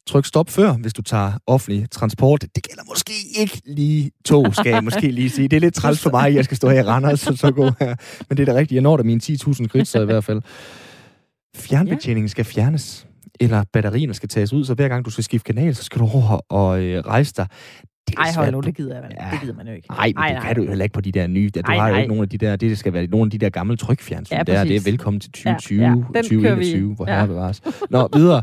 tryk 0.07 0.27
stop 0.27 0.51
før, 0.51 0.73
hvis 0.73 0.93
du 0.93 1.03
tager 1.03 1.33
offentlig 1.47 1.91
transport. 1.91 2.43
Det 2.43 2.63
gælder 2.63 2.83
måske 2.89 3.13
ikke 3.39 3.63
lige 3.65 4.11
tog, 4.25 4.55
skal 4.55 4.71
jeg 4.71 4.85
måske 4.85 5.11
lige 5.11 5.31
sige. 5.31 5.49
Det 5.49 5.57
er 5.57 5.61
lidt 5.61 5.75
træls 5.75 6.01
for 6.01 6.11
mig, 6.11 6.27
at 6.27 6.35
jeg 6.35 6.45
skal 6.45 6.57
stå 6.57 6.69
her 6.69 6.79
i 6.79 6.83
Randers 6.83 7.21
så, 7.21 7.37
så 7.37 7.51
gå 7.51 7.65
her. 7.81 7.95
Men 8.29 8.37
det 8.37 8.49
er 8.49 8.53
da 8.53 8.59
rigtigt. 8.59 8.73
Jeg 8.73 8.83
når 8.83 8.97
da 8.97 9.03
mine 9.03 9.21
10.000 9.25 9.65
skridt, 9.65 9.89
så 9.89 10.01
i 10.03 10.05
hvert 10.05 10.25
fald. 10.25 10.43
Fjernbetjeningen 11.57 12.29
skal 12.29 12.45
fjernes 12.45 13.07
eller 13.41 13.65
batterierne 13.73 14.15
skal 14.15 14.29
tages 14.29 14.53
ud, 14.53 14.65
så 14.65 14.75
hver 14.75 14.89
gang 14.89 15.05
du 15.05 15.11
skal 15.11 15.25
skifte 15.25 15.53
kanal, 15.53 15.75
så 15.75 15.83
skal 15.83 16.01
du 16.01 16.05
over 16.05 16.41
og 16.49 16.83
øh, 16.83 17.05
rejse 17.07 17.35
dig. 17.37 17.47
Det 18.09 18.15
Ej, 18.19 18.33
hold 18.37 18.53
nu, 18.53 18.61
det 18.61 18.77
gider, 18.77 18.95
jeg, 18.95 19.17
ja. 19.21 19.29
det 19.33 19.41
gider 19.41 19.55
man 19.55 19.69
jo 19.69 19.73
ikke. 19.73 19.89
Nej, 19.89 20.07
men 20.07 20.17
ej, 20.17 20.29
det 20.29 20.37
nej. 20.37 20.47
kan 20.47 20.57
du 20.57 20.63
jo 20.63 20.69
heller 20.69 20.83
ikke 20.83 20.93
på 20.93 21.01
de 21.01 21.13
der 21.13 21.27
nye. 21.27 21.51
Du 21.55 21.61
ej, 21.61 21.77
har 21.77 21.89
jo 21.89 21.97
ikke 21.97 22.09
nogen 22.09 22.23
af 22.23 22.29
de 22.29 22.39
der, 22.39 22.57
det 22.57 22.79
skal 22.79 22.93
være 22.93 23.07
nogle 23.07 23.27
af 23.27 23.31
de 23.31 23.39
der 23.39 23.51
gamle 23.51 23.77
trykfjernsyn. 23.77 24.37
Ja, 24.37 24.43
der, 24.43 24.65
det 24.65 24.77
er 24.77 24.81
velkommen 24.85 25.21
til 25.21 25.33
2020, 25.33 25.83
ja, 25.83 25.89
ja. 25.89 26.23
2021, 26.23 26.95
hvor 26.95 27.09
ja. 27.09 27.21
her 27.21 27.27
bevares. 27.27 27.63
Nå, 27.91 28.09
videre. 28.13 28.43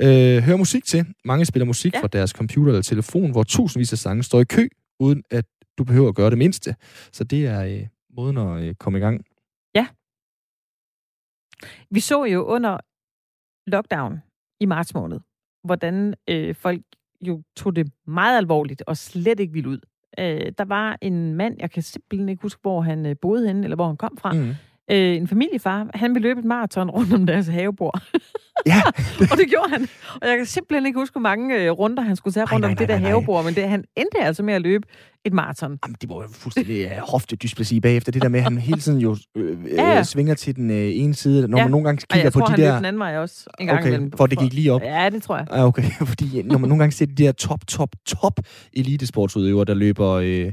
Øh, 0.00 0.42
hør 0.42 0.56
musik 0.56 0.84
til. 0.84 1.06
Mange 1.24 1.44
spiller 1.44 1.66
musik 1.66 1.94
ja. 1.94 2.00
fra 2.00 2.08
deres 2.08 2.30
computer 2.30 2.72
eller 2.72 2.82
telefon, 2.82 3.30
hvor 3.30 3.42
tusindvis 3.42 3.92
af 3.92 3.98
sange 3.98 4.22
står 4.22 4.40
i 4.40 4.44
kø, 4.44 4.68
uden 5.00 5.22
at 5.30 5.44
du 5.78 5.84
behøver 5.84 6.08
at 6.08 6.14
gøre 6.14 6.30
det 6.30 6.38
mindste. 6.38 6.74
Så 7.12 7.24
det 7.24 7.46
er 7.46 7.64
øh, 7.64 7.86
måden 8.16 8.38
at 8.38 8.62
øh, 8.62 8.74
komme 8.74 8.98
i 8.98 9.02
gang. 9.02 9.24
Ja. 9.74 9.86
Vi 11.90 12.00
så 12.00 12.24
jo 12.24 12.44
under 12.44 12.78
lockdown 13.66 14.22
i 14.60 14.66
marts 14.66 14.94
måned, 14.94 15.20
hvordan 15.64 16.14
øh, 16.30 16.54
folk 16.54 16.82
jo 17.20 17.42
tog 17.56 17.76
det 17.76 17.92
meget 18.06 18.38
alvorligt 18.38 18.82
og 18.86 18.96
slet 18.96 19.40
ikke 19.40 19.52
ville 19.52 19.68
ud. 19.68 19.78
Øh, 20.18 20.52
der 20.58 20.64
var 20.64 20.98
en 21.00 21.34
mand, 21.34 21.56
jeg 21.60 21.70
kan 21.70 21.82
simpelthen 21.82 22.28
ikke 22.28 22.42
huske, 22.42 22.60
hvor 22.62 22.80
han 22.80 23.06
øh, 23.06 23.16
boede 23.22 23.46
henne, 23.46 23.64
eller 23.64 23.76
hvor 23.76 23.86
han 23.86 23.96
kom 23.96 24.16
fra. 24.20 24.32
Mm. 24.32 24.54
Øh, 24.90 25.16
en 25.16 25.28
familiefar, 25.28 25.86
han 25.94 26.14
ville 26.14 26.28
løbe 26.28 26.40
et 26.40 26.44
maraton 26.44 26.90
rundt 26.90 27.12
om 27.12 27.26
deres 27.26 27.46
havebord. 27.46 28.02
Ja. 28.66 28.82
og 29.32 29.36
det 29.38 29.48
gjorde 29.48 29.70
han. 29.70 29.88
Og 30.22 30.28
jeg 30.28 30.36
kan 30.36 30.46
simpelthen 30.46 30.86
ikke 30.86 30.98
huske, 30.98 31.14
hvor 31.14 31.20
mange 31.20 31.56
øh, 31.56 31.70
runder 31.70 32.02
han 32.02 32.16
skulle 32.16 32.34
tage 32.34 32.44
rundt 32.44 32.52
nej, 32.52 32.60
nej, 32.60 32.70
om 32.70 32.76
det 32.76 32.88
nej, 32.88 32.96
der 32.96 33.02
nej. 33.02 33.10
havebord, 33.10 33.44
men 33.44 33.54
det, 33.54 33.68
han 33.68 33.84
endte 33.96 34.18
altså 34.20 34.42
med 34.42 34.54
at 34.54 34.62
løbe 34.62 34.86
et 35.24 35.32
maraton. 35.32 35.78
Jamen, 35.84 35.96
det 36.00 36.08
var 36.08 36.14
jo 36.14 36.28
fuldstændig 36.32 36.86
uh, 36.86 37.10
hoftedysplasi 37.10 37.80
bagefter. 37.80 38.12
Det 38.12 38.22
der 38.22 38.28
med, 38.28 38.40
at 38.40 38.44
han 38.44 38.58
hele 38.58 38.80
tiden 38.80 39.00
jo 39.00 39.16
øh, 39.34 39.58
ja. 39.72 39.98
øh, 39.98 40.04
svinger 40.04 40.34
til 40.34 40.56
den 40.56 40.70
øh, 40.70 40.76
ene 40.76 41.14
side. 41.14 41.48
Når 41.48 41.58
ja. 41.58 41.64
man 41.64 41.70
nogle 41.70 41.84
gange 41.84 42.06
kigger 42.10 42.30
på 42.30 42.38
tror, 42.38 42.46
de 42.46 42.62
der... 42.62 42.76
den 42.76 42.84
anden 42.84 43.00
vej 43.00 43.16
også. 43.16 43.50
En 43.60 43.66
gang 43.66 43.78
okay, 43.78 43.88
imellem. 43.88 44.12
for 44.16 44.26
det 44.26 44.38
gik 44.38 44.52
lige 44.52 44.72
op. 44.72 44.82
Ja, 44.82 45.10
det 45.10 45.22
tror 45.22 45.36
jeg. 45.36 45.46
Ah, 45.50 45.64
okay, 45.64 45.90
fordi 46.12 46.42
når 46.42 46.58
man 46.58 46.68
nogle 46.68 46.82
gange 46.82 46.92
ser 46.92 47.06
de 47.06 47.14
der 47.14 47.32
top, 47.32 47.66
top, 47.66 47.88
top 48.06 48.40
elitesportsudøvere, 48.72 49.64
der 49.64 49.74
løber... 49.74 50.10
Øh, 50.10 50.52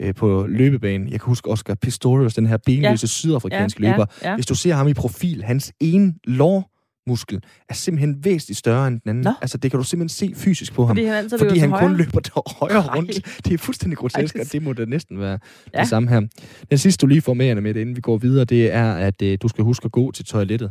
øh, 0.00 0.14
på 0.14 0.46
løbebanen. 0.48 1.08
Jeg 1.08 1.20
kan 1.20 1.26
huske 1.26 1.50
Oscar 1.50 1.74
Pistorius, 1.74 2.34
den 2.34 2.46
her 2.46 2.56
benløse 2.56 3.04
ja. 3.04 3.06
sydafrikanske 3.06 3.82
ja, 3.82 3.90
løber. 3.90 4.06
Ja, 4.22 4.28
ja. 4.28 4.34
Hvis 4.34 4.46
du 4.46 4.54
ser 4.54 4.74
ham 4.74 4.88
i 4.88 4.94
profil, 4.94 5.44
hans 5.44 5.72
ene 5.80 6.14
lår 6.24 6.70
muskel 7.06 7.42
er 7.68 7.74
simpelthen 7.74 8.24
væsentligt 8.24 8.58
større 8.58 8.88
end 8.88 9.00
den 9.00 9.08
anden. 9.08 9.24
Nå. 9.24 9.32
Altså, 9.40 9.58
det 9.58 9.70
kan 9.70 9.78
du 9.78 9.84
simpelthen 9.84 10.34
se 10.34 10.40
fysisk 10.40 10.74
på 10.74 10.86
ham. 10.86 10.96
Fordi 10.96 11.06
han, 11.06 11.14
altid 11.14 11.38
fordi 11.38 11.58
han 11.58 11.70
kun 11.70 11.78
højre. 11.78 11.96
løber 11.96 12.20
til 12.20 12.32
højre 12.46 12.96
rundt. 12.96 13.44
Det 13.44 13.54
er 13.54 13.58
fuldstændig 13.58 13.98
grotesk, 13.98 14.36
og 14.36 14.52
det 14.52 14.62
må 14.62 14.72
da 14.72 14.84
næsten 14.84 15.20
være 15.20 15.38
ja. 15.74 15.80
det 15.80 15.88
samme 15.88 16.08
her. 16.08 16.20
Den 16.70 16.78
sidste, 16.78 17.02
du 17.02 17.06
lige 17.06 17.20
får 17.20 17.34
med, 17.34 17.54
med 17.54 17.74
det, 17.74 17.80
inden 17.80 17.96
vi 17.96 18.00
går 18.00 18.16
videre, 18.16 18.44
det 18.44 18.72
er, 18.72 18.94
at 18.94 19.22
uh, 19.22 19.28
du 19.42 19.48
skal 19.48 19.64
huske 19.64 19.84
at 19.84 19.92
gå 19.92 20.12
til 20.12 20.24
toilettet. 20.24 20.70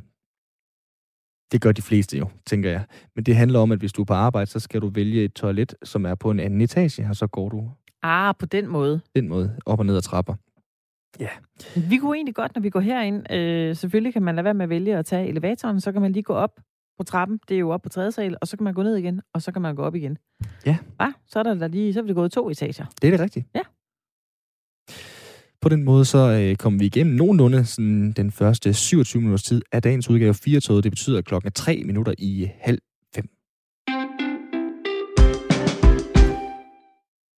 Det 1.51 1.61
gør 1.61 1.71
de 1.71 1.81
fleste 1.81 2.17
jo, 2.17 2.29
tænker 2.45 2.69
jeg. 2.69 2.83
Men 3.15 3.23
det 3.23 3.35
handler 3.35 3.59
om, 3.59 3.71
at 3.71 3.79
hvis 3.79 3.93
du 3.93 4.01
er 4.01 4.05
på 4.05 4.13
arbejde, 4.13 4.51
så 4.51 4.59
skal 4.59 4.81
du 4.81 4.89
vælge 4.89 5.23
et 5.23 5.33
toilet, 5.33 5.75
som 5.83 6.05
er 6.05 6.15
på 6.15 6.31
en 6.31 6.39
anden 6.39 6.61
etage, 6.61 7.07
og 7.09 7.15
så 7.15 7.27
går 7.27 7.49
du... 7.49 7.69
Ah, 8.03 8.35
på 8.39 8.45
den 8.45 8.67
måde. 8.67 9.01
Den 9.15 9.27
måde, 9.27 9.55
op 9.65 9.79
og 9.79 9.85
ned 9.85 9.97
ad 9.97 10.01
trapper. 10.01 10.33
Ja. 11.19 11.29
Vi 11.89 11.97
kunne 11.97 12.17
egentlig 12.17 12.35
godt, 12.35 12.55
når 12.55 12.61
vi 12.61 12.69
går 12.69 12.79
herind, 12.79 13.31
øh, 13.31 13.75
selvfølgelig 13.75 14.13
kan 14.13 14.21
man 14.21 14.35
lade 14.35 14.45
være 14.45 14.53
med 14.53 14.63
at 14.63 14.69
vælge 14.69 14.97
at 14.97 15.05
tage 15.05 15.27
elevatoren, 15.27 15.81
så 15.81 15.91
kan 15.91 16.01
man 16.01 16.11
lige 16.11 16.23
gå 16.23 16.33
op 16.33 16.59
på 16.97 17.03
trappen, 17.03 17.39
det 17.49 17.55
er 17.55 17.59
jo 17.59 17.69
op 17.69 17.81
på 17.81 17.89
tredje 17.89 18.11
sal, 18.11 18.37
og 18.41 18.47
så 18.47 18.57
kan 18.57 18.63
man 18.63 18.73
gå 18.73 18.83
ned 18.83 18.95
igen, 18.95 19.21
og 19.33 19.41
så 19.41 19.51
kan 19.51 19.61
man 19.61 19.75
gå 19.75 19.81
op 19.81 19.95
igen. 19.95 20.17
Ja. 20.65 20.77
Ja, 21.01 21.11
så 21.27 21.39
er 21.39 21.43
der, 21.43 21.53
der 21.53 21.67
lige, 21.67 21.93
så 21.93 21.99
er 21.99 22.03
det 22.03 22.15
gået 22.15 22.31
to 22.31 22.49
etager. 22.49 22.85
Det 23.01 23.07
er 23.07 23.11
det 23.11 23.19
rigtigt. 23.19 23.45
Ja. 23.55 23.61
På 25.61 25.69
den 25.69 25.83
måde 25.83 26.05
så 26.05 26.17
øh, 26.17 26.55
kommer 26.55 26.79
vi 26.79 26.85
igennem 26.85 27.15
nogenlunde 27.15 27.65
sådan, 27.65 28.11
den 28.11 28.31
første 28.31 28.73
27 28.73 29.21
minutters 29.21 29.43
tid 29.43 29.61
af 29.71 29.81
dagens 29.81 30.09
udgave 30.09 30.33
4 30.33 30.59
toget. 30.59 30.83
Det 30.83 30.91
betyder, 30.91 31.17
at 31.17 31.25
klokken 31.25 31.47
er 31.47 31.51
3 31.51 31.83
minutter 31.85 32.13
i 32.17 32.49
halv 32.59 32.79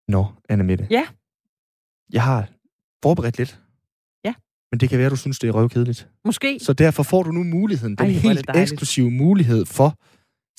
Nå, 0.07 0.25
Anna 0.49 0.63
Mette. 0.63 0.87
Ja. 0.91 1.07
Jeg 2.13 2.23
har 2.23 2.49
forberedt 3.03 3.37
lidt 3.37 3.61
men 4.75 4.79
det 4.79 4.89
kan 4.89 4.97
være, 4.97 5.05
at 5.05 5.11
du 5.11 5.15
synes, 5.15 5.39
det 5.39 5.47
er 5.47 5.51
røvkedeligt. 5.51 6.09
Måske. 6.25 6.59
Så 6.59 6.73
derfor 6.73 7.03
får 7.03 7.23
du 7.23 7.31
nu 7.31 7.43
muligheden, 7.43 7.95
den 7.95 8.05
Ej, 8.05 8.11
helt 8.11 8.49
eksklusive 8.55 9.11
mulighed 9.11 9.65
for 9.65 9.99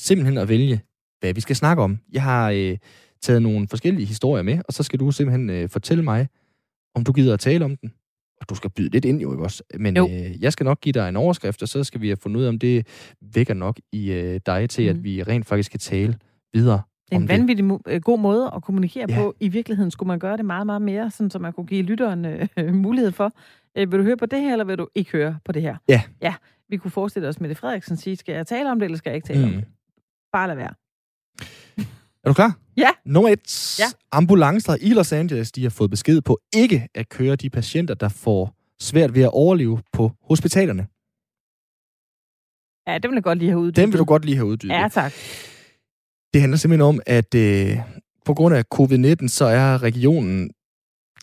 simpelthen 0.01 0.39
at 0.39 0.49
vælge, 0.49 0.81
hvad 1.21 1.35
vi 1.35 1.41
skal 1.41 1.57
snakke 1.57 1.83
om. 1.83 1.99
Jeg 2.13 2.23
har 2.23 2.51
øh, 2.51 2.79
taget 3.23 3.43
nogle 3.43 3.69
forskellige 3.69 4.07
historier 4.07 4.43
med, 4.43 4.59
og 4.69 4.73
så 4.73 4.83
skal 4.83 5.01
du 5.01 5.11
simpelthen 5.11 5.51
øh, 5.51 5.69
fortælle 5.69 6.05
mig, 6.05 6.29
om 6.95 7.05
du 7.05 7.13
gider 7.13 7.35
at 7.35 7.41
tale 7.41 7.65
om 7.65 7.77
den. 7.77 7.93
Og 8.41 8.49
du 8.49 8.55
skal 8.55 8.71
byde 8.71 8.89
lidt 8.89 9.05
ind 9.05 9.21
jo, 9.21 9.43
også? 9.43 9.63
Men 9.79 9.97
jo. 9.97 10.09
Øh, 10.09 10.43
jeg 10.43 10.53
skal 10.53 10.65
nok 10.65 10.81
give 10.81 10.93
dig 10.93 11.09
en 11.09 11.17
overskrift, 11.17 11.63
og 11.63 11.69
så 11.69 11.85
skal 11.85 12.01
vi 12.01 12.09
have 12.09 12.17
fundet 12.17 12.39
ud 12.39 12.45
af, 12.45 12.49
om 12.49 12.59
det 12.59 12.87
vækker 13.35 13.55
nok 13.55 13.81
i 13.93 14.13
øh, 14.13 14.41
dig 14.47 14.71
til, 14.71 14.93
mm. 14.93 14.99
at 14.99 15.05
vi 15.05 15.23
rent 15.23 15.47
faktisk 15.47 15.71
kan 15.71 15.81
tale 15.81 16.19
videre 16.55 16.83
det 17.11 17.17
er 17.17 17.21
en 17.21 17.29
vanvittig 17.29 17.71
mo- 17.71 17.81
øh, 17.87 18.01
god 18.01 18.19
måde 18.19 18.51
at 18.57 18.63
kommunikere 18.63 19.07
ja. 19.09 19.17
på. 19.17 19.35
I 19.41 19.49
virkeligheden 19.49 19.91
skulle 19.91 20.07
man 20.07 20.19
gøre 20.19 20.37
det 20.37 20.45
meget, 20.45 20.67
meget 20.67 20.83
mere, 20.83 21.11
sådan, 21.11 21.31
så 21.31 21.39
man 21.39 21.53
kunne 21.53 21.67
give 21.67 21.83
lytteren 21.83 22.25
øh, 22.25 22.75
mulighed 22.87 23.13
for. 23.13 23.33
Øh, 23.77 23.93
vil 23.93 23.99
du 23.99 24.05
høre 24.05 24.17
på 24.17 24.27
det 24.27 24.41
her, 24.41 24.53
eller 24.53 24.65
vil 24.65 24.79
du 24.79 24.89
ikke 24.95 25.13
høre 25.13 25.39
på 25.45 25.53
det 25.53 25.63
her? 25.63 25.77
Ja. 25.89 26.03
Ja, 26.23 26.35
vi 26.69 26.77
kunne 26.77 26.91
forestille 26.91 27.29
os, 27.29 27.41
Mette 27.41 27.55
Frederiksen 27.55 27.97
sige, 27.97 28.17
skal 28.17 28.35
jeg 28.35 28.47
tale 28.47 28.71
om 28.71 28.79
det, 28.79 28.85
eller 28.85 28.99
skal 28.99 29.11
jeg 29.11 29.17
ikke 29.17 29.27
tale 29.27 29.39
mm. 29.41 29.45
om 29.45 29.51
det? 29.55 29.65
Bare 30.33 30.49
lad 30.49 30.57
være. 30.57 30.75
Er 32.25 32.29
du 32.29 32.35
klar? 32.35 32.59
Ja. 32.77 32.89
Nummer 33.05 33.31
et. 33.31 33.79
Ja. 33.79 33.85
Ambulancer 34.13 34.77
i 34.81 34.91
Los 34.91 35.13
Angeles, 35.13 35.53
de 35.53 35.63
har 35.63 35.71
fået 35.71 35.91
besked 35.91 36.21
på 36.21 36.41
ikke 36.55 36.89
at 36.95 37.09
køre 37.09 37.37
de 37.37 37.51
patienter, 37.51 37.95
der 37.95 38.09
får 38.09 38.55
svært 38.81 39.15
ved 39.15 39.23
at 39.23 39.31
overleve 39.33 39.83
på 39.93 40.13
hospitalerne. 40.23 40.87
Ja, 42.87 42.99
det 42.99 43.11
vil 43.11 43.15
jeg 43.15 43.23
godt 43.23 43.39
lige 43.39 43.49
have 43.51 43.61
uddybet. 43.61 43.77
Den 43.77 43.93
vil 43.93 43.99
du 43.99 44.05
godt 44.05 44.25
lige 44.25 44.37
have 44.37 44.47
uddybet. 44.47 44.75
Ja, 44.75 44.89
tak. 44.93 45.13
Det 46.37 46.41
handler 46.41 46.57
simpelthen 46.57 46.89
om, 46.89 47.01
at 47.07 47.35
øh, 47.35 47.79
på 48.25 48.35
grund 48.35 48.55
af 48.55 48.65
covid-19, 48.75 49.29
så 49.29 49.45
er 49.45 49.83
regionen 49.83 50.51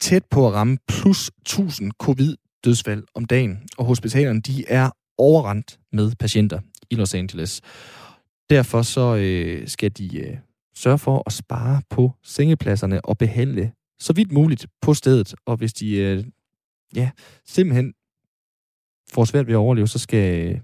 tæt 0.02 0.26
på 0.32 0.48
at 0.48 0.54
ramme 0.54 0.78
plus 0.88 1.32
1000 1.42 1.92
covid-dødsfald 1.92 3.04
om 3.16 3.26
dagen, 3.26 3.60
og 3.78 3.86
hospitalerne 3.86 4.42
de 4.42 4.66
er 4.68 4.90
overrendt 5.18 5.80
med 5.92 6.12
patienter 6.20 6.60
i 6.90 6.96
Los 6.96 7.14
Angeles. 7.14 7.62
Derfor 8.50 8.82
så 8.82 9.16
øh, 9.16 9.68
skal 9.68 9.92
de 9.92 10.18
øh, 10.18 10.38
sørge 10.76 10.98
for 10.98 11.24
at 11.26 11.34
spare 11.34 11.82
på 11.90 12.12
sengepladserne 12.24 13.06
og 13.06 13.18
behandle 13.18 13.72
så 14.00 14.14
vidt 14.14 14.32
muligt 14.32 14.68
på 14.82 14.94
stedet. 14.94 15.36
Og 15.46 15.58
hvis 15.58 15.74
de 15.74 15.96
øh, 15.96 16.24
ja, 16.96 17.10
simpelthen 17.46 17.94
får 19.12 19.26
svært 19.26 19.48
ved 19.48 19.54
at 19.54 19.58
overleve, 19.58 19.88
så 19.88 20.00
skal 20.00 20.48
øh, 20.48 20.60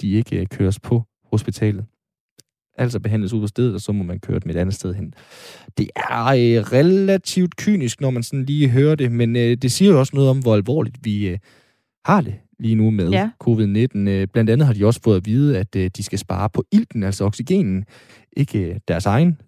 de 0.00 0.10
ikke 0.10 0.40
øh, 0.40 0.46
køres 0.46 0.80
på 0.80 1.02
hospitalet 1.24 1.84
altså 2.80 3.00
behandles 3.00 3.32
ud 3.32 3.40
på 3.40 3.46
stedet, 3.46 3.74
og 3.74 3.80
så 3.80 3.92
må 3.92 4.04
man 4.04 4.18
køre 4.18 4.38
dem 4.38 4.50
et 4.50 4.56
andet 4.56 4.74
sted 4.74 4.94
hen. 4.94 5.14
Det 5.78 5.90
er 5.96 6.26
øh, 6.26 6.72
relativt 6.72 7.56
kynisk, 7.56 8.00
når 8.00 8.10
man 8.10 8.22
sådan 8.22 8.44
lige 8.44 8.68
hører 8.68 8.94
det, 8.94 9.12
men 9.12 9.36
øh, 9.36 9.56
det 9.56 9.72
siger 9.72 9.90
jo 9.90 9.98
også 9.98 10.12
noget 10.14 10.30
om, 10.30 10.38
hvor 10.38 10.54
alvorligt 10.54 10.96
vi 11.02 11.28
øh, 11.28 11.38
har 12.04 12.20
det 12.20 12.34
lige 12.58 12.74
nu 12.74 12.90
med 12.90 13.10
ja. 13.10 13.30
covid-19. 13.44 14.08
Øh, 14.08 14.28
blandt 14.32 14.50
andet 14.50 14.66
har 14.66 14.74
de 14.74 14.86
også 14.86 15.00
fået 15.04 15.16
at 15.16 15.26
vide, 15.26 15.58
at 15.58 15.76
øh, 15.76 15.90
de 15.96 16.02
skal 16.02 16.18
spare 16.18 16.50
på 16.50 16.64
ilten, 16.72 17.02
altså 17.02 17.24
oxygenen. 17.24 17.84
Ikke 18.36 18.58
øh, 18.58 18.76
deres 18.88 19.06
egen 19.06 19.40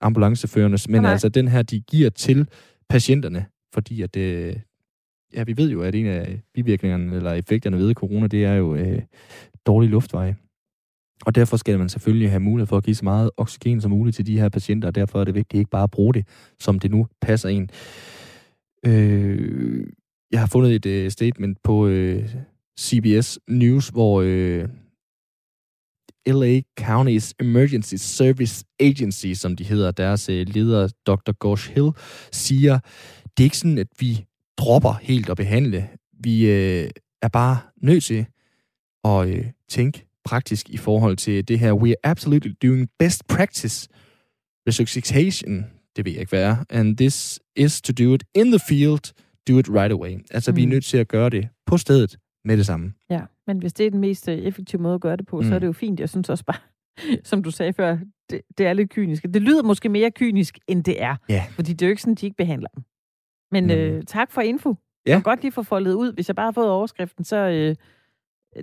ambulanceførernes, 0.00 0.88
men 0.88 1.00
okay. 1.00 1.12
altså 1.12 1.28
den 1.28 1.48
her, 1.48 1.62
de 1.62 1.80
giver 1.80 2.10
til 2.10 2.48
patienterne, 2.88 3.46
fordi 3.74 4.02
at 4.02 4.16
øh, 4.16 4.56
ja, 5.34 5.42
vi 5.42 5.56
ved 5.56 5.70
jo, 5.70 5.82
at 5.82 5.94
en 5.94 6.06
af 6.06 6.40
bivirkningerne 6.54 7.16
eller 7.16 7.32
effekterne 7.32 7.78
ved 7.78 7.94
corona, 7.94 8.26
det 8.26 8.44
er 8.44 8.54
jo 8.54 8.74
øh, 8.74 9.02
dårlig 9.66 9.90
luftveje. 9.90 10.36
Og 11.24 11.34
derfor 11.34 11.56
skal 11.56 11.78
man 11.78 11.88
selvfølgelig 11.88 12.30
have 12.30 12.40
mulighed 12.40 12.66
for 12.66 12.76
at 12.76 12.84
give 12.84 12.96
så 12.96 13.04
meget 13.04 13.30
oxygen 13.36 13.80
som 13.80 13.90
muligt 13.90 14.16
til 14.16 14.26
de 14.26 14.40
her 14.40 14.48
patienter, 14.48 14.88
og 14.88 14.94
derfor 14.94 15.20
er 15.20 15.24
det 15.24 15.34
vigtigt 15.34 15.58
ikke 15.58 15.70
bare 15.70 15.82
at 15.82 15.90
bruge 15.90 16.14
det, 16.14 16.26
som 16.60 16.78
det 16.78 16.90
nu 16.90 17.06
passer 17.20 17.48
ind. 17.48 17.68
Øh, 18.86 19.86
jeg 20.32 20.40
har 20.40 20.46
fundet 20.46 20.74
et 20.74 20.86
øh, 20.86 21.10
statement 21.10 21.58
på 21.62 21.86
øh, 21.86 22.34
CBS 22.80 23.38
News, 23.48 23.88
hvor 23.88 24.22
øh, 24.26 24.68
LA 26.26 26.60
County's 26.80 27.32
Emergency 27.40 27.94
Service 27.94 28.64
Agency, 28.80 29.32
som 29.32 29.56
de 29.56 29.64
hedder, 29.64 29.90
deres 29.90 30.28
øh, 30.28 30.46
leder, 30.48 30.88
Dr. 31.06 31.32
Gosh 31.32 31.72
Hill, 31.72 31.90
siger, 32.32 32.78
det 33.36 33.42
er 33.42 33.44
ikke 33.44 33.58
sådan, 33.58 33.78
at 33.78 33.88
vi 34.00 34.24
dropper 34.58 34.92
helt 34.92 35.30
at 35.30 35.36
behandle. 35.36 35.88
Vi 36.20 36.50
øh, 36.50 36.90
er 37.22 37.28
bare 37.28 37.58
nødt 37.82 38.04
til 38.04 38.26
at 39.04 39.28
øh, 39.28 39.46
tænke 39.68 40.05
praktisk 40.26 40.70
i 40.70 40.76
forhold 40.76 41.16
til 41.16 41.48
det 41.48 41.58
her. 41.58 41.72
We 41.72 41.88
are 41.90 41.96
absolutely 42.10 42.52
doing 42.62 42.88
best 42.98 43.26
practice 43.28 43.88
resuscitation. 44.68 45.66
Det 45.96 46.04
ved 46.04 46.12
jeg 46.12 46.20
ikke, 46.20 46.30
hvad 46.30 46.42
er. 46.42 46.56
And 46.70 46.96
this 46.96 47.40
is 47.56 47.80
to 47.80 47.92
do 48.04 48.14
it 48.14 48.24
in 48.34 48.46
the 48.46 48.60
field, 48.68 49.12
do 49.48 49.58
it 49.58 49.68
right 49.70 49.92
away. 49.92 50.24
Altså, 50.30 50.50
mm. 50.50 50.56
vi 50.56 50.62
er 50.62 50.66
mm. 50.66 50.70
nødt 50.70 50.84
til 50.84 50.98
at 50.98 51.08
gøre 51.08 51.30
det 51.30 51.48
på 51.66 51.76
stedet 51.76 52.16
med 52.44 52.56
det 52.56 52.66
samme. 52.66 52.92
Ja, 53.10 53.20
men 53.46 53.58
hvis 53.58 53.72
det 53.72 53.86
er 53.86 53.90
den 53.90 54.00
mest 54.00 54.28
øh, 54.28 54.38
effektive 54.38 54.82
måde 54.82 54.94
at 54.94 55.00
gøre 55.00 55.16
det 55.16 55.26
på, 55.26 55.36
mm. 55.40 55.42
så 55.44 55.50
er 55.54 55.58
mm. 55.58 55.60
det 55.60 55.66
jo 55.66 55.72
fint. 55.72 56.00
Jeg 56.00 56.08
synes 56.08 56.28
også 56.28 56.44
bare, 56.44 56.58
som 57.30 57.42
du 57.42 57.50
sagde 57.50 57.72
før, 57.72 57.98
det, 58.30 58.40
det 58.58 58.66
er 58.66 58.72
lidt 58.72 58.90
kynisk. 58.90 59.22
Det 59.22 59.42
lyder 59.42 59.62
måske 59.62 59.88
mere 59.88 60.10
kynisk, 60.10 60.58
end 60.68 60.84
det 60.84 61.02
er. 61.02 61.16
Ja. 61.28 61.44
Fordi 61.50 61.72
det 61.72 61.82
er 61.82 61.86
jo 61.86 61.90
ikke 61.90 62.02
sådan, 62.02 62.14
de 62.14 62.26
ikke 62.26 62.36
behandler 62.36 62.68
dem. 62.74 62.82
Men 63.52 63.64
Mm. 63.64 63.70
øh, 63.70 64.02
tak 64.02 64.32
for 64.32 64.40
info. 64.40 64.68
Ja. 64.68 65.10
Jeg 65.10 65.16
kan 65.16 65.22
godt 65.22 65.42
lige 65.42 65.52
få 65.52 65.62
foldet 65.62 65.92
ud. 65.92 66.12
Hvis 66.12 66.28
jeg 66.28 66.36
bare 66.36 66.46
har 66.46 66.52
fået 66.52 66.70
overskriften, 66.70 67.24
så 67.24 67.36
øh, 67.36 67.76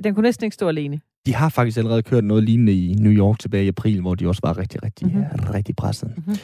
den 0.04 0.15
kunne 0.15 0.23
næsten 0.23 0.45
ikke 0.45 0.54
stå 0.54 0.67
alene. 0.67 1.02
De 1.25 1.33
har 1.33 1.49
faktisk 1.49 1.77
allerede 1.77 2.03
kørt 2.03 2.23
noget 2.23 2.43
lignende 2.43 2.86
i 2.86 2.93
New 2.93 3.12
York 3.12 3.39
tilbage 3.39 3.65
i 3.65 3.67
april, 3.67 4.01
hvor 4.01 4.15
de 4.15 4.27
også 4.27 4.41
var 4.43 4.57
rigtig, 4.57 4.83
rigtig, 4.83 5.07
Mhm. 5.07 5.15
mm-hmm. 5.17 5.49
rigtig 5.53 5.75
presset. 5.75 6.13
Mhm. 6.17 6.36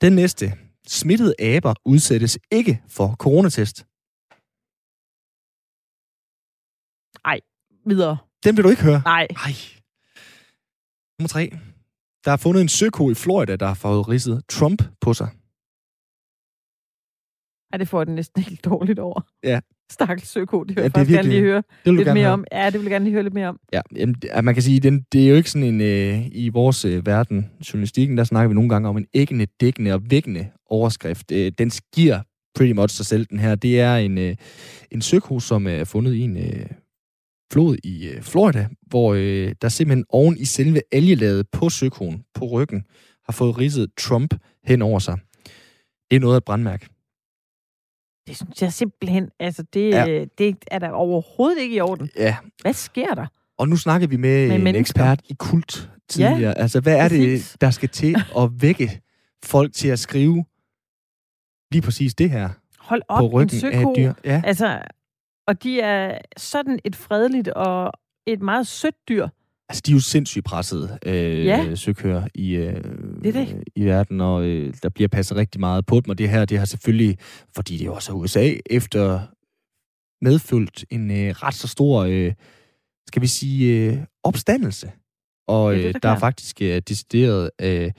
Den 0.00 0.12
næste. 0.12 0.52
Smittede 0.86 1.34
aber 1.40 1.74
udsættes 1.84 2.38
ikke 2.52 2.82
for 2.88 3.14
coronatest. 3.18 3.86
Videre. 7.88 8.16
Den 8.44 8.56
vil 8.56 8.64
du 8.64 8.68
ikke 8.68 8.82
høre? 8.82 9.00
Nej. 9.04 9.26
Nej. 9.30 9.52
Nummer 11.18 11.28
tre. 11.28 11.50
Der 12.24 12.30
er 12.32 12.36
fundet 12.36 12.60
en 12.62 12.68
søko 12.68 13.10
i 13.10 13.14
Florida, 13.14 13.56
der 13.56 13.66
har 13.66 13.74
fået 13.74 14.08
ridset 14.08 14.44
Trump 14.48 14.82
på 15.00 15.14
sig. 15.14 15.28
Ej, 17.72 17.78
det 17.78 17.88
får 17.88 18.04
den 18.04 18.14
næsten 18.14 18.42
helt 18.48 18.64
dårligt 18.64 18.98
over. 18.98 19.20
Ja. 19.42 19.60
Stakkels 19.92 20.28
søko, 20.28 20.64
det 20.64 20.76
vil 20.76 20.80
Ja, 20.80 20.82
jeg 20.82 20.92
faktisk 20.92 21.10
gerne 21.14 21.22
virkelig- 21.28 21.40
lige 21.42 21.50
høre 21.52 21.62
Det 21.84 21.94
lidt 21.94 22.04
gerne 22.06 22.14
mere 22.14 22.24
høre. 22.24 22.32
om. 22.32 22.44
Ja, 22.52 22.66
det 22.66 22.74
vil 22.74 22.82
jeg 22.82 22.90
gerne 22.90 23.04
lige 23.04 23.12
høre 23.12 23.22
lidt 23.22 23.34
mere 23.34 23.48
om. 23.48 23.60
Ja, 23.72 23.80
jamen, 23.96 24.16
man 24.42 24.54
kan 24.54 24.62
sige, 24.62 24.80
den, 24.80 25.04
det 25.12 25.24
er 25.24 25.28
jo 25.28 25.34
ikke 25.36 25.50
sådan 25.50 25.74
en, 25.74 25.80
øh, 25.80 26.26
i 26.32 26.48
vores 26.48 26.84
øh, 26.84 27.06
verden, 27.06 27.50
journalistikken, 27.72 28.18
der 28.18 28.24
snakker 28.24 28.48
vi 28.48 28.54
nogle 28.54 28.68
gange 28.68 28.88
om 28.88 28.96
en 28.96 29.06
æggende, 29.14 29.46
dækkende 29.60 29.92
og 29.92 30.02
vækkende 30.10 30.46
overskrift. 30.70 31.32
Øh, 31.32 31.52
den 31.58 31.70
giver 31.94 32.20
pretty 32.54 32.72
much 32.72 32.94
sig 32.96 33.06
selv, 33.06 33.26
den 33.30 33.38
her. 33.38 33.54
Det 33.54 33.80
er 33.80 33.96
en, 33.96 34.18
øh, 34.18 34.36
en 34.90 35.02
søko, 35.02 35.40
som 35.40 35.66
er 35.66 35.84
fundet 35.84 36.14
i 36.14 36.20
en 36.20 36.36
øh, 36.36 36.66
flod 37.52 37.76
i 37.84 38.08
øh, 38.08 38.22
Florida, 38.22 38.68
hvor 38.86 39.14
øh, 39.14 39.52
der 39.62 39.68
simpelthen 39.68 40.04
oven 40.08 40.36
i 40.38 40.44
selve 40.44 40.80
algelaget 40.92 41.46
på 41.52 41.68
søkoen, 41.68 42.22
på 42.34 42.44
ryggen, 42.46 42.84
har 43.24 43.32
fået 43.32 43.58
ridset 43.58 43.88
Trump 43.98 44.34
hen 44.64 44.82
over 44.82 44.98
sig. 44.98 45.18
Det 46.10 46.16
er 46.16 46.20
noget 46.20 46.34
af 46.34 46.38
et 46.38 46.44
brandmærke. 46.44 46.86
Det 48.26 48.36
synes 48.36 48.62
jeg 48.62 48.72
simpelthen, 48.72 49.30
altså 49.40 49.62
det, 49.62 49.90
Ja. 49.90 50.24
det 50.38 50.56
er 50.66 50.78
da 50.78 50.90
overhovedet 50.90 51.60
ikke 51.62 51.76
i 51.76 51.80
orden. 51.80 52.10
Ja, 52.16 52.36
Hvad 52.62 52.72
sker 52.72 53.14
der? 53.14 53.26
Og 53.58 53.68
nu 53.68 53.76
snakker 53.76 54.06
vi 54.08 54.16
med, 54.16 54.46
Med 54.48 54.56
en 54.56 54.64
mennesker. 54.64 54.80
ekspert 54.80 55.20
i 55.28 55.34
kult 55.38 55.90
tidligere. 56.08 56.38
Ja, 56.40 56.52
altså, 56.52 56.80
hvad 56.80 56.96
er 56.96 57.08
præcis. 57.08 57.50
det, 57.52 57.60
der 57.60 57.70
skal 57.70 57.88
til 57.88 58.16
at 58.38 58.50
vække 58.60 59.00
folk 59.44 59.72
til 59.72 59.88
at 59.88 59.98
skrive 59.98 60.44
lige 61.72 61.82
præcis 61.82 62.14
det 62.14 62.30
her 62.30 62.48
Hold 62.78 63.02
op, 63.08 63.18
på 63.18 63.26
en 63.26 63.32
ryggen 63.32 63.56
af 63.56 63.60
søko. 63.60 63.90
et 63.90 63.96
dyr? 63.96 64.12
Ja. 64.24 64.42
Altså, 64.44 64.82
og 65.46 65.62
de 65.62 65.80
er 65.80 66.18
sådan 66.36 66.78
et 66.84 66.96
fredeligt 66.96 67.48
og 67.48 67.92
et 68.26 68.42
meget 68.42 68.66
sødt 68.66 69.08
dyr. 69.08 69.28
Altså, 69.68 69.82
de 69.86 69.90
er 69.92 69.94
jo 69.94 70.00
sindssygt 70.00 70.44
presset 70.44 70.98
øh, 71.06 71.44
Ja. 71.44 71.74
søkører 71.74 72.28
i, 72.34 72.54
øh, 72.54 72.84
Det 73.24 73.34
det. 73.34 73.64
i 73.76 73.84
verden, 73.84 74.20
og 74.20 74.44
øh, 74.44 74.74
der 74.82 74.88
bliver 74.88 75.08
passet 75.08 75.36
rigtig 75.36 75.60
meget 75.60 75.86
på 75.86 76.00
dem. 76.00 76.10
Og 76.10 76.18
det 76.18 76.28
her, 76.28 76.44
det 76.44 76.58
har 76.58 76.64
selvfølgelig, 76.64 77.18
fordi 77.54 77.76
det 77.76 77.86
er 77.86 77.90
også 77.90 78.12
USA, 78.12 78.52
efter 78.70 79.20
medfølt 80.24 80.84
en 80.90 81.10
øh, 81.10 81.30
ret 81.30 81.54
så 81.54 81.68
stor, 81.68 82.02
øh, 82.02 82.32
skal 83.08 83.22
vi 83.22 83.26
sige, 83.26 83.86
øh, 83.92 83.98
opstandelse. 84.24 84.92
Og 85.48 85.72
Ja, 85.72 85.78
det 85.78 85.84
er 85.84 85.88
øh, 85.88 86.02
der 86.02 86.08
er 86.08 86.18
faktisk 86.18 86.62
øh, 86.62 86.82
decideret 86.88 87.50
øh, 87.62 87.90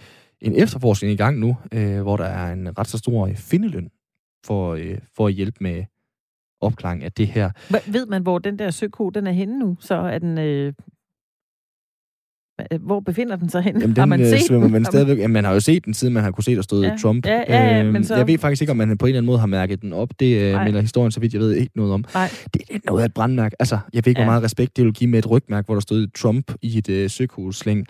en 0.42 0.56
efterforskning 0.56 1.14
i 1.14 1.18
gang 1.18 1.40
nu, 1.40 1.58
øh, 1.74 2.02
hvor 2.02 2.18
der 2.18 2.26
er 2.26 2.54
en 2.54 2.78
ret 2.80 2.88
så 2.88 2.98
stor 2.98 3.28
øh, 3.28 3.36
findeløn 3.36 3.90
for, 4.46 4.74
øh, 4.74 4.98
for 5.16 5.28
at 5.28 5.34
hjælpe 5.34 5.58
med 5.62 5.84
opklaring 6.62 7.04
af 7.04 7.12
det 7.12 7.28
her. 7.28 7.52
Ved 7.92 8.06
man, 8.06 8.22
hvor 8.22 8.40
den 8.40 8.60
der 8.60 8.72
søko, 8.72 9.10
den 9.10 9.28
er 9.28 9.32
henne 9.32 9.60
nu? 9.60 9.78
Så 9.80 9.96
er 9.96 10.20
den... 10.20 10.38
Øh, 10.38 10.74
hvor 12.82 13.00
befinder 13.00 13.36
den 13.36 13.50
sig 13.50 13.62
henne? 13.64 13.80
Jamen, 13.80 13.98
Har 13.98 14.04
den 14.04 14.10
man 14.10 14.22
øh, 14.22 14.28
set 14.28 14.42
svømmer 14.48 14.66
den? 14.68 14.72
man 14.72 14.84
Har 14.84 14.92
stadigvæk... 14.92 15.18
Jamen, 15.18 15.34
man 15.34 15.44
har 15.44 15.54
jo 15.54 15.60
set 15.60 15.86
den, 15.86 15.94
siden 15.94 16.14
man 16.14 16.24
har 16.24 16.32
kunne 16.32 16.44
se, 16.44 16.56
der 16.56 16.62
stod 16.62 16.84
Ja. 16.86 16.96
Trump. 17.02 17.26
Ja, 17.26 17.44
ja, 17.48 17.78
ja, 17.78 17.84
men 17.84 17.96
Øhm, 17.96 18.04
så- 18.04 18.16
Jeg 18.16 18.28
ved 18.28 18.38
faktisk 18.38 18.62
ikke, 18.62 18.72
om 18.72 18.78
man 18.78 18.98
på 18.98 19.06
en 19.06 19.10
eller 19.10 19.18
anden 19.20 19.26
måde 19.28 19.40
har 19.40 19.46
mærket 19.48 19.82
den 19.82 19.94
op. 19.94 20.10
Det 20.20 20.38
øh, 20.42 20.62
melder 20.64 20.82
historien, 20.82 21.12
så 21.12 21.20
vidt 21.20 21.34
jeg 21.34 21.42
ved, 21.42 21.54
ikke 21.54 21.72
noget 21.76 21.94
om. 21.94 22.06
Nej. 22.14 22.30
Det 22.54 22.62
er 22.70 22.80
noget 22.86 23.02
af 23.02 23.06
et 23.06 23.14
brandmærke. 23.14 23.56
Altså, 23.60 23.80
jeg 23.94 24.06
ved 24.06 24.12
ikke, 24.12 24.22
Ja. 24.22 24.26
hvor 24.26 24.32
meget 24.32 24.44
respekt 24.44 24.78
det 24.78 24.86
vil 24.86 24.94
give 24.94 25.10
med 25.10 25.20
et 25.20 25.30
rygmærke, 25.32 25.66
hvor 25.66 25.76
der 25.76 25.82
stod 25.82 26.08
Trump 26.08 26.52
i 26.62 26.78
et 26.78 26.90
øh, 26.90 27.10
søkoslæng. 27.10 27.86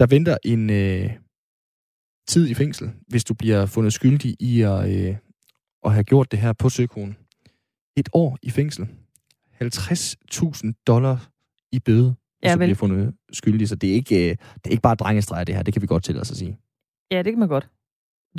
Der 0.00 0.06
venter 0.06 0.36
en 0.44 0.70
øh, 0.70 1.10
tid 2.28 2.48
i 2.48 2.54
fængsel, 2.54 2.90
hvis 3.08 3.24
du 3.24 3.34
bliver 3.34 3.66
fundet 3.66 3.92
skyldig 3.92 4.36
i 4.40 4.60
at, 4.62 4.90
øh, 5.08 5.16
at 5.84 5.92
have 5.92 6.04
gjort 6.04 6.30
det 6.30 6.38
her 6.38 6.52
på 6.52 6.68
søkoen. 6.68 7.16
Et 7.96 8.08
år 8.12 8.38
i 8.42 8.50
fængsel. 8.50 8.88
50.000 9.62 10.82
dollar 10.86 11.28
i 11.72 11.78
bøde, 11.78 12.14
Ja, 12.42 12.52
du 12.52 12.58
vel. 12.58 12.66
bliver 12.66 12.74
fundet 12.74 13.14
skyldig. 13.32 13.68
Så 13.68 13.74
det 13.74 13.90
er 13.90 13.94
ikke, 13.94 14.16
øh, 14.30 14.36
det 14.54 14.66
er 14.66 14.70
ikke 14.70 14.82
bare 14.82 14.94
drengestreger, 14.94 15.44
det 15.44 15.54
her. 15.54 15.62
Det 15.62 15.74
kan 15.74 15.82
vi 15.82 15.86
godt 15.86 16.04
til 16.04 16.18
os 16.20 16.30
at 16.30 16.36
sige. 16.36 16.58
Ja, 17.10 17.18
det 17.22 17.32
kan 17.32 17.38
man 17.38 17.48
godt. 17.48 17.68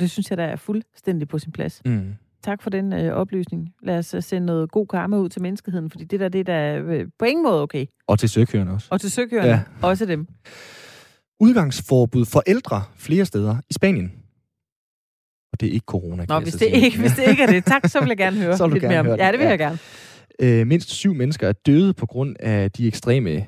Det 0.00 0.10
synes 0.10 0.30
jeg, 0.30 0.38
der 0.38 0.44
er 0.44 0.56
fuldstændig 0.56 1.28
på 1.28 1.38
sin 1.38 1.52
plads. 1.52 1.82
Mm. 1.84 2.14
Tak 2.44 2.62
for 2.62 2.70
den 2.70 2.92
øh, 2.92 3.12
oplysning. 3.12 3.68
Lad 3.82 3.98
os 3.98 4.14
øh, 4.14 4.22
sende 4.22 4.46
noget 4.46 4.70
god 4.70 4.86
karma 4.86 5.16
ud 5.16 5.28
til 5.28 5.42
menneskeheden, 5.42 5.90
fordi 5.90 6.04
det 6.04 6.20
der, 6.20 6.28
det 6.28 6.38
er 6.40 6.44
da 6.44 6.78
øh, 6.78 7.06
på 7.18 7.24
ingen 7.24 7.44
måde 7.44 7.62
okay. 7.62 7.86
Og 8.06 8.18
til 8.18 8.28
søkørende 8.28 8.72
også. 8.72 8.88
Og 8.90 9.00
til 9.00 9.10
søkørende, 9.10 9.50
Ja. 9.50 9.60
også 9.82 10.06
dem. 10.06 10.26
Udgangsforbud 11.40 12.24
for 12.24 12.42
ældre 12.46 12.82
flere 12.96 13.24
steder 13.24 13.56
i 13.70 13.72
Spanien. 13.72 14.12
Og 15.52 15.60
det 15.60 15.68
er 15.68 15.72
ikke 15.72 15.84
corona, 15.84 16.24
Nå, 16.28 16.40
hvis 16.40 16.52
så 16.52 16.58
det, 16.58 16.68
sige. 16.68 16.84
ikke, 16.84 16.98
hvis 16.98 17.12
det 17.12 17.28
ikke 17.30 17.42
er 17.42 17.46
det, 17.46 17.64
tak, 17.64 17.88
så 17.88 18.00
vil 18.00 18.08
jeg 18.08 18.16
gerne 18.16 18.36
høre 18.36 18.56
Så 18.58 18.64
vil 18.66 18.70
du 18.70 18.74
lidt 18.74 18.82
gerne 18.82 18.92
mere 18.92 19.00
om 19.00 19.06
høre 19.06 19.16
Ja, 19.18 19.26
det. 19.26 19.32
det 19.32 19.38
vil 19.38 19.44
Ja. 19.44 19.50
jeg 19.50 19.58
gerne. 19.58 19.78
Øh, 20.60 20.66
mindst 20.66 20.90
syv 20.90 21.14
mennesker 21.14 21.48
er 21.48 21.52
døde 21.52 21.94
på 21.94 22.06
grund 22.06 22.36
af 22.40 22.70
de 22.70 22.86
ekstreme 22.86 23.46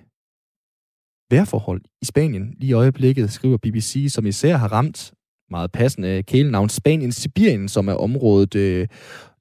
vejrforhold 1.33 1.81
i 2.03 2.05
Spanien. 2.05 2.55
Lige 2.61 2.71
i 2.71 2.73
øjeblikket 2.73 3.33
skriver 3.33 3.57
BBC, 3.57 4.07
som 4.09 4.27
især 4.27 4.57
har 4.57 4.73
ramt 4.73 5.12
meget 5.51 5.73
passende 5.73 6.23
kælenavn 6.23 6.68
Spanien 6.68 7.12
Sibirien, 7.12 7.68
som 7.68 7.88
er 7.88 7.92
området 7.95 8.55
øh, 8.55 8.87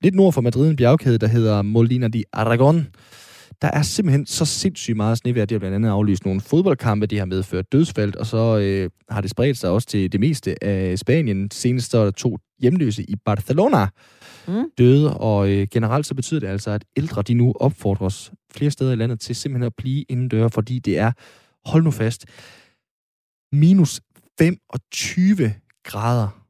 lidt 0.01 0.15
nord 0.15 0.33
for 0.33 0.41
Madrid, 0.41 0.69
en 0.69 0.75
bjergkæde, 0.75 1.17
der 1.17 1.27
hedder 1.27 1.61
Molina 1.61 2.07
de 2.07 2.23
Aragon. 2.33 2.87
Der 3.61 3.67
er 3.73 3.81
simpelthen 3.81 4.25
så 4.25 4.45
sindssygt 4.45 4.97
meget 4.97 5.17
snevejr. 5.17 5.45
Det 5.45 5.55
har 5.55 5.59
blandt 5.59 5.75
andet 5.75 5.89
aflyst 5.89 6.25
nogle 6.25 6.41
fodboldkampe, 6.41 7.05
de 7.05 7.17
har 7.17 7.25
medført 7.25 7.71
dødsfald, 7.71 8.15
og 8.15 8.25
så 8.25 8.57
øh, 8.59 8.89
har 9.09 9.21
det 9.21 9.29
spredt 9.29 9.57
sig 9.57 9.69
også 9.69 9.87
til 9.87 10.11
det 10.11 10.19
meste 10.19 10.63
af 10.63 10.99
Spanien. 10.99 11.51
Senest 11.51 11.93
er 11.93 12.03
der 12.03 12.11
to 12.11 12.37
hjemløse 12.61 13.03
i 13.03 13.15
Barcelona, 13.25 13.87
Mm. 14.47 14.63
døde, 14.77 15.17
og 15.17 15.49
øh, 15.49 15.67
generelt 15.71 16.05
så 16.05 16.15
betyder 16.15 16.39
det 16.39 16.47
altså, 16.47 16.71
at 16.71 16.85
ældre 16.97 17.21
de 17.21 17.33
nu 17.33 17.53
opfordres 17.59 18.31
flere 18.53 18.71
steder 18.71 18.91
i 18.91 18.95
landet 18.95 19.19
til 19.19 19.35
simpelthen 19.35 19.65
at 19.65 19.73
blive 19.77 20.05
indendør, 20.09 20.47
fordi 20.47 20.79
det 20.79 20.97
er, 20.97 21.11
hold 21.65 21.83
nu 21.83 21.91
fast, 21.91 22.25
minus 23.51 24.01
25 24.39 25.53
grader. 25.83 26.41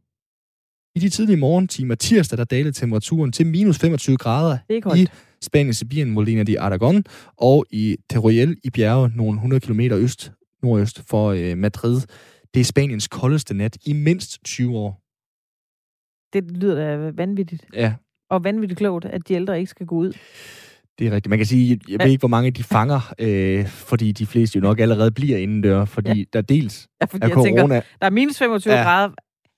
I 0.95 0.99
de 0.99 1.09
tidlige 1.09 1.37
morgentimer 1.37 1.95
tirsdag, 1.95 2.37
der 2.37 2.43
dalede 2.43 2.71
temperaturen 2.71 3.31
til 3.31 3.45
minus 3.45 3.79
25 3.79 4.17
grader 4.17 4.57
er 4.69 4.95
i. 4.95 5.07
Spanien, 5.41 5.73
Sibirien, 5.73 6.11
Molina 6.11 6.43
de 6.43 6.59
Aragon 6.59 7.03
og 7.37 7.65
i 7.69 7.97
Teruel 8.09 8.57
i 8.63 8.69
bjerge, 8.69 9.11
nogle 9.15 9.33
100 9.33 9.59
km 9.59 9.79
øst, 9.79 10.31
nordøst 10.63 11.03
for 11.09 11.29
øh, 11.29 11.57
Madrid. 11.57 12.01
Det 12.53 12.59
er 12.59 12.63
Spaniens 12.63 13.07
koldeste 13.07 13.53
nat 13.53 13.77
i 13.85 13.93
mindst 13.93 14.43
20 14.43 14.77
år. 14.77 15.01
Det 16.33 16.51
lyder 16.51 16.75
da 16.75 17.11
vanvittigt. 17.11 17.65
Ja, 17.73 17.93
Og 18.29 18.43
vanvittigt 18.43 18.77
klogt, 18.77 19.05
at 19.05 19.27
de 19.27 19.33
ældre 19.33 19.59
ikke 19.59 19.69
skal 19.69 19.85
gå 19.85 19.95
ud. 19.95 20.13
Det 21.01 21.07
er 21.09 21.15
rigtigt. 21.15 21.29
Man 21.29 21.39
kan 21.39 21.45
sige, 21.45 21.79
jeg 21.89 21.99
ved 21.99 22.07
ikke, 22.11 22.19
hvor 22.21 22.27
mange 22.27 22.51
de 22.51 22.63
fanger, 22.63 23.13
øh, 23.19 23.67
fordi 23.67 24.11
de 24.11 24.25
fleste 24.25 24.55
jo 24.57 24.61
nok 24.61 24.79
allerede 24.79 25.11
bliver 25.11 25.37
indendør, 25.37 25.85
fordi 25.85 26.17
ja. 26.19 26.23
der 26.33 26.41
dels 26.41 26.87
Ja, 27.01 27.05
fordi 27.05 27.23
er 27.25 27.27
jeg 27.27 27.43
tænker, 27.43 27.61
corona. 27.61 27.75
der 27.75 28.05
er 28.05 28.09
minus 28.09 28.37
25 28.37 28.73
Ja. 28.73 28.83
grader. 28.83 29.09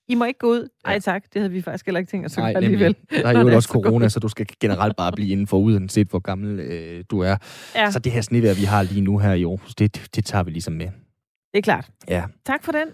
I 0.08 0.16
må 0.16 0.26
ikke 0.26 0.38
gå 0.40 0.48
ud. 0.48 0.68
Ej 0.86 0.94
Ja. 0.94 1.00
tak, 1.00 1.24
det 1.34 1.42
havde 1.42 1.52
vi 1.52 1.62
faktisk 1.62 1.86
heller 1.86 2.00
ikke 2.00 2.12
tænkt 2.12 2.26
os 2.26 2.38
at 2.38 2.42
Nej, 2.42 2.54
gøre 2.54 2.64
alligevel. 2.64 2.96
Der 3.12 3.28
er 3.28 3.40
jo 3.50 3.56
også 3.56 3.68
så 3.68 3.74
corona, 3.74 4.10
så 4.10 4.20
du 4.20 4.28
skal 4.28 4.46
generelt 4.60 4.96
bare 4.98 5.12
blive 5.12 5.30
indenfor, 5.30 5.58
uanset 5.58 6.08
hvor 6.08 6.20
gammel 6.20 6.60
øh, 6.60 7.04
du 7.12 7.20
er. 7.20 7.38
Ja, 7.76 7.92
Så 7.92 8.00
det 8.00 8.12
her 8.12 8.22
snevejr, 8.22 8.54
vi 8.54 8.64
har 8.64 8.84
lige 8.84 9.02
nu 9.02 9.18
her 9.18 9.34
i 9.34 9.44
Aarhus, 9.44 9.76
det, 9.76 10.10
det 10.16 10.26
tager 10.26 10.44
vi 10.44 10.52
ligesom 10.52 10.74
med. 10.74 10.86
det 11.54 11.58
er 11.58 11.62
klart. 11.62 11.90
Ja. 12.10 12.24
Tak 12.46 12.64
for 12.64 12.72
den. 12.72 12.88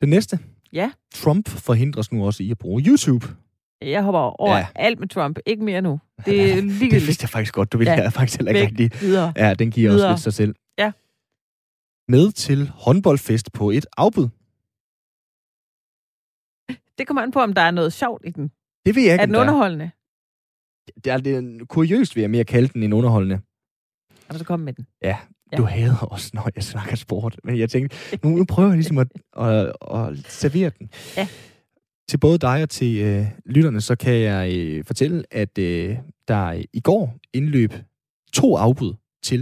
Det 0.00 0.08
næste. 0.08 0.38
Ja. 0.72 0.90
Trump 1.14 1.48
forhindres 1.48 2.12
nu 2.12 2.26
også 2.26 2.42
i 2.42 2.50
at 2.50 2.58
bruge 2.58 2.82
YouTube. 2.86 3.26
Jeg 3.82 4.02
hopper 4.02 4.20
over 4.20 4.56
Ja. 4.56 4.66
alt 4.74 5.00
med 5.00 5.08
Trump. 5.08 5.38
Ikke 5.46 5.64
mere 5.64 5.82
nu. 5.82 6.00
Det 6.26 6.40
er 6.50 6.54
Det 6.54 6.64
ligegyldigt. 6.64 7.06
vidste 7.06 7.22
jeg 7.24 7.28
faktisk 7.30 7.54
godt. 7.54 7.72
Du 7.72 7.78
ville 7.78 7.92
Ja. 7.92 8.08
faktisk 8.08 8.38
heller 8.38 8.52
ikke 8.52 8.66
rigtig. 8.82 9.00
Videre. 9.00 9.32
Ja, 9.36 9.54
den 9.54 9.70
giver 9.70 9.90
Videre. 9.90 10.06
også 10.08 10.12
lidt 10.14 10.22
sig 10.22 10.34
selv. 10.34 10.54
Ja. 10.78 10.92
Med 12.08 12.32
til 12.32 12.68
håndboldfest 12.74 13.52
på 13.52 13.70
et 13.70 13.86
afbud. 13.96 14.28
Det 16.98 17.06
kommer 17.06 17.22
an 17.22 17.30
på, 17.30 17.40
om 17.40 17.52
der 17.52 17.62
er 17.62 17.70
noget 17.70 17.92
sjovt 17.92 18.22
i 18.26 18.30
den. 18.30 18.50
Det 18.86 18.94
ved 18.96 19.02
jeg 19.02 19.12
ikke, 19.12 19.22
Er 19.22 19.26
den 19.26 19.34
der 19.34 19.40
er. 19.40 19.44
underholdende? 19.44 19.90
Det 21.04 21.06
er, 21.12 21.18
det 21.18 21.34
er 21.36 21.64
kuriøst, 21.68 22.16
vil 22.16 22.20
jeg 22.20 22.30
mere 22.30 22.44
kalde 22.44 22.68
den 22.68 22.82
end 22.82 22.94
underholdende. 22.94 23.40
Og 24.28 24.34
så 24.34 24.44
kom 24.44 24.60
med 24.60 24.72
den. 24.72 24.86
Ja, 25.02 25.16
Ja. 25.52 25.56
du 25.56 25.62
hader 25.62 25.96
også, 25.96 26.30
når 26.34 26.50
jeg 26.56 26.64
snakker 26.64 26.96
sport. 26.96 27.36
Men 27.44 27.58
jeg 27.58 27.70
tænkte, 27.70 27.96
nu, 28.24 28.30
nu 28.30 28.44
prøver 28.44 28.68
jeg 28.68 28.76
ligesom 28.76 28.98
at, 28.98 29.08
at, 29.38 29.66
at 29.94 30.18
servere 30.28 30.70
den. 30.78 30.90
Ja. 31.16 31.28
Til 32.10 32.18
både 32.18 32.38
dig 32.38 32.62
og 32.62 32.70
til 32.70 33.00
øh, 33.00 33.26
lytterne, 33.46 33.80
så 33.80 33.96
kan 33.96 34.14
jeg 34.14 34.56
øh, 34.58 34.84
fortælle, 34.84 35.24
at 35.30 35.58
øh, 35.58 35.98
der 36.28 36.62
i 36.72 36.80
går 36.80 37.18
indløb 37.32 37.72
to 38.32 38.56
afbud 38.56 38.94
til 39.22 39.40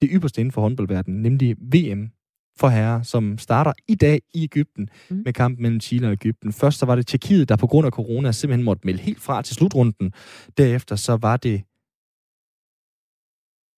det 0.00 0.08
ypperste 0.12 0.40
inden 0.40 0.52
for 0.52 0.60
håndboldverdenen, 0.60 1.22
nemlig 1.22 1.56
VM 1.60 2.10
for 2.60 2.68
herrer, 2.68 3.02
som 3.02 3.38
starter 3.38 3.72
i 3.88 3.94
dag 3.94 4.20
i 4.34 4.44
Ægypten 4.44 4.88
Mm. 5.10 5.16
med 5.24 5.32
kampen 5.32 5.62
mellem 5.62 5.80
Chile 5.80 6.06
og 6.06 6.12
Ægypten. 6.12 6.52
Først 6.52 6.78
så 6.78 6.86
var 6.86 6.96
det 6.96 7.06
Tjekkiet, 7.06 7.48
der 7.48 7.56
på 7.56 7.66
grund 7.66 7.86
af 7.86 7.92
corona 7.92 8.32
simpelthen 8.32 8.64
måtte 8.64 8.86
melde 8.86 9.00
helt 9.02 9.20
fra 9.20 9.42
til 9.42 9.54
slutrunden. 9.54 10.12
Derefter 10.58 10.96
så 10.96 11.16
var 11.16 11.36
det... 11.36 11.56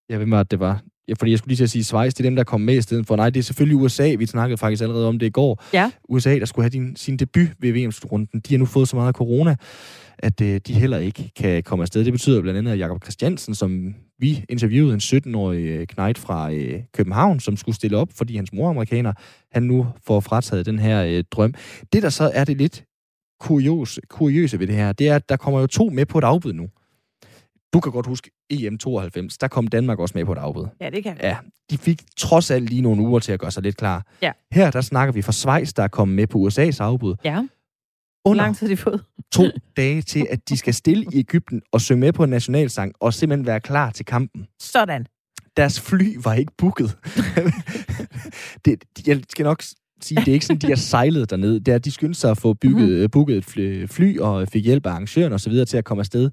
Jeg 0.08 0.18
ved 0.18 0.26
mig, 0.26 0.40
at 0.40 0.50
det 0.50 0.60
var... 0.60 0.84
Ja, 1.08 1.14
fordi 1.18 1.30
jeg 1.30 1.38
skulle 1.38 1.48
lige 1.48 1.56
til 1.56 1.64
at 1.64 1.70
sige 1.70 1.84
Schweiz, 1.84 2.12
det 2.14 2.20
er 2.20 2.24
dem, 2.24 2.36
der 2.36 2.44
kom 2.44 2.60
med 2.60 2.74
i 2.74 2.80
stedet 2.80 3.06
for. 3.06 3.16
Nej, 3.16 3.30
det 3.30 3.40
er 3.40 3.44
selvfølgelig 3.44 3.76
USA. 3.76 4.14
Vi 4.18 4.26
snakkede 4.26 4.58
faktisk 4.58 4.82
allerede 4.82 5.08
om 5.08 5.18
det 5.18 5.26
i 5.26 5.30
går. 5.30 5.64
Ja. 5.72 5.90
USA, 6.08 6.38
der 6.38 6.44
skulle 6.44 6.64
have 6.64 6.70
din, 6.70 6.96
sin 6.96 7.16
debut 7.16 7.48
ved 7.58 7.72
VM-slutrunden. 7.72 8.40
De 8.40 8.54
har 8.54 8.58
nu 8.58 8.64
fået 8.66 8.88
så 8.88 8.96
meget 8.96 9.14
corona, 9.14 9.56
at 10.18 10.40
øh, 10.40 10.60
de 10.66 10.72
heller 10.72 10.98
ikke 10.98 11.30
kan 11.36 11.62
komme 11.62 11.82
afsted. 11.82 12.04
Det 12.04 12.12
betyder 12.12 12.42
blandt 12.42 12.58
andet, 12.58 12.72
at 12.72 12.78
Jakob 12.78 13.04
Christiansen, 13.04 13.54
som 13.54 13.94
vi 14.18 14.44
interviewede, 14.48 14.94
en 14.94 15.00
17-årig 15.00 15.64
øh, 15.64 15.86
knægt 15.86 16.18
fra 16.18 16.52
øh, 16.52 16.80
København, 16.94 17.40
som 17.40 17.56
skulle 17.56 17.76
stille 17.76 17.96
op, 17.96 18.08
fordi 18.14 18.36
hans 18.36 18.52
mor 18.52 18.66
er 18.66 18.70
amerikaner, 18.70 19.12
han 19.52 19.62
nu 19.62 19.86
får 20.06 20.20
frataget 20.20 20.66
den 20.66 20.78
her 20.78 21.04
øh, 21.04 21.24
drøm. 21.30 21.54
Det, 21.92 22.02
der 22.02 22.08
så 22.08 22.30
er 22.34 22.44
det 22.44 22.56
lidt 22.56 22.84
kurios, 23.40 24.00
kuriøse 24.08 24.58
ved 24.58 24.66
det 24.66 24.76
her, 24.76 24.92
det 24.92 25.08
er, 25.08 25.16
at 25.16 25.28
der 25.28 25.36
kommer 25.36 25.60
jo 25.60 25.66
to 25.66 25.88
med 25.88 26.06
på 26.06 26.18
et 26.18 26.24
afbud 26.24 26.52
nu. 26.52 26.68
Du 27.72 27.80
kan 27.80 27.92
godt 27.92 28.06
huske 28.06 28.30
EM92, 28.52 29.36
der 29.40 29.48
kom 29.50 29.66
Danmark 29.68 29.98
også 29.98 30.12
med 30.18 30.24
på 30.24 30.32
et 30.32 30.38
afbud. 30.38 30.66
Ja, 30.80 30.90
det 30.90 31.02
kan. 31.02 31.16
Ja, 31.22 31.36
de 31.70 31.78
fik 31.78 32.02
trods 32.16 32.50
alt 32.50 32.68
lige 32.70 32.82
nogle 32.82 33.02
uger 33.02 33.18
til 33.20 33.32
at 33.32 33.40
gøre 33.40 33.50
sig 33.50 33.62
lidt 33.62 33.76
klar. 33.76 34.06
Ja. 34.22 34.32
Her, 34.52 34.70
der 34.70 34.80
snakker 34.80 35.12
vi 35.12 35.22
fra 35.22 35.32
Schweiz, 35.32 35.72
der 35.72 35.82
er 35.82 35.88
kommet 35.88 36.14
med 36.16 36.26
på 36.26 36.48
USA's 36.48 36.76
afbud. 36.82 37.14
Ja. 37.24 37.46
Hvor 38.24 38.34
lang 38.34 38.56
tid 38.56 38.66
har 38.66 38.74
de 38.74 38.76
fået? 38.76 39.04
to 39.32 39.42
dage 39.76 40.02
til, 40.02 40.26
at 40.30 40.48
de 40.48 40.56
skal 40.56 40.74
stille 40.74 41.04
i 41.12 41.18
Ægypten 41.18 41.62
og 41.72 41.80
synge 41.80 42.00
med 42.00 42.12
på 42.12 42.24
en 42.24 42.30
nationalsang, 42.30 42.92
og 43.00 43.14
simpelthen 43.14 43.46
være 43.46 43.60
klar 43.60 43.90
til 43.90 44.04
kampen. 44.06 44.46
Sådan. 44.60 45.06
Deres 45.56 45.80
fly 45.80 46.16
var 46.24 46.34
ikke 46.34 46.52
booket. 46.58 46.96
det, 48.64 48.84
jeg 49.06 49.20
skal 49.28 49.44
nok 49.44 49.62
sige, 50.02 50.20
det 50.20 50.28
er 50.28 50.32
ikke 50.32 50.46
sådan, 50.46 50.60
de 50.60 50.66
har 50.68 50.76
sejlet 50.76 51.30
derned. 51.30 51.60
Det 51.60 51.74
er, 51.74 51.78
de 51.78 51.90
skyndte 51.90 52.20
sig 52.20 52.30
at 52.30 52.38
få 52.38 52.54
bygget, 52.54 53.00
Mhm. 53.00 53.10
booket 53.10 53.36
et 53.56 53.90
fly, 53.90 54.18
og 54.18 54.48
fik 54.48 54.64
hjælp 54.64 54.86
af 54.86 54.90
arrangøren 54.90 55.32
og 55.32 55.40
så 55.40 55.50
videre 55.50 55.66
til 55.66 55.76
at 55.76 55.84
komme 55.84 56.00
afsted. 56.00 56.30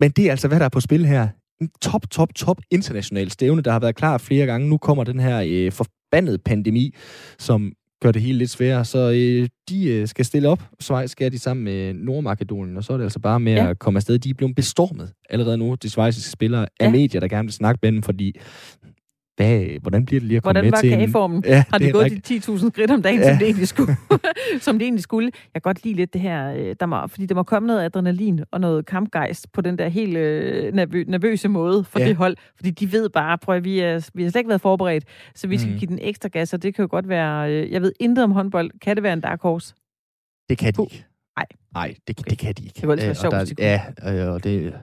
Men 0.00 0.10
det 0.10 0.26
er 0.26 0.30
altså, 0.30 0.48
hvad 0.48 0.58
der 0.58 0.64
er 0.64 0.68
på 0.68 0.80
spil 0.80 1.06
her. 1.06 1.28
En 1.60 1.68
top, 1.82 2.10
top, 2.10 2.34
top 2.34 2.60
international 2.70 3.30
stævne, 3.30 3.62
der 3.62 3.72
har 3.72 3.78
været 3.80 3.94
klar 3.96 4.18
flere 4.18 4.46
gange. 4.46 4.68
Nu 4.68 4.76
kommer 4.78 5.04
den 5.04 5.20
her 5.20 5.42
øh, 5.46 5.72
forbandede 5.72 6.38
pandemi, 6.38 6.94
som 7.38 7.72
gør 8.02 8.12
det 8.12 8.22
hele 8.22 8.38
lidt 8.38 8.50
sværere. 8.50 8.84
Så 8.84 8.98
øh, 9.10 9.48
de 9.68 9.86
øh, 9.88 10.08
skal 10.08 10.24
stille 10.24 10.48
op. 10.48 10.62
Schweiz 10.80 11.10
skal 11.10 11.32
de 11.32 11.38
sammen 11.38 11.64
med 11.64 11.94
Nordmakedonien, 11.94 12.76
og 12.76 12.84
så 12.84 12.92
er 12.92 12.96
det 12.96 13.04
altså 13.04 13.18
bare 13.18 13.40
med 13.40 13.52
Ja. 13.54 13.70
at 13.70 13.78
komme 13.78 13.96
afsted. 13.98 14.18
De 14.18 14.30
er 14.30 14.34
blevet 14.34 14.56
bestormet 14.56 15.12
allerede 15.30 15.58
nu, 15.58 15.74
de 15.74 15.90
schweiziske 15.90 16.30
spillere, 16.30 16.66
af 16.80 16.86
Ja. 16.86 16.90
medier, 16.90 17.20
der 17.20 17.28
gerne 17.28 17.46
vil 17.46 17.52
snakke 17.52 17.78
med 17.82 17.92
dem, 17.92 18.02
fordi 18.02 18.36
hvad, 19.36 19.80
hvordan 19.82 20.06
bliver 20.06 20.20
det 20.20 20.26
lige 20.28 20.36
at 20.36 20.42
komme 20.42 20.52
Hvordan 20.52 20.64
med 20.64 20.70
var 20.70 20.80
til 20.80 20.92
en- 20.92 20.98
kageformen? 20.98 21.42
Ja, 21.46 21.64
Har 21.70 21.78
de 21.78 21.92
gået 21.92 22.04
rigtigt. 22.04 22.28
de 22.28 22.52
10.000 22.52 22.70
skridt 22.70 22.90
om 22.90 23.02
dagen, 23.02 23.20
Ja. 23.20 23.28
som 23.30 23.38
det 23.38 23.44
egentlig 23.46 23.68
skulle? 23.68 23.96
som 24.60 24.78
det 24.78 24.84
egentlig 24.86 25.02
skulle. 25.02 25.30
Jeg 25.54 25.62
kan 25.62 25.68
godt 25.70 25.84
lide 25.84 25.94
lidt 25.94 26.12
det 26.12 26.20
her, 26.20 26.52
øh, 26.54 26.76
der 26.80 26.86
må, 26.86 27.06
fordi 27.06 27.26
der 27.26 27.34
må 27.34 27.42
komme 27.42 27.66
noget 27.66 27.84
adrenalin 27.84 28.40
og 28.52 28.60
noget 28.60 28.86
kampgejst 28.86 29.52
på 29.52 29.60
den 29.60 29.78
der 29.78 29.88
helt 29.88 30.16
øh, 30.16 30.72
nervø- 30.74 31.04
nervøse 31.06 31.48
måde 31.48 31.84
for 31.84 32.00
Ja. 32.00 32.08
det 32.08 32.16
hold. 32.16 32.36
Fordi 32.56 32.70
de 32.70 32.92
ved 32.92 33.08
bare, 33.08 33.38
prøv 33.38 33.56
at 33.56 33.64
vi, 33.64 33.80
er, 33.80 34.10
vi 34.14 34.22
har 34.22 34.30
slet 34.30 34.40
ikke 34.40 34.48
været 34.48 34.60
forberedt, 34.60 35.04
så 35.34 35.46
vi 35.48 35.58
skal 35.58 35.70
Mhm. 35.70 35.78
give 35.78 35.88
den 35.88 35.98
ekstra 36.02 36.28
gas, 36.28 36.54
og 36.54 36.62
det 36.62 36.74
kan 36.74 36.82
jo 36.82 36.88
godt 36.90 37.08
være, 37.08 37.52
øh, 37.52 37.72
jeg 37.72 37.82
ved 37.82 37.92
intet 38.00 38.24
om 38.24 38.30
håndbold. 38.32 38.70
Kan 38.82 38.96
det 38.96 39.02
være 39.02 39.12
en 39.12 39.20
dark 39.20 39.42
horse? 39.42 39.74
Det 40.48 40.58
kan 40.58 40.72
de 40.72 40.82
ikke. 40.82 41.04
Nej. 41.36 41.46
Nej, 41.74 41.94
det, 42.08 42.18
Okay. 42.20 42.30
det 42.30 42.38
kan 42.38 42.54
de 42.54 42.64
ikke. 42.64 42.80
Det 42.80 42.88
var 42.88 42.94
ellers 42.94 43.04
være 43.06 43.10
Øh, 43.10 43.16
sjovt, 43.16 43.36
hvis 43.36 43.48
de 43.48 43.54
der, 43.54 43.80
Ja, 44.02 44.26
øh, 44.26 44.32
og 44.34 44.44
det... 44.44 44.74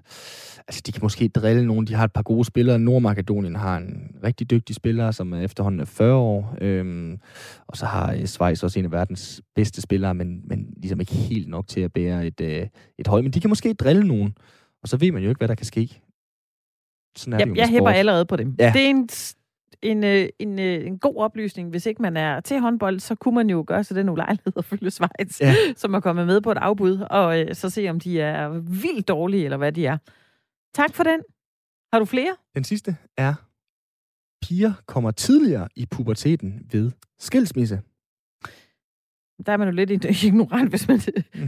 Altså, 0.68 0.82
de 0.86 0.92
kan 0.92 1.00
måske 1.04 1.28
drille 1.28 1.66
nogen. 1.66 1.88
De 1.88 1.94
har 1.94 2.04
et 2.04 2.12
par 2.14 2.22
gode 2.22 2.46
spillere. 2.46 2.80
Nordmakedonien 2.80 3.56
har 3.56 3.78
en 3.78 4.16
rigtig 4.24 4.50
dygtig 4.52 4.76
spiller, 4.76 5.12
som 5.12 5.34
er 5.34 5.42
efterhånden 5.42 5.82
er 5.82 5.86
40 5.86 6.16
år. 6.16 6.58
Øhm, 6.62 7.20
og 7.68 7.78
så 7.78 7.86
har 7.86 8.14
øh, 8.14 8.26
Schweiz 8.26 8.64
også 8.64 8.80
en 8.80 8.86
af 8.86 8.92
verdens 8.92 9.42
bedste 9.56 9.82
spillere, 9.82 10.14
men, 10.14 10.42
men 10.48 10.74
ligesom 10.78 11.00
ikke 11.00 11.14
helt 11.14 11.48
nok 11.50 11.68
til 11.68 11.82
at 11.82 11.94
bære 11.94 12.28
et, 12.28 12.42
øh, 12.42 12.68
et 13.00 13.08
hold. 13.08 13.24
Men 13.24 13.32
de 13.32 13.40
kan 13.40 13.50
måske 13.50 13.74
drille 13.74 14.08
nogen. 14.08 14.34
Og 14.84 14.88
så 14.90 14.98
ved 14.98 15.12
man 15.12 15.24
jo 15.24 15.30
ikke, 15.30 15.40
hvad 15.40 15.48
der 15.48 15.56
kan 15.56 15.66
ske. 15.66 16.02
Sådan 17.18 17.34
er 17.34 17.38
det 17.38 17.46
jo 17.48 17.54
Jeg, 17.54 17.58
jeg 17.60 17.70
hæpper 17.70 17.90
allerede 17.90 18.26
på 18.26 18.36
dem. 18.36 18.56
Ja. 18.60 18.72
Det 18.76 18.86
er 18.86 18.90
en, 18.90 19.10
en, 19.84 20.04
øh, 20.04 20.30
en, 20.40 20.60
øh, 20.60 20.86
en 20.88 21.00
god 21.00 21.16
oplysning. 21.16 21.70
Hvis 21.70 21.86
ikke 21.86 22.02
man 22.02 22.18
er 22.18 22.40
til 22.40 22.60
håndbold, 22.60 23.00
så 23.00 23.16
kunne 23.16 23.36
man 23.36 23.50
jo 23.50 23.64
gøre 23.68 23.84
sig 23.84 23.96
den 23.96 24.10
ulejlighed 24.10 24.54
at 24.58 24.66
følge 24.66 24.92
Schweiz, 24.92 25.42
Ja. 25.42 25.54
som 25.76 25.94
er 25.94 26.00
kommet 26.00 26.28
med 26.28 26.42
på 26.42 26.52
et 26.52 26.58
afbud, 26.58 27.00
og 27.10 27.40
øh, 27.42 27.56
så 27.56 27.70
se, 27.70 27.90
om 27.90 28.00
de 28.00 28.22
er 28.22 28.50
vildt 28.60 29.08
dårlige, 29.08 29.44
eller 29.46 29.58
hvad 29.58 29.72
de 29.72 29.86
er. 29.86 29.98
Tak 30.74 30.94
for 30.96 31.04
den. 31.04 31.20
Har 31.94 32.00
du 32.00 32.06
flere? 32.06 32.36
Den 32.56 32.64
sidste 32.64 32.96
er, 33.18 33.34
piger 34.46 34.74
kommer 34.86 35.12
tidligere 35.12 35.68
i 35.76 35.86
puberteten 35.86 36.68
ved 36.72 36.92
skilsmisse. 37.20 37.82
Der 39.46 39.52
er 39.52 39.58
man 39.58 39.68
jo 39.68 39.74
lidt 39.74 40.24
ignorant, 40.24 40.70
hvis 40.70 40.88
man 40.88 41.00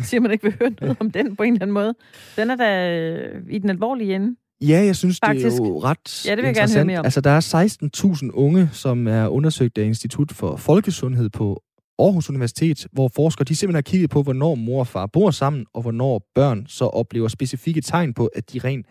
siger, 0.02 0.20
man 0.20 0.32
ikke 0.32 0.44
vil 0.44 0.56
høre 0.60 0.72
noget 0.82 0.98
om 1.00 1.12
den 1.12 1.36
på 1.36 1.44
en 1.44 1.54
eller 1.54 1.62
anden 1.62 1.74
måde. 1.74 1.96
Den 2.36 2.50
er 2.50 2.56
da 2.56 3.38
i 3.50 3.58
den 3.60 3.70
alvorlige 3.70 4.16
ende. 4.16 4.36
Ja, 4.68 4.84
jeg 4.86 4.96
synes, 4.96 5.20
Faktisk. 5.26 5.46
det 5.46 5.54
er 5.54 5.58
jo 5.58 5.80
ret 5.80 6.26
Ja, 6.26 6.32
det 6.32 6.38
vil 6.38 6.46
jeg 6.46 6.56
gerne 6.56 6.74
høre 6.74 6.86
mere 6.86 7.00
om. 7.00 7.06
Altså, 7.06 7.22
der 7.22 7.30
er 7.30 8.24
16.000 8.24 8.30
unge, 8.34 8.70
som 8.72 9.08
er 9.08 9.28
undersøgt 9.28 9.78
af 9.78 9.84
Institut 9.84 10.32
for 10.32 10.56
Folkesundhed 10.56 11.30
på 11.30 11.64
Aarhus 12.00 12.30
Universitet, 12.30 12.88
hvor 12.92 13.08
forskere 13.08 13.46
de 13.46 13.56
simpelthen 13.56 13.76
har 13.76 13.82
kigget 13.82 14.10
på, 14.10 14.24
hvornår 14.24 14.56
mor 14.56 14.80
og 14.80 14.88
far 14.88 15.06
bor 15.06 15.32
sammen, 15.32 15.66
og 15.74 15.82
hvornår 15.82 16.30
børn 16.36 16.66
så 16.68 16.86
oplever 16.86 17.28
specifikke 17.28 17.82
tegn 17.82 18.14
på, 18.14 18.26
at 18.26 18.54
de 18.54 18.60
rent 18.60 18.86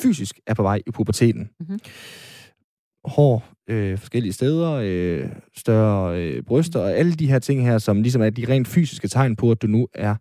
fysisk 0.00 0.40
er 0.46 0.54
på 0.54 0.62
vej 0.62 0.80
i 0.86 0.90
puberteten. 0.90 1.50
Mhm. 1.60 1.78
Hår 3.04 3.44
øh, 3.68 3.98
forskellige 3.98 4.32
steder, 4.32 4.72
øh, 4.72 5.28
større 5.56 6.22
øh, 6.22 6.42
bryster, 6.42 6.80
og 6.80 6.92
alle 6.92 7.12
de 7.12 7.26
her 7.26 7.38
ting 7.38 7.66
her, 7.66 7.78
som 7.78 8.02
ligesom 8.02 8.22
er 8.22 8.30
de 8.30 8.46
rent 8.48 8.68
fysiske 8.68 9.08
tegn 9.08 9.36
på, 9.36 9.50
at 9.50 9.62
du 9.62 9.66
nu 9.66 9.88
er 9.94 10.14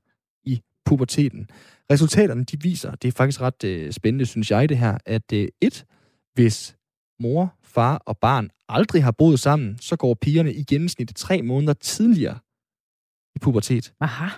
i 0.44 0.62
puberteten. 0.86 1.48
Resultaterne, 1.92 2.44
de 2.44 2.62
viser, 2.62 2.96
det 2.96 3.08
er 3.08 3.12
faktisk 3.12 3.42
ret 3.42 3.64
øh, 3.64 3.92
spændende, 3.92 4.26
synes 4.26 4.52
jeg, 4.52 4.70
det 4.70 4.78
her, 4.78 4.98
at 5.06 5.34
øh, 5.34 5.48
et, 5.62 5.86
hvis 6.34 6.78
mor, 7.20 7.56
far 7.64 7.98
og 8.06 8.18
barn 8.18 8.50
aldrig 8.70 9.04
har 9.04 9.12
boet 9.12 9.40
sammen, 9.40 9.78
så 9.78 9.96
går 9.96 10.14
pigerne 10.14 10.54
i 10.54 10.64
gennemsnit 10.64 11.12
tre 11.16 11.42
måneder 11.42 11.74
tidligere 11.74 12.40
i 13.36 13.40
pubertet. 13.40 13.94
Aha. 14.00 14.30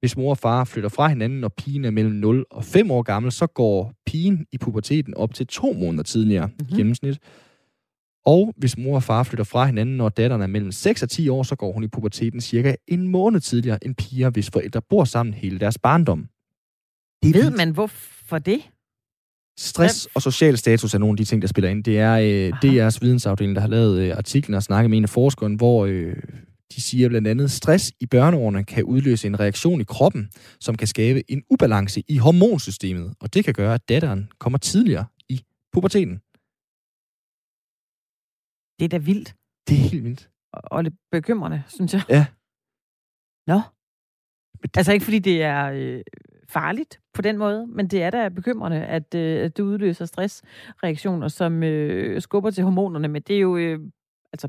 Hvis 0.00 0.16
mor 0.16 0.30
og 0.30 0.38
far 0.38 0.64
flytter 0.64 0.88
fra 0.88 1.08
hinanden, 1.08 1.40
når 1.40 1.48
pigen 1.48 1.84
er 1.84 1.90
mellem 1.90 2.14
0 2.14 2.44
og 2.50 2.64
5 2.64 2.90
år 2.90 3.02
gammel, 3.02 3.32
så 3.32 3.46
går 3.46 3.92
pigen 4.06 4.46
i 4.52 4.58
puberteten 4.58 5.14
op 5.14 5.34
til 5.34 5.46
to 5.46 5.72
måneder 5.72 6.02
tidligere 6.02 6.46
mm-hmm. 6.46 6.66
Mhm. 6.66 6.74
i 6.74 6.76
gennemsnit. 6.76 7.18
Og 8.26 8.54
hvis 8.56 8.78
mor 8.78 8.94
og 8.94 9.02
far 9.02 9.22
flytter 9.22 9.44
fra 9.44 9.66
hinanden, 9.66 9.96
når 9.96 10.08
datteren 10.08 10.42
er 10.42 10.46
mellem 10.46 10.72
6 10.72 11.02
og 11.02 11.10
10 11.10 11.28
år, 11.28 11.42
så 11.42 11.56
går 11.56 11.72
hun 11.72 11.84
i 11.84 11.88
puberteten 11.88 12.40
cirka 12.40 12.74
en 12.88 13.08
måned 13.08 13.40
tidligere 13.40 13.84
end 13.84 13.94
piger, 13.94 14.30
hvis 14.30 14.50
forældre 14.50 14.82
bor 14.82 15.04
sammen 15.04 15.34
hele 15.34 15.58
deres 15.58 15.78
barndom. 15.78 16.28
Det 17.22 17.34
Ved 17.34 17.50
man, 17.50 17.70
hvorfor 17.70 18.38
det? 18.38 18.60
Stress 19.58 20.08
og 20.14 20.22
social 20.22 20.58
status 20.58 20.94
er 20.94 20.98
nogle 20.98 21.12
af 21.12 21.16
de 21.16 21.24
ting, 21.24 21.42
der 21.42 21.48
spiller 21.48 21.70
ind. 21.70 21.84
Det 21.84 21.98
er 21.98 22.12
øh. 22.12 22.52
DR's 22.64 22.98
vidensafdeling, 23.00 23.56
der 23.56 23.60
har 23.60 23.68
lavet 23.68 23.98
øh, 23.98 24.16
artiklen 24.16 24.54
og 24.54 24.62
snakket 24.62 24.90
med 24.90 24.98
en 24.98 25.04
af 25.04 25.10
forskerne, 25.10 25.56
hvor 25.56 25.86
øh, 25.86 26.16
de 26.76 26.80
siger 26.80 27.08
blandt 27.08 27.28
andet, 27.28 27.50
stress 27.50 27.92
i 28.00 28.06
børneårene 28.06 28.64
kan 28.64 28.84
udløse 28.84 29.26
en 29.26 29.40
reaktion 29.40 29.80
i 29.80 29.84
kroppen, 29.84 30.30
som 30.60 30.76
kan 30.76 30.88
skabe 30.88 31.30
en 31.30 31.42
ubalance 31.50 32.02
i 32.08 32.16
hormonsystemet, 32.16 33.14
og 33.20 33.34
det 33.34 33.44
kan 33.44 33.54
gøre, 33.54 33.74
at 33.74 33.88
datteren 33.88 34.28
kommer 34.38 34.58
tidligere 34.58 35.04
i 35.28 35.40
puberteten. 35.72 36.20
Det 38.82 38.92
er 38.94 38.98
da 38.98 39.04
vildt 39.04 39.34
Det 39.68 39.74
er 39.76 39.88
helt 39.90 40.04
vildt. 40.04 40.30
og- 40.52 40.62
og 40.64 40.84
lidt 40.84 40.94
bekymrende, 41.12 41.62
synes 41.68 41.94
jeg. 41.94 42.02
Ja. 42.08 42.26
Nå. 43.46 43.60
Det- 44.62 44.76
Altså 44.76 44.92
ikke 44.92 45.04
fordi 45.04 45.18
det 45.18 45.42
er 45.42 45.64
øh, 45.74 46.02
farligt 46.48 47.00
på 47.14 47.22
den 47.22 47.38
måde, 47.38 47.66
men 47.66 47.88
det 47.88 48.02
er 48.02 48.10
da 48.10 48.28
bekymrende, 48.28 48.84
at, 48.86 49.14
øh, 49.14 49.44
at 49.44 49.56
det 49.56 49.62
udløser 49.62 50.04
stressreaktioner, 50.04 51.28
som 51.28 51.62
øh, 51.62 52.20
skubber 52.22 52.50
til 52.50 52.64
hormonerne. 52.64 53.08
Men 53.08 53.22
det 53.22 53.36
er 53.36 53.40
jo, 53.40 53.56
øh, 53.56 53.80
altså, 54.32 54.48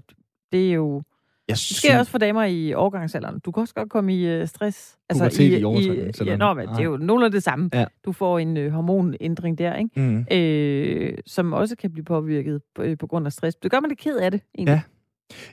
det 0.52 0.70
er 0.70 0.74
jo 0.74 1.04
Jeg 1.48 1.54
Det 1.54 1.60
sker 1.60 2.00
også 2.00 2.12
for 2.12 2.18
damer 2.18 2.44
i 2.44 2.74
overgangsalderen. 2.74 3.40
Du 3.40 3.52
kan 3.52 3.62
også 3.62 3.74
godt 3.74 3.90
komme 3.90 4.16
i 4.16 4.26
øh, 4.26 4.48
stress. 4.48 4.98
Pubertet 5.12 5.62
i 5.62 5.64
overgangsalderen. 5.64 6.28
Ja, 6.28 6.36
nå, 6.36 6.54
men 6.54 6.68
det 6.68 6.80
er 6.80 6.84
jo 6.84 6.98
nogenlunde 6.98 7.36
det 7.36 7.44
samme. 7.44 7.70
Ja. 7.74 7.86
Du 8.06 8.12
får 8.12 8.40
en 8.40 8.58
øh, 8.58 8.72
hormonændring 8.72 9.58
der, 9.58 9.76
ikke? 9.76 10.00
Mm. 10.00 10.26
Øh, 10.32 11.18
som 11.26 11.54
også 11.54 11.76
kan 11.76 11.92
blive 11.92 12.06
påvirket 12.06 12.62
på, 12.76 12.82
øh, 12.82 12.98
på 12.98 13.08
grund 13.08 13.26
af 13.26 13.34
stress. 13.34 13.56
Det 13.56 13.72
gør 13.72 13.80
man 13.80 13.90
lidt 13.90 14.00
ked 14.00 14.18
af 14.18 14.32
det, 14.32 14.42
egentlig. 14.58 14.74
Ja. 14.74 14.82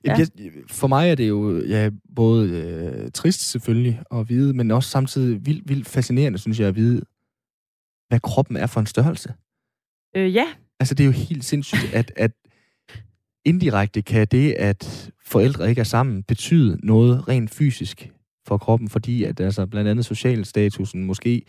Ja. 0.05 0.17
Jeg, 0.19 0.27
for 0.71 0.87
mig 0.87 1.11
er 1.11 1.15
det 1.15 1.29
jo 1.29 1.61
ja, 1.61 1.91
både 2.17 2.51
øh, 2.51 3.11
trist 3.11 3.51
selvfølgelig 3.51 4.03
at 4.11 4.29
vide, 4.29 4.55
men 4.55 4.71
også 4.71 4.91
samtidig 4.91 5.47
vildt, 5.47 5.69
vildt 5.69 5.89
fascinerende, 5.89 6.39
synes 6.39 6.61
jeg, 6.61 6.69
at 6.69 6.77
vide, 6.77 7.03
hvad 8.09 8.21
kroppen 8.21 8.57
er 8.57 8.67
for 8.67 8.81
en 8.81 8.87
størrelse. 8.87 9.35
Øh, 10.17 10.35
ja. 10.35 10.47
Altså, 10.81 10.95
det 10.95 11.05
er 11.05 11.07
jo 11.07 11.13
helt 11.13 11.45
sindssygt, 11.45 11.95
at, 11.95 12.13
at 12.17 12.33
indirekte 13.45 14.03
kan 14.03 14.27
det, 14.31 14.53
at 14.53 15.11
forældre 15.25 15.69
ikke 15.69 15.81
er 15.81 15.85
sammen, 15.85 16.23
betyde 16.23 16.79
noget 16.83 17.29
rent 17.29 17.51
fysisk 17.51 18.11
for 18.47 18.59
kroppen, 18.59 18.89
fordi 18.89 19.25
at 19.25 19.41
altså, 19.41 19.67
blandt 19.67 19.91
andet 19.91 20.05
social 20.05 20.45
statusen 20.45 21.05
måske 21.05 21.43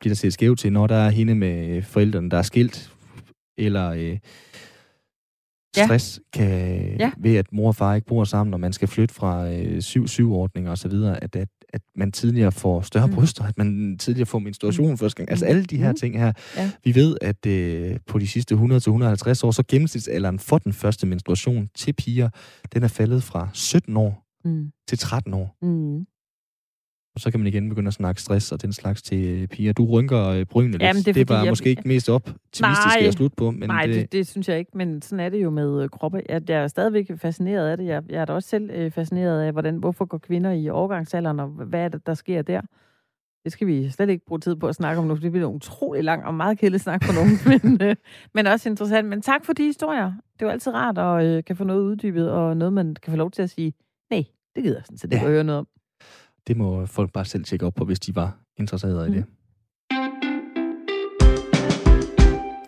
bliver 0.00 0.10
der 0.10 0.16
set 0.16 0.32
skævt 0.32 0.58
til, 0.58 0.72
når 0.72 0.86
der 0.86 0.96
er 0.96 1.10
hende 1.10 1.34
med 1.34 1.82
forældrene, 1.82 2.30
der 2.30 2.38
er 2.38 2.42
skilt, 2.42 2.92
eller 3.58 3.90
øh, 3.90 4.18
stress 5.76 6.20
kan, 6.32 6.96
ja. 6.98 7.12
ved 7.18 7.36
at 7.36 7.52
mor 7.52 7.68
og 7.68 7.76
far 7.76 7.94
ikke 7.94 8.06
bor 8.06 8.24
sammen, 8.24 8.54
og 8.54 8.60
man 8.60 8.72
skal 8.72 8.88
flytte 8.88 9.14
fra 9.14 9.48
øh, 9.48 9.78
7-7-ordninger 9.78 10.72
osv., 10.72 10.92
at, 10.92 11.36
at, 11.36 11.48
at 11.68 11.82
man 11.96 12.12
tidligere 12.12 12.52
får 12.52 12.80
større 12.80 13.06
mm. 13.06 13.14
bryster, 13.14 13.44
at 13.44 13.58
man 13.58 13.98
tidligere 13.98 14.26
får 14.26 14.38
menstruation 14.38 14.90
mm. 14.90 14.98
første 14.98 15.16
gang. 15.16 15.30
Altså 15.30 15.46
alle 15.46 15.64
de 15.64 15.76
her 15.76 15.90
mm. 15.90 15.96
ting 15.96 16.18
her. 16.18 16.32
Ja. 16.56 16.70
Vi 16.84 16.94
ved, 16.94 17.16
at 17.20 17.46
øh, 17.46 17.96
på 18.06 18.18
de 18.18 18.26
sidste 18.26 18.54
100-150 18.54 18.58
år, 18.58 19.50
så 19.50 19.64
gennemsnitsalderen 19.68 20.38
for 20.38 20.58
den 20.58 20.72
første 20.72 21.06
menstruation 21.06 21.68
til 21.74 21.92
piger, 21.92 22.28
den 22.74 22.82
er 22.82 22.88
faldet 22.88 23.22
fra 23.22 23.48
17 23.52 23.96
år 23.96 24.26
mm. 24.44 24.70
til 24.88 24.98
13 24.98 25.34
år. 25.34 25.56
Mm. 25.62 26.06
Og 27.16 27.20
så 27.20 27.30
kan 27.30 27.40
man 27.40 27.46
igen 27.46 27.68
begynde 27.68 27.88
at 27.88 27.94
snakke 27.94 28.22
stress 28.22 28.52
og 28.52 28.62
den 28.62 28.72
slags 28.72 29.02
til 29.02 29.42
øh, 29.42 29.48
piger. 29.48 29.72
Du 29.72 29.86
rynker 29.86 30.26
øh, 30.28 30.44
brynene 30.44 30.72
lidt. 30.72 30.82
Jamen, 30.82 31.02
det, 31.02 31.08
er, 31.08 31.12
det 31.12 31.26
bare 31.26 31.38
jeg... 31.38 31.50
måske 31.50 31.68
ikke 31.68 31.88
mest 31.88 32.08
optimistisk 32.10 32.96
at 33.00 33.14
slutte 33.14 33.36
på. 33.36 33.50
Men 33.50 33.68
nej, 33.68 33.86
det... 33.86 33.94
Det, 33.94 34.12
det 34.12 34.26
synes 34.26 34.48
jeg 34.48 34.58
ikke, 34.58 34.70
men 34.74 35.02
sådan 35.02 35.20
er 35.20 35.28
det 35.28 35.42
jo 35.42 35.50
med 35.50 35.82
øh, 35.82 35.88
kroppe. 35.88 36.22
Jeg, 36.28 36.50
jeg 36.50 36.62
er 36.62 36.66
stadigvæk 36.66 37.10
fascineret 37.16 37.68
af 37.68 37.76
det. 37.76 37.86
Jeg, 37.86 38.02
jeg 38.08 38.20
er 38.20 38.24
da 38.24 38.32
også 38.32 38.48
selv 38.48 38.92
fascineret 38.92 39.42
af, 39.42 39.52
hvordan, 39.52 39.76
hvorfor 39.76 40.04
går 40.04 40.18
kvinder 40.18 40.50
i 40.50 40.68
overgangsalderen, 40.68 41.40
og 41.40 41.48
hvad 41.48 41.80
er 41.80 41.88
det, 41.88 42.06
der 42.06 42.14
sker 42.14 42.42
der. 42.42 42.60
Det 43.44 43.52
skal 43.52 43.66
vi 43.66 43.90
slet 43.90 44.08
ikke 44.08 44.26
bruge 44.26 44.40
tid 44.40 44.56
på 44.56 44.68
at 44.68 44.74
snakke 44.74 44.98
om 44.98 45.06
nu, 45.06 45.14
for 45.14 45.22
det 45.22 45.32
bliver 45.32 45.48
utrolig 45.48 46.04
lang 46.04 46.24
og 46.24 46.34
meget 46.34 46.58
kedelig 46.58 46.80
snak 46.80 47.04
for 47.04 47.12
nogen, 47.12 47.38
men, 47.62 47.88
øh, 47.88 47.96
men 48.34 48.46
også 48.46 48.68
interessant. 48.68 49.08
Men 49.08 49.22
tak 49.22 49.44
for 49.44 49.52
de 49.52 49.64
historier. 49.64 50.06
Det 50.06 50.42
er 50.42 50.46
jo 50.46 50.48
altid 50.48 50.72
rart 50.74 50.98
at 50.98 51.26
øh, 51.26 51.44
kan 51.44 51.56
få 51.56 51.64
noget 51.64 51.80
uddybet, 51.80 52.30
og 52.30 52.56
noget, 52.56 52.72
man 52.72 52.96
kan 53.02 53.10
få 53.10 53.16
lov 53.16 53.30
til 53.30 53.42
at 53.42 53.50
sige, 53.50 53.74
nej, 54.10 54.24
det 54.56 54.64
gider 54.64 54.76
jeg 54.76 54.84
sådan 54.84 54.98
set 54.98 55.12
ikke 55.12 55.16
ja. 55.16 55.28
at 55.28 55.32
høre 55.32 55.44
noget 55.44 55.58
om. 55.58 55.66
Det 56.46 56.56
må 56.56 56.86
folk 56.86 57.12
bare 57.12 57.24
selv 57.24 57.44
tjekke 57.44 57.66
op 57.66 57.74
på, 57.74 57.84
hvis 57.84 58.00
de 58.00 58.14
var 58.14 58.38
interesserede 58.58 59.08
mm. 59.08 59.14
i 59.14 59.16
det. 59.16 59.24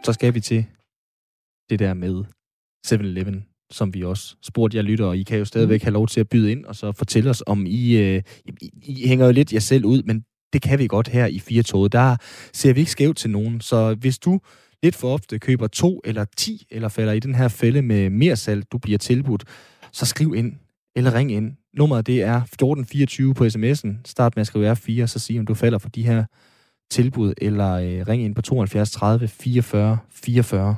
Så 0.04 0.12
skal 0.12 0.34
vi 0.34 0.40
til 0.40 0.66
det 1.70 1.78
der 1.78 1.94
med 1.94 2.24
7-Eleven, 2.86 3.44
som 3.70 3.94
vi 3.94 4.04
også 4.04 4.36
spurgte 4.42 4.76
jer 4.76 4.82
lytter, 4.82 5.06
og 5.06 5.16
I 5.16 5.22
kan 5.22 5.38
jo 5.38 5.44
stadigvæk 5.44 5.82
mm. 5.82 5.84
have 5.84 5.92
lov 5.92 6.08
til 6.08 6.20
at 6.20 6.28
byde 6.28 6.52
ind, 6.52 6.64
og 6.64 6.76
så 6.76 6.92
fortælle 6.92 7.30
os, 7.30 7.42
om 7.46 7.66
I, 7.66 7.96
øh, 7.96 8.22
I, 8.44 8.68
I 8.82 9.08
hænger 9.08 9.26
jo 9.26 9.32
lidt 9.32 9.52
jer 9.52 9.60
selv 9.60 9.84
ud, 9.84 10.02
men 10.02 10.24
det 10.52 10.62
kan 10.62 10.78
vi 10.78 10.86
godt 10.86 11.08
her 11.08 11.26
i 11.26 11.38
Fire 11.38 11.62
Toget. 11.62 11.92
Der 11.92 12.16
ser 12.52 12.72
vi 12.72 12.80
ikke 12.80 12.92
skævt 12.92 13.16
til 13.16 13.30
nogen, 13.30 13.60
så 13.60 13.94
hvis 13.94 14.18
du 14.18 14.40
lidt 14.82 14.96
for 14.96 15.14
ofte 15.14 15.38
køber 15.38 15.66
to 15.66 16.00
eller 16.04 16.24
ti, 16.36 16.66
eller 16.70 16.88
falder 16.88 17.12
i 17.12 17.20
den 17.20 17.34
her 17.34 17.48
fælde 17.48 17.82
med 17.82 18.10
mere 18.10 18.36
salg, 18.36 18.72
du 18.72 18.78
bliver 18.78 18.98
tilbudt, 18.98 19.44
så 19.92 20.06
skriv 20.06 20.34
ind 20.34 20.56
eller 20.96 21.14
ring 21.14 21.32
ind. 21.32 21.56
Nummeret 21.76 22.06
det 22.06 22.22
er 22.22 22.36
1424 22.36 23.34
på 23.34 23.44
sms'en. 23.44 24.00
Start 24.04 24.36
med 24.36 24.40
at 24.40 24.46
skrive 24.46 24.72
R4, 24.72 25.06
så 25.06 25.18
sig 25.18 25.38
om 25.38 25.46
du 25.46 25.54
falder 25.54 25.78
for 25.78 25.88
de 25.88 26.02
her 26.02 26.24
tilbud, 26.90 27.34
eller 27.42 27.72
øh, 27.72 28.08
ring 28.08 28.22
ind 28.22 28.34
på 28.34 28.42
72 28.42 28.90
30 28.90 29.28
44 29.28 29.98
44. 30.10 30.76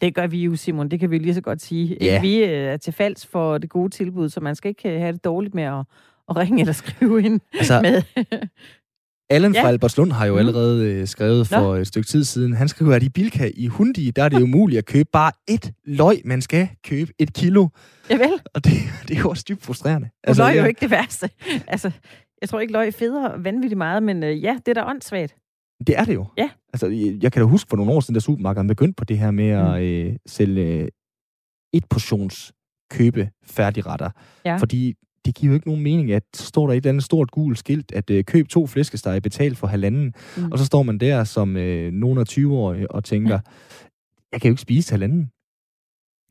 Det 0.00 0.14
gør 0.14 0.26
vi 0.26 0.44
jo, 0.44 0.56
Simon. 0.56 0.88
Det 0.88 1.00
kan 1.00 1.10
vi 1.10 1.18
lige 1.18 1.34
så 1.34 1.40
godt 1.40 1.62
sige. 1.62 1.96
Ja. 2.00 2.20
Vi 2.20 2.44
øh, 2.44 2.50
er 2.50 2.76
til 2.76 2.92
falds 2.92 3.26
for 3.26 3.58
det 3.58 3.70
gode 3.70 3.90
tilbud, 3.90 4.28
så 4.28 4.40
man 4.40 4.54
skal 4.54 4.68
ikke 4.68 4.94
øh, 4.94 5.00
have 5.00 5.12
det 5.12 5.24
dårligt 5.24 5.54
med 5.54 5.62
at, 5.62 5.84
at 6.28 6.36
ringe 6.36 6.60
eller 6.60 6.72
skrive 6.72 7.22
ind 7.22 7.40
altså, 7.54 7.80
med. 7.80 8.02
Allen 9.30 9.54
ja. 9.54 9.62
fra 9.62 9.68
Alberslund 9.68 10.12
har 10.12 10.26
jo 10.26 10.32
mm. 10.32 10.38
allerede 10.38 10.84
øh, 10.84 11.06
skrevet 11.06 11.46
for 11.46 11.60
Nå. 11.60 11.74
et 11.74 11.86
stykke 11.86 12.08
tid 12.08 12.24
siden. 12.24 12.54
Han 12.54 12.68
skriver, 12.68 12.94
at 12.94 13.02
i 13.02 13.08
Bilka 13.08 13.50
i 13.54 13.66
Hundi, 13.66 14.10
der 14.10 14.22
er 14.22 14.28
det 14.28 14.40
jo 14.40 14.46
muligt 14.46 14.78
at 14.78 14.86
købe 14.86 15.08
bare 15.12 15.32
et 15.48 15.72
løg. 15.84 16.22
Man 16.24 16.42
skal 16.42 16.68
købe 16.84 17.12
et 17.18 17.32
kilo. 17.32 17.68
Javel. 18.10 18.32
Og 18.54 18.64
det, 18.64 18.72
det 19.08 19.16
er 19.16 19.20
jo 19.20 19.30
også 19.30 19.44
dybt 19.48 19.62
frustrerende. 19.62 20.08
Altså, 20.24 20.42
løg 20.42 20.56
er 20.56 20.60
jo 20.60 20.68
ikke 20.68 20.80
det 20.80 20.90
værste. 20.90 21.30
Altså, 21.66 21.90
jeg 22.40 22.48
tror 22.48 22.60
ikke, 22.60 22.72
løg 22.72 22.94
federe 22.94 23.44
vanvittigt 23.44 23.78
meget, 23.78 24.02
men 24.02 24.22
øh, 24.22 24.42
ja, 24.42 24.58
det 24.66 24.68
er 24.68 24.82
da 24.82 24.90
åndssvagt. 24.90 25.36
Det 25.86 25.98
er 25.98 26.04
det 26.04 26.14
jo. 26.14 26.26
Ja. 26.36 26.50
Altså, 26.72 26.86
jeg 27.22 27.32
kan 27.32 27.42
da 27.42 27.46
huske 27.46 27.68
for 27.70 27.76
nogle 27.76 27.92
år 27.92 28.00
siden, 28.00 28.14
da 28.14 28.20
supermarkederne 28.20 28.68
begyndte 28.68 28.94
på 28.96 29.04
det 29.04 29.18
her 29.18 29.30
med 29.30 29.62
mm. 29.62 29.70
at 29.70 29.82
øh, 29.82 30.16
sælge 30.26 30.62
øh, 30.62 30.88
et 31.72 31.84
portions 31.90 32.52
købe 32.90 33.30
færdigretter. 33.44 34.10
Ja. 34.44 34.56
Fordi 34.56 34.94
det 35.28 35.36
giver 35.36 35.50
jo 35.50 35.54
ikke 35.54 35.66
nogen 35.68 35.82
mening, 35.82 36.12
at 36.12 36.24
står 36.34 36.66
der 36.66 36.72
et 36.72 36.76
eller 36.76 36.88
andet 36.88 37.04
stort 37.04 37.30
gult 37.30 37.58
skilt, 37.58 37.92
at 37.92 38.10
øh, 38.10 38.24
køb 38.24 38.48
to 38.48 38.66
flæskesteg 38.66 39.22
betalt 39.22 39.58
for 39.58 39.66
halvanden, 39.66 40.14
mm. 40.36 40.52
og 40.52 40.58
så 40.58 40.64
står 40.64 40.82
man 40.82 40.98
der 40.98 41.24
som 41.24 41.56
øh, 41.56 41.92
nogen 41.92 42.18
af 42.18 42.26
20 42.26 42.56
år 42.56 42.76
og 42.90 43.04
tænker, 43.04 43.34
ja. 43.34 43.40
jeg 44.32 44.40
kan 44.40 44.48
jo 44.48 44.52
ikke 44.52 44.62
spise 44.62 44.92
halvanden. 44.92 45.30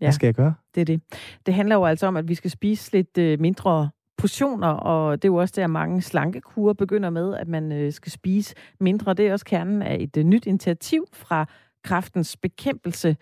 Ja, 0.01 0.05
Hvad 0.05 0.13
skal 0.13 0.27
jeg 0.27 0.33
gøre? 0.33 0.53
Det 0.75 0.81
er 0.81 0.85
det. 0.85 1.01
Det 1.45 1.53
handler 1.53 1.75
jo 1.75 1.85
altså 1.85 2.07
om, 2.07 2.17
at 2.17 2.27
vi 2.27 2.35
skal 2.35 2.51
spise 2.51 2.91
lidt 2.91 3.17
øh, 3.17 3.39
mindre 3.39 3.89
portioner, 4.17 4.67
og 4.67 5.21
det 5.21 5.27
er 5.27 5.31
jo 5.31 5.35
også 5.35 5.53
der, 5.55 5.67
mange 5.67 6.01
slankekurer 6.01 6.73
begynder 6.73 7.09
med, 7.09 7.35
at 7.35 7.47
man 7.47 7.71
øh, 7.71 7.93
skal 7.93 8.11
spise 8.11 8.55
mindre. 8.79 9.13
Det 9.13 9.27
er 9.27 9.31
også 9.31 9.45
kernen 9.45 9.81
af 9.81 9.97
et 9.99 10.17
øh, 10.17 10.23
nyt 10.23 10.45
initiativ 10.45 11.05
fra 11.13 11.45
kraftens 11.87 12.37
bekæmpelse. 12.37 13.17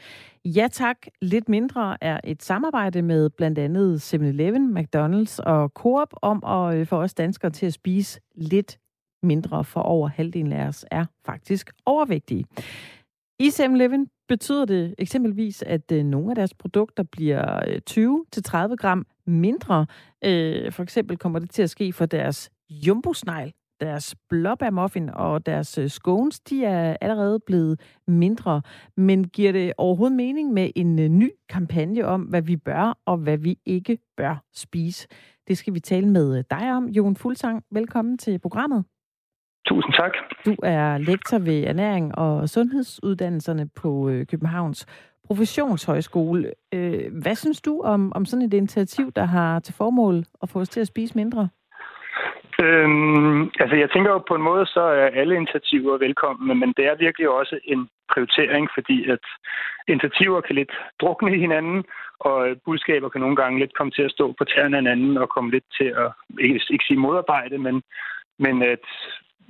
Ja 0.45 0.68
tak, 0.72 0.97
lidt 1.22 1.49
mindre 1.49 1.97
er 2.01 2.20
et 2.24 2.43
samarbejde 2.43 3.01
med 3.01 3.30
blandt 3.30 3.59
andet 3.59 4.13
7-Eleven, 4.13 4.78
McDonald's 4.78 5.39
og 5.43 5.70
Coop 5.70 6.13
om 6.22 6.43
at 6.45 6.78
øh, 6.78 6.88
få 6.88 6.95
os 6.95 7.13
danskere 7.13 7.51
til 7.51 7.66
at 7.66 7.74
spise 7.74 8.20
lidt 8.36 8.80
mindre, 9.24 9.63
for 9.63 9.82
over 9.82 10.07
halvdelen 10.07 10.51
af 10.51 10.68
os 10.68 10.86
er 10.91 11.05
faktisk 11.26 11.70
overvægtige. 11.86 12.45
I 13.39 13.47
7-Eleven 13.47 14.07
betyder 14.28 14.66
det 14.66 14.95
eksempelvis, 14.97 15.61
at 15.61 15.91
øh, 15.91 16.03
nogle 16.03 16.32
af 16.32 16.36
deres 16.36 16.53
produkter 16.53 17.03
bliver 17.03 17.55
øh, 17.68 17.82
20-30 17.89 18.76
gram 18.76 19.05
mindre. 19.28 19.86
For 20.72 20.82
eksempel 20.84 21.18
kommer 21.18 21.39
det 21.39 21.49
til 21.49 21.61
at 21.61 21.70
ske 21.70 21.93
for 21.93 22.05
deres 22.05 22.49
jumbo 22.70 23.13
deres 23.80 24.15
blåbærmuffin 24.30 25.09
og 25.09 25.45
deres 25.45 25.78
øh, 25.78 25.88
scones, 25.88 26.39
de 26.39 26.65
er 26.65 26.97
allerede 27.01 27.39
blevet 27.39 27.80
mindre. 28.07 28.61
Men 28.97 29.28
giver 29.28 29.51
det 29.51 29.73
overhovedet 29.78 30.15
mening 30.15 30.53
med 30.53 30.69
en 30.76 30.99
øh, 30.99 31.09
ny 31.09 31.32
kampagne 31.49 32.05
om, 32.05 32.21
hvad 32.21 32.41
vi 32.41 32.57
bør 32.57 32.97
og 33.05 33.17
hvad 33.17 33.38
vi 33.38 33.57
ikke 33.65 33.97
bør 34.17 34.43
spise? 34.53 35.07
Det 35.47 35.57
skal 35.57 35.73
vi 35.73 35.80
tale 35.80 36.07
med 36.07 36.38
øh, 36.38 36.43
dig 36.49 36.71
om. 36.71 36.86
Jon 36.86 37.15
Fuldsang, 37.15 37.63
velkommen 37.71 38.17
til 38.17 38.39
programmet. 38.39 38.86
Tusind 39.67 39.93
tak. 39.93 40.11
Du 40.45 40.55
er 40.63 40.97
lektor 40.97 41.39
ved 41.39 41.63
ernæring 41.63 42.17
og 42.17 42.49
sundhedsuddannelserne 42.49 43.67
på 43.67 44.11
Københavns 44.30 44.86
Professionshøjskole. 45.28 46.51
Hvad 47.21 47.36
synes 47.36 47.61
du 47.61 47.82
om, 47.82 48.11
om 48.15 48.26
sådan 48.26 48.45
et 48.45 48.53
initiativ, 48.53 49.11
der 49.11 49.23
har 49.23 49.59
til 49.59 49.73
formål 49.73 50.26
at 50.43 50.49
få 50.49 50.59
os 50.59 50.69
til 50.69 50.80
at 50.80 50.88
spise 50.88 51.15
mindre? 51.15 51.49
Øhm, 52.64 53.41
altså, 53.60 53.76
jeg 53.76 53.89
tænker 53.91 54.12
jo 54.12 54.20
på 54.28 54.36
en 54.36 54.41
måde, 54.41 54.66
så 54.66 54.82
er 54.82 55.08
alle 55.20 55.36
initiativer 55.36 55.97
velkomne, 55.97 56.56
men 56.56 56.74
det 56.78 56.86
er 56.86 56.95
virkelig 56.95 57.30
også 57.30 57.60
en 57.64 57.89
prioritering, 58.14 58.70
fordi 58.74 59.10
at 59.10 59.26
initiativer 59.88 60.41
kan 60.41 60.56
lidt 60.56 60.74
drukne 61.01 61.36
i 61.36 61.39
hinanden, 61.39 61.84
og 62.20 62.56
budskaber 62.66 63.10
kan 63.10 63.22
nogle 63.22 63.36
gange 63.36 63.60
lidt 63.60 63.74
komme 63.78 63.91
til 63.91 64.01
at 64.01 64.12
stå 64.12 64.36
på 64.38 64.43
tæerne 64.43 64.78
af 64.78 64.82
hinanden 64.82 65.18
og 65.18 65.30
komme 65.30 65.51
lidt 65.51 65.68
til 65.78 65.89
at, 66.03 66.12
ikke, 66.39 66.62
ikke 66.70 66.86
sige 66.88 66.99
modarbejde, 66.99 67.58
men, 67.58 67.84
men 68.39 68.62
at 68.62 68.86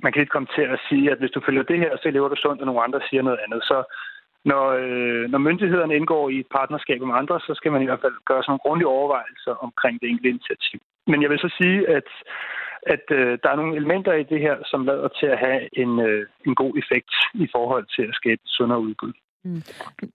man 0.02 0.12
kan 0.12 0.20
lidt 0.20 0.30
komme 0.30 0.48
til 0.54 0.62
at 0.62 0.80
sige, 0.88 1.10
at 1.10 1.18
hvis 1.18 1.30
du 1.30 1.40
følger 1.46 1.62
det 1.62 1.78
her, 1.78 1.96
så 1.96 2.10
lever 2.10 2.28
du 2.28 2.36
sundt, 2.36 2.60
og 2.60 2.66
nogle 2.66 2.84
andre 2.84 3.00
siger 3.10 3.22
noget 3.22 3.38
andet. 3.44 3.62
Så 3.62 3.78
når, 4.44 4.64
øh, 4.82 5.30
når 5.30 5.38
myndighederne 5.38 5.96
indgår 5.96 6.28
i 6.28 6.38
et 6.38 6.46
partnerskab 6.58 7.00
med 7.00 7.14
andre, 7.14 7.40
så 7.40 7.52
skal 7.54 7.72
man 7.72 7.82
i 7.82 7.84
hvert 7.84 8.00
fald 8.00 8.16
gøre 8.24 8.42
sådan 8.42 8.50
nogle 8.50 8.64
grundige 8.66 8.88
overvejelser 8.88 9.54
omkring 9.66 10.00
det 10.00 10.08
enkelte 10.08 10.28
initiativ. 10.28 10.80
Men 11.06 11.22
jeg 11.22 11.30
vil 11.30 11.38
så 11.38 11.54
sige, 11.60 11.88
at 11.88 12.08
at 12.94 13.04
øh, 13.10 13.38
der 13.42 13.48
er 13.50 13.56
nogle 13.56 13.76
elementer 13.76 14.12
i 14.12 14.22
det 14.22 14.40
her, 14.40 14.56
som 14.64 14.84
lader 14.84 15.08
til 15.20 15.26
at 15.26 15.38
have 15.38 15.60
en, 15.82 16.00
øh, 16.00 16.26
en 16.46 16.54
god 16.54 16.72
effekt 16.78 17.10
i 17.34 17.48
forhold 17.52 17.86
til 17.96 18.02
at 18.02 18.14
skabe 18.14 18.40
sundere 18.46 18.80
udbud. 18.80 19.12
Mm. 19.44 19.62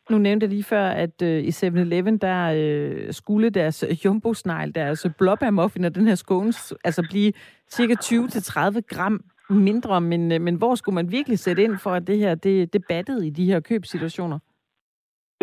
Nu 0.10 0.18
nævnte 0.18 0.44
jeg 0.44 0.50
lige 0.50 0.64
før, 0.64 0.86
at 0.86 1.22
øh, 1.22 1.44
i 1.44 1.50
7-Eleven, 1.50 2.18
der 2.18 2.54
øh, 2.56 3.14
skulle 3.14 3.50
deres 3.50 3.86
jumbo-snegl, 4.06 4.76
deres 4.76 5.08
blåbærmuffin 5.18 5.86
og 5.86 5.96
den 5.96 6.08
her 6.08 6.16
scones, 6.16 6.74
altså 6.84 7.08
blive 7.10 7.34
cirka 7.70 7.94
20-30 8.04 8.82
gram 8.88 9.24
mindre, 9.50 10.02
men, 10.02 10.32
øh, 10.32 10.42
men 10.42 10.56
hvor 10.56 10.76
skulle 10.76 10.96
man 10.96 11.12
virkelig 11.12 11.40
sætte 11.40 11.64
ind 11.64 11.78
for, 11.78 11.92
at 11.92 12.08
det 12.08 12.18
her 12.18 12.36
det, 12.36 12.74
det 12.74 12.84
battede 12.90 13.28
i 13.28 13.30
de 13.30 13.46
her 13.46 13.60
købsituationer? 13.60 14.40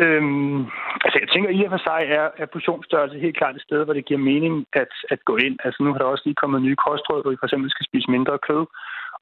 Øhm, 0.04 0.58
altså 1.04 1.16
jeg 1.22 1.28
tænker, 1.30 1.50
i 1.50 1.64
og 1.64 1.70
for 1.74 1.82
sig 1.88 2.00
er, 2.18 2.26
er 2.42 2.46
portionsstørrelse 2.54 3.24
helt 3.24 3.36
klart 3.40 3.56
et 3.56 3.66
sted, 3.68 3.84
hvor 3.84 3.94
det 3.94 4.08
giver 4.08 4.28
mening 4.30 4.54
at, 4.82 4.92
at 5.10 5.20
gå 5.24 5.34
ind. 5.46 5.56
Altså 5.64 5.78
nu 5.82 5.88
har 5.92 5.98
der 5.98 6.04
også 6.12 6.26
lige 6.26 6.40
kommet 6.42 6.62
nye 6.62 6.82
kostråd, 6.86 7.22
hvor 7.22 7.32
I 7.32 7.40
for 7.40 7.46
eksempel 7.46 7.70
skal 7.70 7.86
spise 7.90 8.10
mindre 8.10 8.38
kød. 8.48 8.62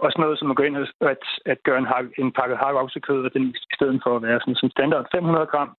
Og 0.02 0.06
sådan 0.12 0.22
noget 0.22 0.38
som 0.38 0.50
at 0.50 0.56
gå 0.56 0.62
ind 0.62 0.76
og 0.76 0.86
at, 1.14 1.24
at 1.52 1.58
gøre 1.66 1.78
en, 1.78 1.90
hak, 1.92 2.04
en 2.18 2.32
pakke 2.38 2.56
hakkeoksekød, 2.56 3.20
og 3.26 3.30
den 3.34 3.44
i 3.48 3.74
stedet 3.78 4.00
for 4.04 4.16
at 4.16 4.22
være 4.22 4.40
sådan, 4.40 4.60
som 4.60 4.70
standard 4.70 5.06
500 5.12 5.46
gram, 5.46 5.70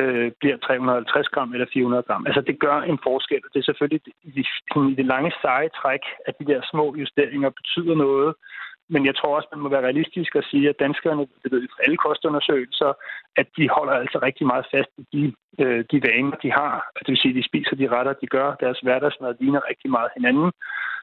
øh, 0.00 0.30
bliver 0.40 0.56
350 0.56 1.28
gram 1.34 1.52
eller 1.52 1.66
400 1.72 2.02
gram. 2.08 2.26
Altså 2.26 2.40
det 2.40 2.60
gør 2.64 2.76
en 2.80 2.98
forskel, 3.08 3.42
og 3.44 3.50
det 3.52 3.58
er 3.60 3.68
selvfølgelig 3.70 4.00
i, 4.22 4.44
i 4.90 4.94
det 4.98 5.06
lange 5.06 5.32
seje 5.42 5.68
træk, 5.80 6.04
at 6.26 6.34
de 6.40 6.46
der 6.50 6.60
små 6.70 6.86
justeringer 7.02 7.50
betyder 7.58 7.94
noget 7.94 8.34
men 8.92 9.06
jeg 9.06 9.16
tror 9.16 9.36
også, 9.36 9.48
man 9.52 9.62
må 9.62 9.68
være 9.68 9.86
realistisk 9.88 10.34
og 10.34 10.44
sige, 10.50 10.68
at 10.68 10.80
danskerne, 10.84 11.26
det 11.42 11.52
ved 11.52 11.60
vi 11.60 11.68
fra 11.72 11.84
alle 11.84 11.96
kostundersøgelser, 11.96 12.92
at 13.36 13.46
de 13.56 13.68
holder 13.76 13.92
altså 13.92 14.18
rigtig 14.22 14.46
meget 14.46 14.66
fast 14.74 14.90
i 14.98 15.04
de, 15.12 15.24
øh, 15.64 15.84
de 15.90 15.98
vaner, 16.08 16.36
de 16.44 16.50
har. 16.52 16.74
Det 16.98 17.08
vil 17.08 17.22
sige, 17.22 17.32
at 17.32 17.40
de 17.40 17.48
spiser 17.50 17.76
de 17.76 17.88
retter, 17.94 18.12
de 18.12 18.26
gør. 18.26 18.54
Deres 18.64 18.80
hverdagsmad 18.80 19.34
ligner 19.40 19.68
rigtig 19.70 19.90
meget 19.90 20.10
hinanden. 20.16 20.50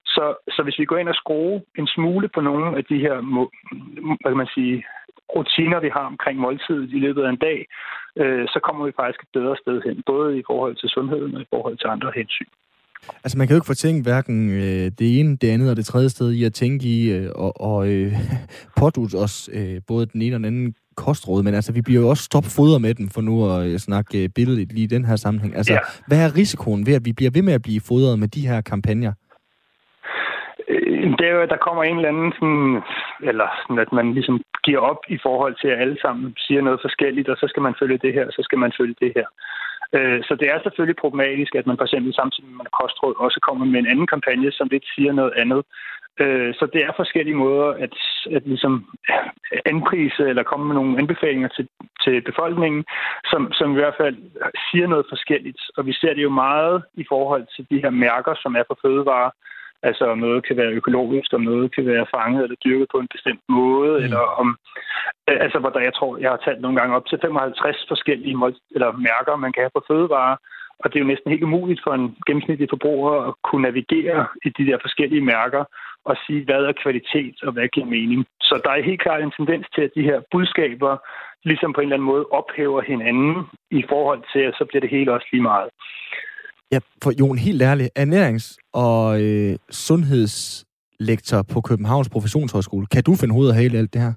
Så, 0.05 0.25
så 0.55 0.63
hvis 0.63 0.79
vi 0.79 0.85
går 0.85 0.97
ind 0.97 1.09
og 1.09 1.15
skruer 1.15 1.59
en 1.77 1.87
smule 1.87 2.27
på 2.35 2.41
nogle 2.41 2.77
af 2.77 2.83
de 2.85 2.97
her, 3.05 3.15
hvad 4.21 4.31
kan 4.31 4.43
man 4.43 4.55
sige, 4.57 4.85
rutiner, 5.35 5.79
vi 5.79 5.89
har 5.89 6.05
omkring 6.13 6.39
måltidet 6.39 6.89
i 6.93 6.99
løbet 6.99 7.23
af 7.23 7.29
en 7.29 7.43
dag, 7.47 7.65
øh, 8.21 8.47
så 8.47 8.59
kommer 8.63 8.85
vi 8.85 8.91
faktisk 8.95 9.21
et 9.23 9.33
bedre 9.33 9.55
sted 9.61 9.81
hen, 9.81 10.03
både 10.05 10.39
i 10.39 10.43
forhold 10.47 10.75
til 10.75 10.89
sundheden 10.89 11.35
og 11.35 11.41
i 11.41 11.51
forhold 11.53 11.77
til 11.77 11.87
andre 11.87 12.11
hensyn. 12.15 12.51
Altså, 13.23 13.37
man 13.37 13.47
kan 13.47 13.53
jo 13.53 13.57
ikke 13.57 13.73
fortænke 13.73 14.03
hverken 14.03 14.49
øh, 14.49 14.91
det 14.99 15.19
ene, 15.19 15.37
det 15.41 15.49
andet 15.49 15.69
og 15.69 15.75
det 15.75 15.85
tredje 15.85 16.09
sted 16.09 16.31
i 16.31 16.43
at 16.43 16.53
tænke 16.53 16.85
i 16.85 17.11
øh, 17.11 17.31
og, 17.35 17.61
og 17.61 17.87
øh, 17.91 18.11
pådute 18.79 19.15
os 19.15 19.49
øh, 19.53 19.81
både 19.87 20.05
den 20.05 20.21
ene 20.21 20.35
og 20.35 20.39
den 20.39 20.45
anden 20.45 20.75
kostråd, 20.97 21.43
men 21.43 21.53
altså, 21.53 21.73
vi 21.73 21.81
bliver 21.81 22.01
jo 22.01 22.09
også 22.09 22.23
stopfodret 22.23 22.81
med 22.81 22.93
dem, 22.93 23.07
for 23.15 23.21
nu 23.21 23.33
at 23.51 23.67
øh, 23.67 23.77
snakke 23.87 24.23
øh, 24.23 24.29
billedet 24.35 24.71
lige 24.73 24.83
i 24.89 24.93
den 24.95 25.05
her 25.05 25.15
sammenhæng. 25.15 25.55
Altså, 25.55 25.73
ja. 25.73 25.79
hvad 26.07 26.19
er 26.25 26.35
risikoen 26.39 26.85
ved, 26.87 26.93
at 26.99 27.05
vi 27.05 27.13
bliver 27.17 27.31
ved 27.35 27.41
med 27.41 27.53
at 27.53 27.65
blive 27.67 27.81
fodret 27.89 28.19
med 28.19 28.27
de 28.27 28.47
her 28.49 28.61
kampagner? 28.61 29.13
Øh, 30.69 31.03
det 31.17 31.25
er 31.27 31.33
jo, 31.35 31.41
at 31.41 31.53
der 31.53 31.65
kommer 31.67 31.83
en 31.83 31.97
eller 31.97 32.09
anden 32.13 32.31
sådan, 32.37 32.69
eller 33.29 33.47
sådan, 33.61 33.79
at 33.85 33.91
man 33.99 34.13
ligesom 34.17 34.37
giver 34.65 34.81
op 34.91 35.01
i 35.15 35.17
forhold 35.25 35.55
til, 35.61 35.69
at 35.73 35.81
alle 35.83 35.97
sammen 36.01 36.33
siger 36.45 36.61
noget 36.61 36.79
forskelligt, 36.85 37.29
og 37.29 37.37
så 37.37 37.45
skal 37.51 37.61
man 37.67 37.75
følge 37.79 37.97
det 38.05 38.13
her, 38.13 38.25
og 38.29 38.33
så 38.37 38.41
skal 38.43 38.59
man 38.63 38.71
følge 38.79 38.95
det 39.03 39.11
her. 39.17 39.27
Øh, 39.93 40.23
så 40.27 40.35
det 40.39 40.47
er 40.53 40.59
selvfølgelig 40.63 41.01
problematisk, 41.03 41.55
at 41.55 41.67
man 41.67 41.77
for 41.77 41.85
eksempel 41.85 42.13
samtidig 42.13 42.49
med 42.49 42.71
kostråd 42.79 43.15
også 43.25 43.39
kommer 43.47 43.65
med 43.65 43.79
en 43.79 43.91
anden 43.91 44.07
kampagne, 44.07 44.51
som 44.51 44.67
lidt 44.71 44.85
siger 44.95 45.13
noget 45.13 45.33
andet. 45.41 45.61
Øh, 46.19 46.53
så 46.53 46.65
det 46.73 46.81
er 46.83 46.91
forskellige 46.95 47.35
måder 47.35 47.67
at, 47.85 47.93
at 48.35 48.43
ligesom 48.45 48.73
anprise 49.65 50.23
eller 50.29 50.43
komme 50.43 50.65
med 50.67 50.75
nogle 50.75 50.97
anbefalinger 50.99 51.47
til, 51.47 51.67
til 52.03 52.21
befolkningen, 52.21 52.85
som, 53.31 53.53
som 53.53 53.71
i 53.71 53.79
hvert 53.79 53.97
fald 53.97 54.17
siger 54.71 54.87
noget 54.87 55.05
forskelligt. 55.09 55.61
Og 55.77 55.85
vi 55.85 55.93
ser 55.93 56.13
det 56.13 56.23
jo 56.23 56.29
meget 56.29 56.83
i 56.93 57.05
forhold 57.09 57.45
til 57.55 57.67
de 57.71 57.81
her 57.83 57.89
mærker, 57.89 58.33
som 58.43 58.55
er 58.55 58.63
på 58.69 58.75
fødevarer, 58.81 59.31
Altså 59.83 60.03
om 60.05 60.17
noget 60.17 60.47
kan 60.47 60.57
være 60.57 60.75
økologisk, 60.79 61.33
om 61.33 61.41
noget 61.41 61.75
kan 61.75 61.85
være 61.85 62.05
fanget 62.15 62.43
eller 62.43 62.55
dyrket 62.65 62.87
på 62.91 62.97
en 62.99 63.07
bestemt 63.15 63.43
måde, 63.49 63.97
mm. 63.97 64.03
eller 64.05 64.23
om... 64.41 64.57
Øh, 65.29 65.37
altså, 65.45 65.59
hvor 65.59 65.69
der, 65.69 65.79
jeg 65.79 65.93
tror, 65.93 66.17
jeg 66.17 66.29
har 66.29 66.41
talt 66.45 66.61
nogle 66.61 66.77
gange 66.79 66.95
op 66.95 67.07
til 67.07 67.19
55 67.21 67.85
forskellige 67.87 68.35
mål, 68.35 68.55
eller 68.75 68.91
mærker, 68.91 69.35
man 69.35 69.53
kan 69.53 69.63
have 69.63 69.75
på 69.75 69.83
fødevarer. 69.87 70.37
Og 70.79 70.85
det 70.89 70.95
er 70.95 71.03
jo 71.03 71.11
næsten 71.11 71.31
helt 71.31 71.43
umuligt 71.43 71.81
for 71.83 71.93
en 71.93 72.15
gennemsnitlig 72.27 72.67
forbruger 72.69 73.13
at 73.27 73.33
kunne 73.43 73.61
navigere 73.61 74.27
i 74.45 74.49
de 74.57 74.65
der 74.69 74.77
forskellige 74.81 75.27
mærker 75.33 75.63
og 76.05 76.15
sige, 76.25 76.45
hvad 76.45 76.61
er 76.65 76.81
kvalitet 76.83 77.35
og 77.43 77.51
hvad 77.53 77.67
giver 77.67 77.85
mening. 77.85 78.25
Så 78.41 78.61
der 78.63 78.71
er 78.71 78.89
helt 78.89 79.01
klart 79.01 79.21
en 79.21 79.37
tendens 79.37 79.67
til, 79.75 79.81
at 79.81 79.95
de 79.95 80.07
her 80.09 80.19
budskaber 80.31 80.97
ligesom 81.43 81.73
på 81.73 81.81
en 81.81 81.87
eller 81.87 81.95
anden 81.95 82.11
måde 82.13 82.25
ophæver 82.39 82.81
hinanden 82.81 83.35
i 83.71 83.83
forhold 83.89 84.21
til, 84.33 84.39
at 84.39 84.53
så 84.57 84.65
bliver 84.65 84.81
det 84.81 84.89
hele 84.89 85.13
også 85.13 85.27
lige 85.31 85.49
meget. 85.51 85.69
Ja, 86.75 86.79
for 87.03 87.11
Jon, 87.19 87.37
helt 87.47 87.61
ærligt, 87.69 87.89
ernærings- 88.03 88.51
og 88.85 89.01
øh, 89.23 89.53
sundhedslektor 89.87 91.39
på 91.53 91.59
Københavns 91.69 92.09
Professionshøjskole. 92.15 92.85
Kan 92.93 93.03
du 93.03 93.13
finde 93.19 93.33
hovedet 93.33 93.53
af 93.53 93.59
hele 93.63 93.77
alt 93.81 93.93
det 93.93 94.01
her? 94.05 94.13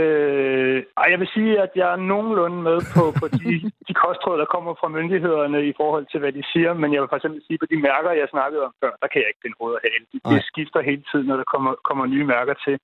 Øh, 0.00 0.78
jeg 1.12 1.18
vil 1.20 1.30
sige, 1.36 1.52
at 1.64 1.72
jeg 1.80 1.88
er 1.92 2.00
nogenlunde 2.12 2.58
med 2.68 2.78
på, 2.94 3.02
på 3.20 3.26
de, 3.38 3.52
de 3.88 3.94
kostråd, 4.04 4.36
der 4.42 4.52
kommer 4.54 4.72
fra 4.80 4.88
myndighederne 4.96 5.58
i 5.70 5.72
forhold 5.80 6.06
til, 6.08 6.20
hvad 6.20 6.32
de 6.38 6.42
siger. 6.52 6.72
Men 6.80 6.88
jeg 6.92 7.00
vil 7.00 7.12
for 7.12 7.18
eksempel 7.18 7.40
sige, 7.46 7.58
på 7.62 7.66
de 7.72 7.78
mærker, 7.88 8.10
jeg 8.20 8.28
snakkede 8.36 8.62
om 8.68 8.72
før, 8.82 8.92
der 9.02 9.08
kan 9.10 9.20
jeg 9.20 9.28
ikke 9.30 9.44
finde 9.44 9.60
hovedet 9.60 9.78
af 9.78 9.84
hele. 9.92 10.06
Det, 10.12 10.20
det 10.32 10.42
skifter 10.50 10.88
hele 10.90 11.04
tiden, 11.10 11.26
når 11.30 11.36
der 11.42 11.48
kommer, 11.52 11.72
kommer 11.88 12.04
nye 12.14 12.26
mærker 12.34 12.54
til. 12.64 12.76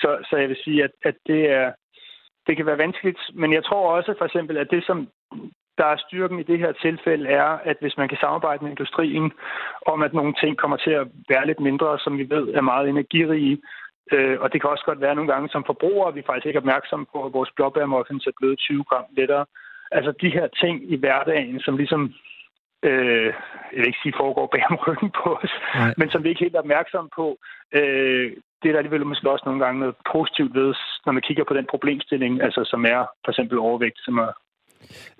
Så, 0.00 0.10
så 0.28 0.34
jeg 0.42 0.48
vil 0.50 0.60
sige, 0.64 0.78
at, 0.86 0.92
at 1.08 1.16
det 1.30 1.42
er 1.60 1.66
det 2.46 2.56
kan 2.56 2.66
være 2.66 2.84
vanskeligt, 2.86 3.20
men 3.40 3.52
jeg 3.52 3.64
tror 3.64 3.96
også 3.96 4.14
for 4.18 4.24
eksempel, 4.24 4.56
at 4.56 4.68
det, 4.70 4.82
som 4.86 4.98
der 5.78 5.86
er 5.86 5.96
styrken 5.96 6.38
i 6.40 6.42
det 6.42 6.58
her 6.58 6.72
tilfælde, 6.72 7.28
er, 7.28 7.50
at 7.70 7.76
hvis 7.80 7.96
man 7.96 8.08
kan 8.08 8.18
samarbejde 8.20 8.64
med 8.64 8.70
industrien 8.70 9.32
om, 9.86 10.02
at 10.02 10.14
nogle 10.14 10.34
ting 10.42 10.56
kommer 10.56 10.76
til 10.76 10.90
at 10.90 11.06
være 11.28 11.46
lidt 11.46 11.60
mindre, 11.60 11.98
som 11.98 12.18
vi 12.18 12.30
ved 12.30 12.48
er 12.48 12.60
meget 12.60 12.88
energirige, 12.88 13.58
øh, 14.12 14.40
og 14.40 14.52
det 14.52 14.60
kan 14.60 14.70
også 14.70 14.84
godt 14.86 15.00
være 15.00 15.14
nogle 15.14 15.32
gange 15.32 15.48
som 15.48 15.64
forbrugere, 15.66 16.14
vi 16.14 16.20
er 16.20 16.26
faktisk 16.26 16.46
ikke 16.46 16.58
opmærksomme 16.58 17.06
på, 17.12 17.24
at 17.26 17.32
vores 17.32 17.50
blåbærmuffins 17.56 18.26
er 18.26 18.38
blevet 18.38 18.58
20 18.58 18.84
gram 18.84 19.04
lettere. 19.16 19.44
Altså 19.90 20.12
de 20.20 20.30
her 20.30 20.46
ting 20.62 20.92
i 20.92 20.96
hverdagen, 20.96 21.60
som 21.60 21.76
ligesom 21.76 22.14
øh, 22.82 23.32
jeg 23.72 23.80
vil 23.80 23.86
ikke 23.86 24.02
sige 24.02 24.20
foregår 24.20 24.46
bag 24.46 24.64
om 24.70 24.76
ryggen 24.86 25.10
på 25.22 25.38
os, 25.42 25.54
Nej. 25.74 25.94
men 25.98 26.10
som 26.10 26.24
vi 26.24 26.28
ikke 26.28 26.40
er 26.40 26.44
helt 26.44 26.56
opmærksomme 26.56 27.10
på, 27.16 27.26
øh, 27.72 28.32
det 28.60 28.68
er 28.68 28.72
der 28.72 28.82
alligevel 28.82 29.06
måske 29.06 29.30
også 29.30 29.44
nogle 29.46 29.64
gange 29.64 29.80
noget 29.80 29.96
positivt 30.12 30.54
ved, 30.54 30.74
når 31.06 31.12
man 31.12 31.22
kigger 31.22 31.44
på 31.44 31.54
den 31.54 31.66
problemstilling, 31.72 32.42
altså 32.42 32.60
som 32.64 32.84
er 32.84 33.00
for 33.24 33.30
eksempel 33.32 33.58
overvægt, 33.58 33.98
som 34.04 34.18
er 34.18 34.32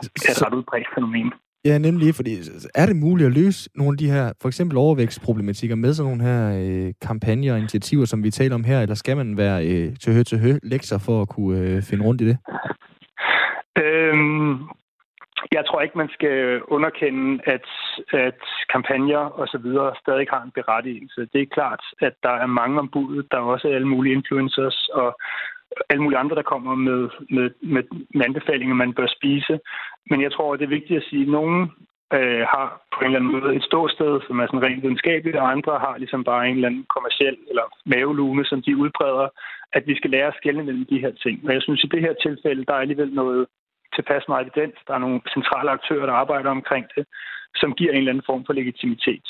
et 0.03 0.43
ret 0.47 0.55
udbredt 0.55 0.89
fænomen. 0.95 1.33
Ja, 1.65 1.79
nemlig, 1.79 2.15
fordi 2.15 2.33
er 2.75 2.87
det 2.87 2.97
muligt 2.97 3.27
at 3.27 3.33
løse 3.33 3.71
nogle 3.75 3.95
af 3.95 3.99
de 3.99 4.11
her, 4.11 4.33
for 4.43 4.49
eksempel 4.49 4.79
overvækstproblematikker 4.79 5.77
med 5.77 5.93
sådan 5.95 6.11
nogle 6.11 6.23
her 6.23 6.43
øh, 6.63 6.93
kampagner 7.09 7.53
og 7.53 7.59
initiativer, 7.59 8.05
som 8.05 8.23
vi 8.25 8.31
taler 8.31 8.55
om 8.55 8.65
her, 8.65 8.81
eller 8.81 8.95
skal 8.95 9.17
man 9.17 9.37
være 9.37 9.67
øh, 9.67 9.97
til 9.97 10.15
hø 10.15 10.23
til 10.23 10.39
hø 10.39 10.59
lektor 10.63 10.99
for 10.99 11.23
at 11.23 11.29
kunne 11.29 11.59
øh, 11.59 11.83
finde 11.83 12.05
rundt 12.05 12.21
i 12.21 12.27
det? 12.29 12.39
Øhm, 13.85 14.53
jeg 15.57 15.63
tror 15.67 15.81
ikke, 15.81 15.99
man 15.99 16.15
skal 16.17 16.63
underkende, 16.63 17.41
at, 17.55 17.69
at 18.13 18.41
kampagner 18.73 19.25
og 19.41 19.47
så 19.49 19.59
videre 19.59 19.95
stadig 20.03 20.27
har 20.31 20.43
en 20.43 20.57
berettigelse. 20.59 21.21
Det 21.33 21.41
er 21.43 21.55
klart, 21.57 21.83
at 22.01 22.15
der 22.23 22.35
er 22.45 22.47
mange 22.47 22.79
om 22.79 22.89
budet. 22.93 23.27
Der 23.31 23.37
er 23.39 23.53
også 23.55 23.69
alle 23.69 23.89
mulige 23.89 24.15
influencers 24.15 24.89
og 25.01 25.09
alle 25.91 26.03
mulige 26.03 26.19
andre, 26.19 26.37
der 26.37 26.51
kommer 26.53 26.75
med, 26.75 27.09
med, 27.31 27.51
med, 27.75 27.83
med 28.15 28.25
anbefalinger, 28.25 28.75
man 28.75 28.95
bør 28.95 29.07
spise. 29.07 29.61
Men 30.11 30.23
jeg 30.23 30.33
tror, 30.33 30.57
det 30.57 30.65
er 30.65 30.77
vigtigt 30.79 31.01
at 31.01 31.09
sige, 31.11 31.23
at 31.23 31.35
nogen 31.39 31.59
øh, 32.17 32.43
har 32.53 32.67
på 32.93 32.99
en 33.01 33.07
eller 33.07 33.19
anden 33.19 33.33
måde 33.37 33.57
et 33.57 33.65
ståsted, 33.65 34.21
som 34.27 34.41
er 34.41 34.47
sådan 34.47 34.63
rent 34.63 34.83
videnskabeligt, 34.83 35.37
og 35.37 35.51
andre 35.51 35.79
har 35.85 35.95
ligesom 35.99 36.25
bare 36.25 36.49
en 36.49 36.57
eller 36.57 36.69
anden 36.69 36.87
kommersiel 36.95 37.37
eller 37.51 37.67
mavelune, 37.87 38.45
som 38.45 38.63
de 38.63 38.77
udbreder, 38.77 39.29
at 39.73 39.87
vi 39.87 39.95
skal 39.97 40.11
lære 40.11 40.27
at 40.27 40.39
skelne 40.41 40.65
mellem 40.65 40.87
de 40.93 41.03
her 41.05 41.13
ting. 41.25 41.37
Og 41.47 41.53
jeg 41.55 41.63
synes, 41.63 41.85
i 41.85 41.93
det 41.95 42.01
her 42.01 42.15
tilfælde, 42.23 42.65
der 42.65 42.75
er 42.75 42.85
alligevel 42.85 43.13
noget 43.15 43.47
tilpas 43.97 44.25
meget 44.29 44.47
evidens. 44.47 44.79
Der 44.87 44.95
er 44.95 45.05
nogle 45.05 45.21
centrale 45.37 45.71
aktører, 45.71 46.07
der 46.07 46.13
arbejder 46.13 46.51
omkring 46.51 46.87
det, 46.97 47.05
som 47.61 47.73
giver 47.79 47.93
en 47.93 47.99
eller 47.99 48.13
anden 48.13 48.29
form 48.31 48.45
for 48.47 48.53
legitimitet. 48.53 49.27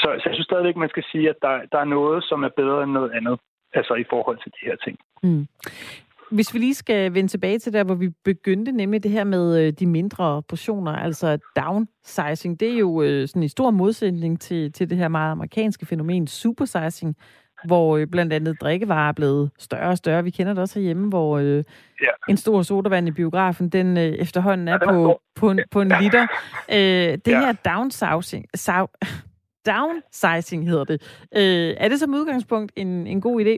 Så, 0.00 0.08
så 0.20 0.24
jeg 0.26 0.34
synes 0.34 0.50
stadigvæk, 0.50 0.76
man 0.76 0.88
skal 0.94 1.04
sige, 1.12 1.28
at 1.30 1.38
der, 1.42 1.54
der 1.72 1.78
er 1.78 1.94
noget, 1.96 2.24
som 2.24 2.42
er 2.42 2.52
bedre 2.60 2.82
end 2.82 2.92
noget 2.92 3.12
andet, 3.18 3.36
altså 3.74 3.94
i 3.94 4.04
forhold 4.10 4.38
til 4.38 4.52
de 4.52 4.66
her 4.66 4.76
ting. 4.76 4.98
Mm. 5.22 5.46
Hvis 6.30 6.54
vi 6.54 6.58
lige 6.58 6.74
skal 6.74 7.14
vende 7.14 7.28
tilbage 7.28 7.58
til 7.58 7.72
der, 7.72 7.84
hvor 7.84 7.94
vi 7.94 8.08
begyndte, 8.24 8.72
nemlig 8.72 9.02
det 9.02 9.10
her 9.10 9.24
med 9.24 9.66
øh, 9.66 9.72
de 9.72 9.86
mindre 9.86 10.42
portioner, 10.42 10.92
altså 10.92 11.38
downsizing, 11.56 12.60
det 12.60 12.74
er 12.74 12.78
jo 12.78 13.02
øh, 13.02 13.28
sådan 13.28 13.42
en 13.42 13.48
stor 13.48 13.70
modsætning 13.70 14.40
til, 14.40 14.72
til 14.72 14.90
det 14.90 14.98
her 14.98 15.08
meget 15.08 15.32
amerikanske 15.32 15.86
fænomen 15.86 16.26
supersizing, 16.26 17.16
hvor 17.64 17.96
øh, 17.96 18.06
blandt 18.06 18.32
andet 18.32 18.60
drikkevarer 18.60 19.08
er 19.08 19.12
blevet 19.12 19.50
større 19.58 19.90
og 19.90 19.96
større. 19.96 20.24
Vi 20.24 20.30
kender 20.30 20.52
det 20.52 20.62
også 20.62 20.78
herhjemme, 20.78 21.08
hvor 21.08 21.38
øh, 21.38 21.64
ja. 22.02 22.06
en 22.28 22.36
stor 22.36 22.62
sodavand 22.62 23.08
i 23.08 23.10
biografen, 23.10 23.68
den 23.68 23.96
øh, 23.96 24.02
efterhånden 24.02 24.68
er, 24.68 24.72
ja, 24.72 24.90
på, 24.90 25.20
på, 25.34 25.50
en, 25.50 25.60
på 25.70 25.80
en 25.80 25.92
liter. 26.00 26.26
Øh, 26.72 26.76
det 26.76 27.28
ja. 27.28 27.40
her 27.40 27.52
downsizing, 27.52 28.46
sav, 28.54 28.90
downsizing 29.70 30.68
hedder 30.70 30.84
det. 30.84 30.98
Øh, 31.40 31.72
er 31.82 31.88
det 31.88 31.98
som 32.00 32.14
udgangspunkt 32.14 32.72
en, 32.76 33.06
en 33.06 33.20
god 33.20 33.36
idé? 33.44 33.54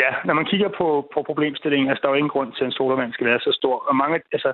Ja, 0.00 0.10
når 0.24 0.34
man 0.34 0.44
kigger 0.50 0.70
på, 0.78 1.10
på 1.14 1.22
problemstillingen, 1.22 1.88
altså 1.88 2.00
der 2.02 2.08
er 2.08 2.12
jo 2.12 2.22
ingen 2.22 2.36
grund 2.36 2.52
til, 2.52 2.64
at 2.64 2.66
en 2.66 2.78
sodavand 2.78 3.12
skal 3.12 3.26
være 3.26 3.40
så 3.40 3.52
stor. 3.60 3.76
Og 3.88 3.96
mange, 3.96 4.20
altså, 4.32 4.52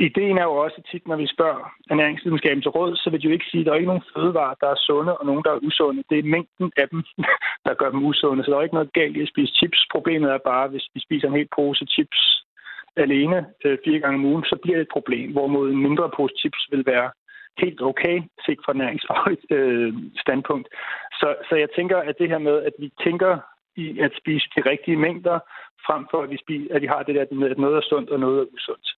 Ideen 0.00 0.38
er 0.38 0.46
jo 0.50 0.54
også 0.64 0.82
tit, 0.90 1.08
når 1.08 1.16
vi 1.16 1.26
spørger 1.26 1.62
ernæringsvidenskaben 1.90 2.62
til 2.62 2.70
råd, 2.70 2.96
så 2.96 3.10
vil 3.10 3.20
de 3.20 3.26
jo 3.26 3.32
ikke 3.32 3.50
sige, 3.50 3.60
at 3.60 3.66
der 3.66 3.72
er 3.72 3.80
ikke 3.80 3.92
nogen 3.92 4.10
fødevarer, 4.14 4.54
der 4.62 4.68
er 4.70 4.84
sunde, 4.86 5.18
og 5.18 5.26
nogen, 5.26 5.44
der 5.44 5.52
er 5.52 5.64
usunde. 5.68 6.02
Det 6.10 6.18
er 6.18 6.32
mængden 6.34 6.72
af 6.76 6.88
dem, 6.92 7.00
der 7.66 7.74
gør 7.80 7.90
dem 7.90 8.04
usunde. 8.04 8.44
Så 8.44 8.50
der 8.50 8.56
er 8.58 8.62
ikke 8.62 8.78
noget 8.78 8.92
galt 8.92 9.16
i 9.16 9.22
at 9.22 9.32
spise 9.32 9.52
chips. 9.58 9.80
Problemet 9.94 10.30
er 10.30 10.46
bare, 10.52 10.68
hvis 10.68 10.86
vi 10.94 11.00
spiser 11.00 11.28
en 11.28 11.38
hel 11.38 11.48
pose 11.56 11.84
chips 11.94 12.20
alene 12.96 13.46
øh, 13.64 13.78
fire 13.84 14.00
gange 14.00 14.18
om 14.18 14.24
ugen, 14.30 14.44
så 14.44 14.56
bliver 14.62 14.76
det 14.76 14.86
et 14.86 14.96
problem. 14.96 15.32
Hvorimod 15.32 15.70
en 15.70 15.82
mindre 15.86 16.10
pose 16.16 16.34
chips 16.40 16.62
vil 16.70 16.86
være 16.86 17.10
helt 17.60 17.80
okay, 17.82 18.16
set 18.46 18.60
fra 18.64 18.72
næringsfagligt 18.72 19.44
øh, 19.58 19.94
standpunkt. 20.24 20.68
Så, 21.20 21.34
så 21.48 21.54
jeg 21.56 21.68
tænker, 21.76 21.98
at 21.98 22.18
det 22.18 22.28
her 22.28 22.38
med, 22.38 22.56
at 22.62 22.72
vi 22.78 22.92
tænker 23.04 23.38
i 23.76 23.98
at 23.98 24.12
spise 24.20 24.46
de 24.56 24.70
rigtige 24.70 24.96
mængder, 24.96 25.38
frem 25.86 26.06
for 26.10 26.22
at 26.22 26.30
vi, 26.30 26.38
spiser, 26.44 26.74
at 26.74 26.82
vi 26.82 26.86
har 26.86 27.02
det 27.02 27.14
der 27.14 27.24
med, 27.34 27.50
at 27.50 27.58
noget 27.58 27.76
er 27.76 27.88
sundt 27.90 28.10
og 28.10 28.20
noget 28.20 28.40
er 28.40 28.46
usundt. 28.54 28.88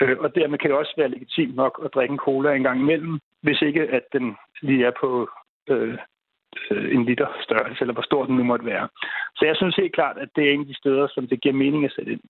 Øh, 0.00 0.18
og 0.18 0.34
dermed 0.34 0.58
kan 0.58 0.70
det 0.70 0.78
også 0.78 0.94
være 0.96 1.14
legitimt 1.16 1.54
nok 1.54 1.80
at 1.84 1.94
drikke 1.94 2.12
en 2.12 2.24
cola 2.26 2.54
en 2.54 2.62
gang 2.62 2.80
imellem, 2.80 3.20
hvis 3.42 3.62
ikke 3.62 3.82
at 3.82 4.04
den 4.12 4.36
lige 4.62 4.86
er 4.86 4.94
på 5.00 5.30
øh, 5.68 5.98
øh, 6.70 6.94
en 6.94 7.04
liter 7.04 7.28
størrelse, 7.40 7.80
eller 7.80 7.94
hvor 7.94 8.08
stor 8.10 8.24
den 8.24 8.36
nu 8.36 8.44
måtte 8.44 8.66
være. 8.66 8.88
Så 9.36 9.42
jeg 9.46 9.56
synes 9.56 9.76
helt 9.76 9.94
klart, 9.94 10.18
at 10.18 10.28
det 10.36 10.48
er 10.48 10.52
en 10.52 10.60
af 10.60 10.66
de 10.66 10.76
steder, 10.82 11.06
som 11.14 11.26
det 11.28 11.40
giver 11.42 11.54
mening 11.54 11.84
at 11.84 11.92
sætte 11.96 12.12
ind. 12.12 12.20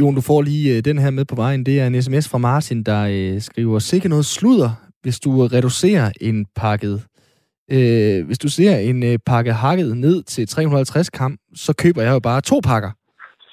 Jon, 0.00 0.14
du 0.14 0.20
får 0.20 0.42
lige 0.42 0.76
øh, 0.76 0.84
den 0.84 0.98
her 0.98 1.10
med 1.10 1.24
på 1.24 1.34
vejen. 1.34 1.66
Det 1.66 1.80
er 1.80 1.86
en 1.86 2.02
sms 2.02 2.28
fra 2.28 2.38
Martin, 2.38 2.82
der 2.82 3.06
øh, 3.10 3.40
skriver, 3.40 3.78
sikke 3.78 4.08
noget 4.08 4.26
sludder, 4.26 4.70
hvis 5.02 5.20
du 5.20 5.44
øh, 5.44 5.52
reducerer 5.52 6.12
en 6.20 6.46
pakket 6.56 7.02
Øh, 7.72 8.26
hvis 8.26 8.38
du 8.38 8.48
ser 8.48 8.76
en 8.76 9.02
øh, 9.02 9.18
pakke 9.26 9.52
hakket 9.52 9.96
ned 9.96 10.22
til 10.22 10.48
350 10.48 11.10
gram, 11.10 11.36
så 11.54 11.72
køber 11.72 12.02
jeg 12.02 12.10
jo 12.10 12.18
bare 12.18 12.40
to 12.40 12.60
pakker. 12.64 12.90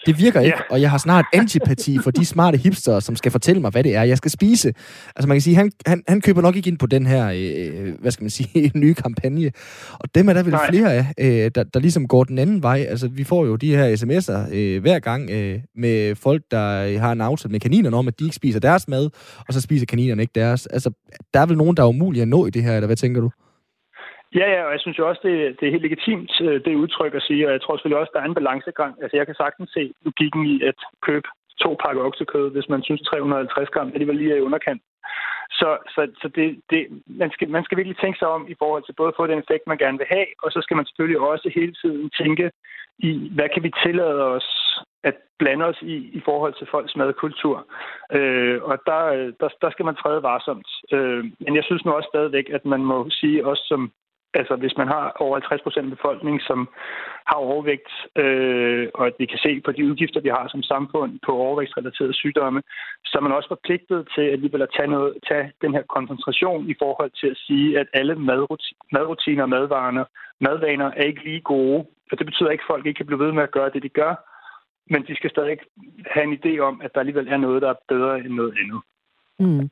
Det 0.08 0.20
virker 0.20 0.40
ikke, 0.42 0.58
ja. 0.58 0.74
og 0.74 0.82
jeg 0.82 0.92
har 0.92 0.98
snart 0.98 1.26
antipati 1.34 1.98
for 2.04 2.12
de 2.12 2.26
smarte 2.26 2.58
hipster, 2.58 3.00
som 3.00 3.16
skal 3.16 3.32
fortælle 3.32 3.62
mig, 3.62 3.72
hvad 3.72 3.84
det 3.84 3.96
er, 3.96 4.04
jeg 4.04 4.18
skal 4.18 4.32
spise. 4.32 4.74
Altså 5.16 5.28
man 5.28 5.36
kan 5.36 5.42
sige, 5.42 5.56
han, 5.56 5.72
han, 5.86 6.04
han 6.08 6.22
køber 6.22 6.42
nok 6.42 6.56
ikke 6.56 6.70
ind 6.70 6.78
på 6.78 6.88
den 6.88 7.06
her, 7.06 7.32
øh, 7.36 7.94
hvad 8.00 8.12
skal 8.12 8.24
man 8.24 8.30
sige, 8.30 8.72
nye 8.76 8.94
kampagne. 8.94 9.52
Og 9.94 10.16
dem 10.16 10.30
er 10.30 10.34
der 10.34 10.44
vel 10.44 10.52
Nej. 10.52 10.70
flere 10.70 10.94
af, 10.94 11.14
øh, 11.20 11.52
der, 11.56 11.64
der 11.64 11.80
ligesom 11.80 12.08
går 12.08 12.24
den 12.24 12.38
anden 12.38 12.64
vej. 12.64 12.86
Altså 12.90 13.08
vi 13.08 13.24
får 13.24 13.46
jo 13.46 13.56
de 13.56 13.76
her 13.76 13.96
sms'er 13.96 14.56
øh, 14.56 14.82
hver 14.82 15.00
gang 15.00 15.30
øh, 15.30 15.60
med 15.76 16.16
folk, 16.16 16.44
der 16.52 17.00
har 17.00 17.12
en 17.12 17.22
aftale 17.22 17.52
med 17.52 17.60
kaninerne 17.60 17.98
om, 17.98 18.08
at 18.08 18.20
de 18.20 18.24
ikke 18.24 18.36
spiser 18.36 18.60
deres 18.60 18.88
mad, 18.88 19.10
og 19.48 19.54
så 19.54 19.62
spiser 19.62 19.86
kaninerne 19.86 20.22
ikke 20.22 20.34
deres. 20.36 20.66
Altså 20.66 20.92
der 21.34 21.40
er 21.40 21.46
vel 21.46 21.58
nogen, 21.58 21.78
der 21.78 21.84
er 21.84 21.88
umulige 21.88 22.22
at 22.22 22.28
nå 22.28 22.46
i 22.46 22.50
det 22.50 22.64
her, 22.64 22.76
eller 22.76 22.88
hvad 22.88 22.98
tænker 22.98 23.22
du? 23.22 23.32
Ja, 24.36 24.48
ja, 24.56 24.64
og 24.64 24.72
jeg 24.72 24.80
synes 24.80 25.00
jo 25.00 25.08
også, 25.10 25.22
det, 25.24 25.60
det 25.60 25.68
er 25.68 25.72
helt 25.72 25.88
legitimt, 25.90 26.32
øh, 26.42 26.66
det 26.66 26.76
udtryk 26.76 27.14
at 27.16 27.22
sige, 27.22 27.48
og 27.48 27.52
jeg 27.52 27.62
tror 27.62 27.76
selvfølgelig 27.76 28.02
også, 28.02 28.12
der 28.14 28.22
er 28.22 28.26
en 28.26 28.40
balancegang. 28.40 28.94
Altså, 29.02 29.18
jeg 29.18 29.26
kan 29.26 29.36
sagtens 29.36 29.70
se 29.74 29.94
logikken 30.06 30.46
i 30.46 30.64
at 30.64 30.80
købe 31.02 31.28
to 31.64 31.78
pakker 31.84 32.04
oksekød, 32.04 32.52
hvis 32.52 32.70
man 32.70 32.84
synes 32.84 33.02
350 33.02 33.70
gram 33.70 33.92
alligevel 33.94 34.16
lige 34.16 34.32
er 34.32 34.36
i 34.38 34.48
underkant. 34.50 34.82
Så, 35.52 35.78
så, 35.94 36.02
så 36.22 36.28
det, 36.28 36.62
det, 36.70 36.88
man, 37.06 37.32
skal, 37.32 37.50
man 37.50 37.64
skal 37.64 37.78
virkelig 37.78 37.98
tænke 37.98 38.20
sig 38.20 38.28
om 38.28 38.48
i 38.50 38.56
forhold 38.60 38.84
til 38.86 38.94
både 38.94 39.08
at 39.08 39.18
få 39.18 39.28
den 39.28 39.40
effekt, 39.40 39.68
man 39.68 39.78
gerne 39.78 39.98
vil 39.98 40.08
have, 40.10 40.28
og 40.44 40.52
så 40.52 40.60
skal 40.62 40.76
man 40.76 40.86
selvfølgelig 40.86 41.20
også 41.20 41.52
hele 41.56 41.74
tiden 41.82 42.10
tænke 42.22 42.52
i, 43.00 43.32
hvad 43.36 43.50
kan 43.54 43.64
vi 43.64 43.72
tillade 43.84 44.24
os 44.36 44.48
at 45.04 45.16
blande 45.40 45.66
os 45.66 45.80
i 45.82 45.96
i 46.20 46.22
forhold 46.26 46.54
til 46.58 46.68
folks 46.72 46.96
madkultur. 46.96 47.58
Øh, 48.18 48.64
og 48.64 48.76
der, 48.86 49.02
der, 49.40 49.50
der 49.62 49.70
skal 49.72 49.86
man 49.86 49.96
træde 49.96 50.24
varsomt. 50.24 50.70
Øh, 50.92 51.24
men 51.40 51.56
jeg 51.56 51.64
synes 51.64 51.86
nu 51.86 51.92
også 51.92 52.10
stadigvæk, 52.14 52.50
at 52.50 52.66
man 52.66 52.84
må 52.92 53.10
sige, 53.10 53.46
også 53.46 53.64
som 53.68 53.92
Altså 54.40 54.56
hvis 54.56 54.78
man 54.82 54.88
har 54.88 55.06
over 55.26 55.34
50 55.40 55.62
procent 55.62 55.86
af 55.86 55.96
befolkningen, 55.98 56.42
som 56.50 56.60
har 57.32 57.40
overvægt, 57.50 57.92
øh, 58.22 58.88
og 58.98 59.04
at 59.10 59.16
vi 59.20 59.26
kan 59.26 59.40
se 59.46 59.52
på 59.66 59.72
de 59.72 59.86
udgifter, 59.90 60.22
vi 60.22 60.36
har 60.38 60.48
som 60.48 60.64
samfund 60.64 61.12
på 61.26 61.32
overvægtsrelaterede 61.48 62.14
sygdomme, 62.22 62.62
så 63.06 63.14
er 63.18 63.24
man 63.26 63.38
også 63.38 63.50
forpligtet 63.56 64.00
til 64.16 64.22
at 64.22 64.32
alligevel 64.36 64.62
at 64.62 64.74
tage, 64.78 64.90
noget, 64.96 65.14
tage 65.30 65.46
den 65.64 65.72
her 65.74 65.84
koncentration 65.96 66.70
i 66.74 66.76
forhold 66.84 67.12
til 67.22 67.28
at 67.34 67.42
sige, 67.46 67.80
at 67.80 67.88
alle 67.94 68.16
madrutiner 68.96 69.44
og 69.44 69.50
madvaner, 69.50 70.06
madvaner 70.48 70.90
er 71.00 71.04
ikke 71.10 71.24
lige 71.24 71.42
gode. 71.42 71.80
Og 72.12 72.18
det 72.18 72.26
betyder 72.26 72.50
ikke, 72.50 72.66
at 72.66 72.72
folk 72.74 72.86
ikke 72.86 72.98
kan 72.98 73.06
blive 73.06 73.24
ved 73.26 73.32
med 73.32 73.44
at 73.44 73.56
gøre 73.58 73.70
det, 73.74 73.84
de 73.84 73.90
gør, 73.90 74.14
men 74.90 75.02
de 75.08 75.16
skal 75.16 75.30
stadig 75.30 75.58
have 76.14 76.24
en 76.24 76.38
idé 76.40 76.60
om, 76.60 76.82
at 76.84 76.92
der 76.94 77.00
alligevel 77.00 77.28
er 77.28 77.38
noget, 77.38 77.62
der 77.62 77.70
er 77.70 77.84
bedre 77.90 78.20
end 78.20 78.34
noget 78.34 78.54
andet. 78.62 78.82
Mm. 79.40 79.70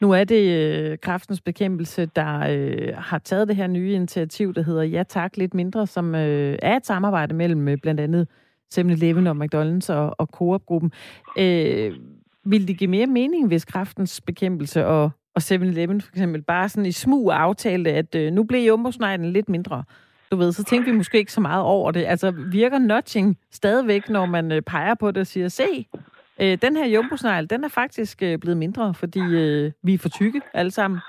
Nu 0.00 0.12
er 0.12 0.24
det 0.24 0.50
øh, 0.50 0.98
kraftens 0.98 1.40
bekæmpelse, 1.40 2.06
der 2.06 2.38
øh, 2.50 2.94
har 2.96 3.18
taget 3.18 3.48
det 3.48 3.56
her 3.56 3.66
nye 3.66 3.92
initiativ, 3.92 4.54
der 4.54 4.62
hedder 4.62 4.82
Ja 4.82 5.02
Tak 5.02 5.36
Lidt 5.36 5.54
Mindre, 5.54 5.86
som 5.86 6.14
øh, 6.14 6.58
er 6.62 6.76
et 6.76 6.86
samarbejde 6.86 7.34
mellem 7.34 7.68
øh, 7.68 7.78
blandt 7.82 8.00
andet 8.00 8.28
7-Eleven 8.74 9.26
og 9.26 9.36
McDonald's 9.36 9.92
og, 9.92 10.14
og 10.18 10.26
Coop-gruppen. 10.26 10.92
Øh, 11.38 11.92
vil 12.44 12.68
det 12.68 12.78
give 12.78 12.90
mere 12.90 13.06
mening, 13.06 13.46
hvis 13.46 13.64
kraftens 13.64 14.20
bekæmpelse 14.20 14.86
og, 14.86 15.10
og 15.34 15.42
7-Eleven 15.42 16.00
for 16.00 16.12
eksempel 16.12 16.42
bare 16.42 16.68
sådan 16.68 16.86
i 16.86 16.92
smug 16.92 17.32
aftalte, 17.32 17.92
at 17.92 18.14
øh, 18.14 18.32
nu 18.32 18.44
blev 18.44 18.66
jumbo 18.66 18.90
lidt 19.18 19.48
mindre? 19.48 19.84
Du 20.30 20.36
ved, 20.36 20.52
så 20.52 20.64
tænker 20.64 20.92
vi 20.92 20.96
måske 20.96 21.18
ikke 21.18 21.32
så 21.32 21.40
meget 21.40 21.62
over 21.62 21.90
det. 21.90 22.04
Altså, 22.04 22.30
virker 22.30 22.78
nudging 22.78 23.38
stadigvæk, 23.52 24.08
når 24.08 24.26
man 24.26 24.52
øh, 24.52 24.62
peger 24.62 24.94
på 24.94 25.10
det 25.10 25.20
og 25.20 25.26
siger, 25.26 25.48
se, 25.48 25.86
Øh, 26.42 26.58
den 26.62 26.76
her 26.76 26.86
jumbo 26.94 27.16
den 27.50 27.64
er 27.64 27.72
faktisk 27.80 28.22
øh, 28.22 28.38
blevet 28.38 28.58
mindre, 28.64 28.94
fordi 28.94 29.24
øh, 29.42 29.72
vi 29.82 29.94
er 29.94 29.98
for 29.98 30.08
tykke 30.08 30.40
alle 30.54 30.70
sammen. 30.70 31.00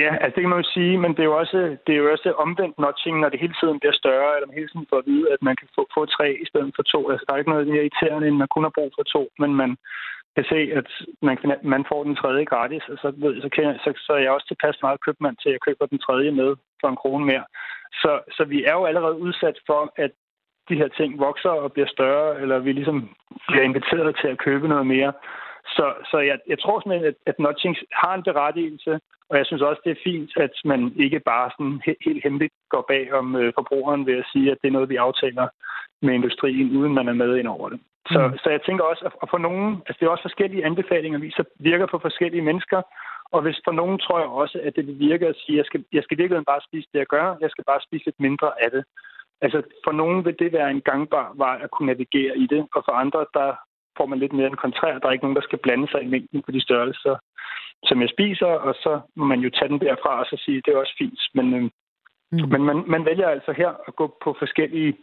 Ja, 0.00 0.10
altså 0.22 0.34
det 0.34 0.42
kan 0.42 0.52
man 0.52 0.62
jo 0.64 0.70
sige, 0.76 0.94
men 1.02 1.10
det 1.14 1.22
er 1.22 1.30
jo 1.32 1.38
også, 1.42 1.60
det 1.86 1.92
er 1.92 2.00
jo 2.02 2.12
også 2.14 2.28
omvendt 2.44 2.78
notching, 2.78 3.16
når 3.20 3.28
det 3.28 3.40
hele 3.44 3.56
tiden 3.60 3.80
bliver 3.80 3.96
større, 4.02 4.30
eller 4.34 4.46
man 4.46 4.58
hele 4.60 4.70
tiden 4.72 4.86
får 4.90 4.98
at 4.98 5.08
vide, 5.10 5.26
at 5.34 5.42
man 5.48 5.56
kan 5.60 5.68
få, 5.76 5.82
få 5.96 6.00
tre 6.16 6.28
i 6.44 6.46
stedet 6.50 6.72
for 6.76 6.82
to. 6.82 7.00
Altså 7.10 7.24
der 7.24 7.32
er 7.32 7.38
ikke 7.38 7.54
noget 7.54 7.68
mere 7.68 7.84
irriterende, 7.84 8.28
end 8.28 8.36
man 8.42 8.52
kun 8.54 8.66
har 8.66 8.74
brug 8.78 8.90
for 8.96 9.04
to, 9.14 9.22
men 9.42 9.50
man 9.62 9.70
kan 10.36 10.44
se, 10.52 10.60
at 10.80 10.88
man, 11.28 11.36
kan, 11.36 11.48
man 11.74 11.84
får 11.90 12.00
den 12.04 12.16
tredje 12.16 12.44
gratis, 12.44 12.84
og 12.92 12.96
så, 13.02 13.08
ved, 13.22 13.32
så, 13.44 13.48
kan, 13.56 13.64
så, 13.84 13.90
så 14.06 14.12
er 14.12 14.22
jeg 14.24 14.32
også 14.36 14.48
tilpas 14.48 14.78
meget 14.82 15.04
købmand 15.04 15.36
til, 15.36 15.48
at 15.48 15.56
jeg 15.56 15.64
køber 15.66 15.86
den 15.86 15.98
tredje 16.06 16.30
med 16.40 16.50
for 16.80 16.88
en 16.88 17.00
krone 17.02 17.24
mere. 17.30 17.44
Så, 18.02 18.12
så 18.36 18.42
vi 18.52 18.58
er 18.70 18.74
jo 18.78 18.84
allerede 18.90 19.16
udsat 19.26 19.58
for, 19.68 19.82
at 20.04 20.12
de 20.68 20.76
her 20.76 20.88
ting 20.88 21.18
vokser 21.18 21.50
og 21.50 21.72
bliver 21.72 21.88
større, 21.88 22.40
eller 22.40 22.58
vi 22.58 22.72
ligesom 22.72 23.08
bliver 23.48 23.64
inviteret 23.64 24.16
til 24.20 24.28
at 24.28 24.38
købe 24.38 24.68
noget 24.68 24.86
mere. 24.86 25.12
Så, 25.76 25.86
så 26.10 26.18
jeg, 26.18 26.38
jeg 26.48 26.58
tror 26.58 26.80
simpelthen, 26.80 27.08
at, 27.08 27.14
at 27.26 27.38
notching 27.38 27.76
har 27.92 28.14
en 28.14 28.22
berettigelse, 28.22 29.00
og 29.30 29.38
jeg 29.38 29.46
synes 29.46 29.62
også, 29.62 29.80
det 29.84 29.90
er 29.92 30.04
fint, 30.04 30.30
at 30.36 30.54
man 30.64 30.92
ikke 30.96 31.20
bare 31.20 31.50
sådan 31.56 31.80
helt, 31.86 32.02
helt 32.04 32.22
hemmeligt 32.24 32.54
går 32.70 32.84
bag 32.88 33.12
om 33.12 33.36
øh, 33.36 33.52
forbrugeren 33.58 34.06
ved 34.06 34.16
at 34.18 34.28
sige, 34.32 34.50
at 34.50 34.58
det 34.62 34.68
er 34.68 34.76
noget, 34.76 34.88
vi 34.88 34.96
aftaler 34.96 35.46
med 36.02 36.14
industrien, 36.14 36.76
uden 36.76 36.94
man 36.94 37.08
er 37.08 37.12
med 37.12 37.36
ind 37.36 37.48
over 37.48 37.68
det. 37.68 37.80
Så, 38.12 38.18
mm. 38.26 38.38
så 38.38 38.50
jeg 38.50 38.62
tænker 38.62 38.84
også, 38.84 39.02
at 39.22 39.28
for 39.30 39.38
nogen, 39.38 39.82
altså 39.86 39.96
det 40.00 40.06
er 40.06 40.10
også 40.10 40.28
forskellige 40.28 40.64
anbefalinger, 40.64 41.18
vi 41.18 41.30
så 41.30 41.44
virker 41.58 41.86
på 41.86 41.98
forskellige 41.98 42.42
mennesker, 42.42 42.82
og 43.34 43.42
hvis 43.42 43.60
for 43.64 43.72
nogen 43.72 43.98
tror 43.98 44.18
jeg 44.18 44.28
også, 44.28 44.60
at 44.64 44.76
det 44.76 44.86
vil 44.86 44.98
virke 44.98 45.26
at 45.26 45.36
sige, 45.36 45.54
at 45.54 45.58
jeg 45.58 45.66
skal, 45.66 45.84
jeg 45.92 46.02
skal 46.02 46.18
virkelig 46.18 46.44
bare 46.52 46.66
spise 46.68 46.88
det, 46.92 46.98
jeg 46.98 47.06
gør, 47.06 47.36
jeg 47.40 47.50
skal 47.50 47.64
bare 47.64 47.80
spise 47.86 48.04
lidt 48.04 48.20
mindre 48.20 48.50
af 48.64 48.70
det. 48.70 48.84
Altså, 49.40 49.62
for 49.84 49.92
nogen 49.92 50.24
vil 50.24 50.36
det 50.38 50.52
være 50.52 50.70
en 50.70 50.80
gangbar 50.80 51.32
vej 51.36 51.58
at 51.62 51.70
kunne 51.70 51.86
navigere 51.86 52.38
i 52.38 52.46
det, 52.46 52.66
og 52.74 52.82
for 52.86 52.92
andre, 52.92 53.26
der 53.34 53.48
får 53.96 54.06
man 54.06 54.18
lidt 54.18 54.32
mere 54.32 54.46
en 54.46 54.64
kontrær. 54.64 54.98
Der 54.98 55.06
er 55.08 55.12
ikke 55.12 55.24
nogen, 55.24 55.40
der 55.40 55.48
skal 55.48 55.58
blande 55.58 55.88
sig 55.90 56.02
i 56.02 56.10
mængden 56.14 56.42
på 56.42 56.50
de 56.50 56.62
størrelser, 56.66 57.16
som 57.88 58.00
jeg 58.00 58.08
spiser, 58.08 58.46
og 58.46 58.74
så 58.74 59.00
må 59.16 59.24
man 59.24 59.40
jo 59.40 59.50
tage 59.50 59.68
den 59.68 59.80
derfra 59.80 60.20
og 60.20 60.26
så 60.26 60.36
sige, 60.44 60.62
det 60.64 60.70
er 60.72 60.78
også 60.78 60.94
fint. 60.98 61.20
Men, 61.34 61.46
øh, 61.54 61.62
mm. 62.32 62.48
men 62.52 62.62
man, 62.68 62.78
man 62.86 63.04
vælger 63.04 63.28
altså 63.28 63.52
her 63.52 63.72
at 63.88 63.96
gå 63.96 64.06
på 64.24 64.36
forskellige 64.38 64.96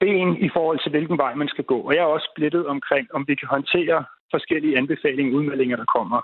ben 0.00 0.36
i 0.46 0.48
forhold 0.56 0.78
til, 0.80 0.90
hvilken 0.90 1.18
vej 1.18 1.34
man 1.34 1.48
skal 1.48 1.64
gå. 1.64 1.78
Og 1.80 1.92
jeg 1.94 2.02
er 2.02 2.14
også 2.16 2.28
splittet 2.32 2.66
omkring, 2.66 3.14
om 3.14 3.24
vi 3.28 3.34
kan 3.34 3.48
håndtere 3.48 4.04
forskellige 4.30 4.78
anbefalinger 4.78 5.32
og 5.32 5.38
udmeldinger, 5.38 5.76
der 5.76 5.94
kommer. 5.96 6.20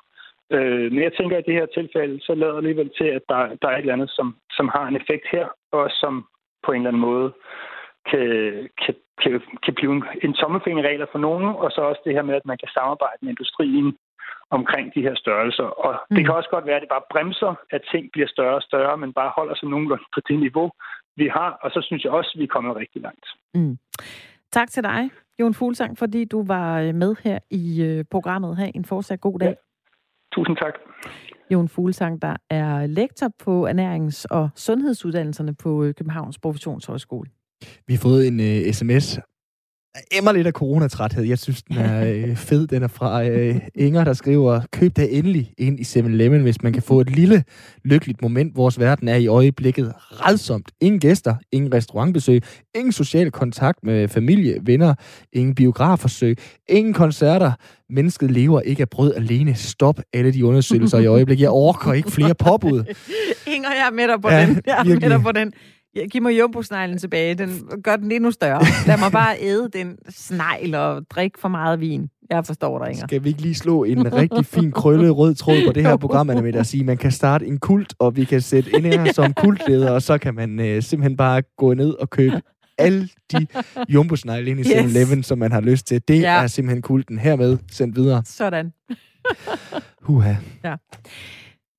Øh, 0.50 0.92
men 0.92 1.02
jeg 1.02 1.12
tænker, 1.12 1.36
at 1.36 1.44
i 1.46 1.50
det 1.50 1.60
her 1.60 1.66
tilfælde, 1.66 2.20
så 2.26 2.34
lader 2.34 2.52
det 2.52 2.58
alligevel 2.58 2.90
til, 2.98 3.04
at 3.04 3.22
der, 3.28 3.40
der 3.62 3.68
er 3.68 3.76
et 3.76 3.78
eller 3.78 3.92
andet, 3.92 4.10
som, 4.10 4.36
som 4.56 4.68
har 4.68 4.84
en 4.86 4.96
effekt 4.96 5.26
her, 5.32 5.46
og 5.72 5.90
som 5.90 6.26
på 6.64 6.72
en 6.72 6.80
eller 6.80 6.90
anden 6.90 7.06
måde 7.10 7.28
kan, 8.10 8.26
kan, 8.82 8.94
kan, 9.22 9.32
kan 9.64 9.74
blive 9.74 9.92
en, 9.96 10.04
en 10.22 10.34
tommelfingerregler 10.34 11.06
for 11.12 11.18
nogen, 11.18 11.48
og 11.62 11.70
så 11.70 11.80
også 11.80 12.02
det 12.04 12.14
her 12.14 12.22
med, 12.22 12.34
at 12.34 12.46
man 12.50 12.58
kan 12.62 12.68
samarbejde 12.76 13.18
med 13.22 13.30
industrien 13.30 13.96
omkring 14.50 14.94
de 14.94 15.02
her 15.06 15.14
størrelser. 15.14 15.68
Og 15.84 15.92
mm. 16.10 16.16
det 16.16 16.24
kan 16.24 16.34
også 16.34 16.50
godt 16.50 16.66
være, 16.66 16.76
at 16.76 16.82
det 16.82 16.94
bare 16.96 17.10
bremser, 17.10 17.52
at 17.70 17.82
ting 17.92 18.04
bliver 18.12 18.28
større 18.28 18.54
og 18.54 18.62
større, 18.62 18.96
men 19.02 19.12
bare 19.12 19.32
holder 19.36 19.54
sig 19.54 19.68
nogenlunde 19.68 20.04
på 20.14 20.20
det 20.28 20.38
niveau, 20.38 20.70
vi 21.16 21.26
har. 21.36 21.50
Og 21.62 21.70
så 21.70 21.80
synes 21.86 22.04
jeg 22.04 22.12
også, 22.12 22.30
at 22.34 22.38
vi 22.38 22.44
er 22.44 22.54
kommet 22.54 22.76
rigtig 22.76 23.02
langt. 23.02 23.26
Mm. 23.54 23.78
Tak 24.52 24.68
til 24.70 24.82
dig, 24.82 25.10
Jon 25.40 25.54
Fuglsang, 25.54 25.98
fordi 25.98 26.24
du 26.24 26.44
var 26.46 26.80
øh, 26.80 26.94
med 26.94 27.16
her 27.24 27.38
i 27.50 27.64
øh, 27.88 28.04
programmet. 28.10 28.56
Ha' 28.56 28.70
en 28.74 28.84
fortsat 28.84 29.20
god 29.20 29.38
dag. 29.38 29.48
Ja. 29.48 29.54
Tusind 30.34 30.56
tak. 30.56 30.74
Jon 31.52 31.68
Fuglsang, 31.68 32.22
der 32.22 32.36
er 32.50 32.86
lektor 32.86 33.30
på 33.38 33.68
ernærings- 33.68 34.24
og 34.30 34.48
sundhedsuddannelserne 34.56 35.54
på 35.54 35.92
Københavns 35.96 36.38
Professionshøjskole. 36.38 37.30
Vi 37.86 37.94
har 37.94 37.98
fået 37.98 38.26
en 38.26 38.40
øh, 38.40 38.60
uh, 38.66 38.72
sms 38.72 39.18
emmer 40.12 40.32
lidt 40.32 40.46
af 40.46 40.52
coronatræthed. 40.52 41.24
Jeg 41.24 41.38
synes, 41.38 41.62
den 41.62 41.76
er 41.76 42.04
øh, 42.04 42.36
fed. 42.48 42.66
Den 42.66 42.82
er 42.82 42.88
fra 42.88 43.24
øh, 43.24 43.60
Inger, 43.74 44.04
der 44.04 44.12
skriver, 44.12 44.60
køb 44.72 44.96
da 44.96 45.06
endelig 45.10 45.52
ind 45.58 45.80
i 45.80 45.82
7-Eleven, 45.82 46.42
hvis 46.42 46.62
man 46.62 46.72
kan 46.72 46.82
få 46.82 47.00
et 47.00 47.10
lille 47.10 47.44
lykkeligt 47.84 48.22
moment. 48.22 48.56
Vores 48.56 48.78
verden 48.80 49.08
er 49.08 49.16
i 49.16 49.26
øjeblikket 49.26 49.92
redsomt. 49.98 50.72
Ingen 50.80 51.00
gæster, 51.00 51.34
ingen 51.52 51.74
restaurantbesøg, 51.74 52.42
ingen 52.74 52.92
social 52.92 53.30
kontakt 53.30 53.78
med 53.82 54.08
familie, 54.08 54.58
venner, 54.62 54.94
ingen 55.32 55.54
biografersøg, 55.54 56.36
ingen 56.68 56.94
koncerter. 56.94 57.52
Mennesket 57.90 58.30
lever 58.30 58.60
ikke 58.60 58.80
af 58.80 58.88
brød 58.88 59.14
alene. 59.14 59.54
Stop 59.54 60.00
alle 60.12 60.32
de 60.32 60.44
undersøgelser 60.44 60.98
i 60.98 61.06
øjeblikket. 61.06 61.42
Jeg 61.42 61.50
orker 61.50 61.92
ikke 61.92 62.10
flere 62.10 62.34
påbud. 62.34 62.84
Inger, 63.54 63.68
jeg 63.70 63.86
er 63.86 63.94
med 63.94 64.08
dig 64.08 64.20
på 64.22 64.30
ja, 64.30 64.46
den. 64.46 64.60
Jeg 64.66 64.78
er 64.78 64.84
med 64.84 65.10
dig 65.10 65.22
på 65.22 65.32
den. 65.32 65.52
Ja, 65.96 66.06
giv 66.06 66.22
mig 66.22 66.38
jumbo-sneglen 66.38 66.98
tilbage. 66.98 67.34
Den 67.34 67.50
gør 67.84 67.96
den 67.96 68.12
endnu 68.12 68.30
større. 68.30 68.62
Lad 68.86 68.98
mig 68.98 69.12
bare 69.12 69.36
æde 69.40 69.68
den 69.72 69.98
snegl 70.08 70.74
og 70.74 71.02
drikke 71.10 71.40
for 71.40 71.48
meget 71.48 71.80
vin. 71.80 72.08
Jeg 72.30 72.46
forstår 72.46 72.78
dig, 72.78 72.88
Inger. 72.92 73.06
Skal 73.06 73.24
vi 73.24 73.28
ikke 73.28 73.42
lige 73.42 73.54
slå 73.54 73.84
en 73.84 74.12
rigtig 74.12 74.46
fin 74.46 74.72
krølle 74.72 75.10
rød 75.10 75.34
tråd 75.34 75.66
på 75.66 75.72
det 75.72 75.82
her 75.82 75.96
program, 75.96 76.30
Anna, 76.30 76.42
med 76.42 76.54
at 76.54 76.66
sige, 76.66 76.84
man 76.84 76.96
kan 76.96 77.12
starte 77.12 77.46
en 77.46 77.58
kult, 77.58 77.94
og 77.98 78.16
vi 78.16 78.24
kan 78.24 78.40
sætte 78.40 78.70
ind 78.70 78.86
her 78.86 79.12
som 79.12 79.34
kultleder, 79.44 79.90
og 79.90 80.02
så 80.02 80.18
kan 80.18 80.34
man 80.34 80.58
uh, 80.58 80.64
simpelthen 80.64 81.16
bare 81.16 81.42
gå 81.56 81.74
ned 81.74 81.90
og 81.90 82.10
købe 82.10 82.40
alle 82.78 83.08
de 83.32 83.46
jumbo 83.88 84.14
ind 84.14 84.60
i 84.60 84.62
7-Eleven, 84.62 85.18
yes. 85.18 85.26
som 85.26 85.38
man 85.38 85.52
har 85.52 85.60
lyst 85.60 85.86
til. 85.86 86.02
Det 86.08 86.20
ja. 86.20 86.42
er 86.42 86.46
simpelthen 86.46 86.82
kulten. 86.82 87.18
Hermed 87.18 87.58
sendt 87.70 87.96
videre. 87.96 88.22
Sådan. 88.24 88.72
Huha. 90.06 90.34
Ja. 90.64 90.76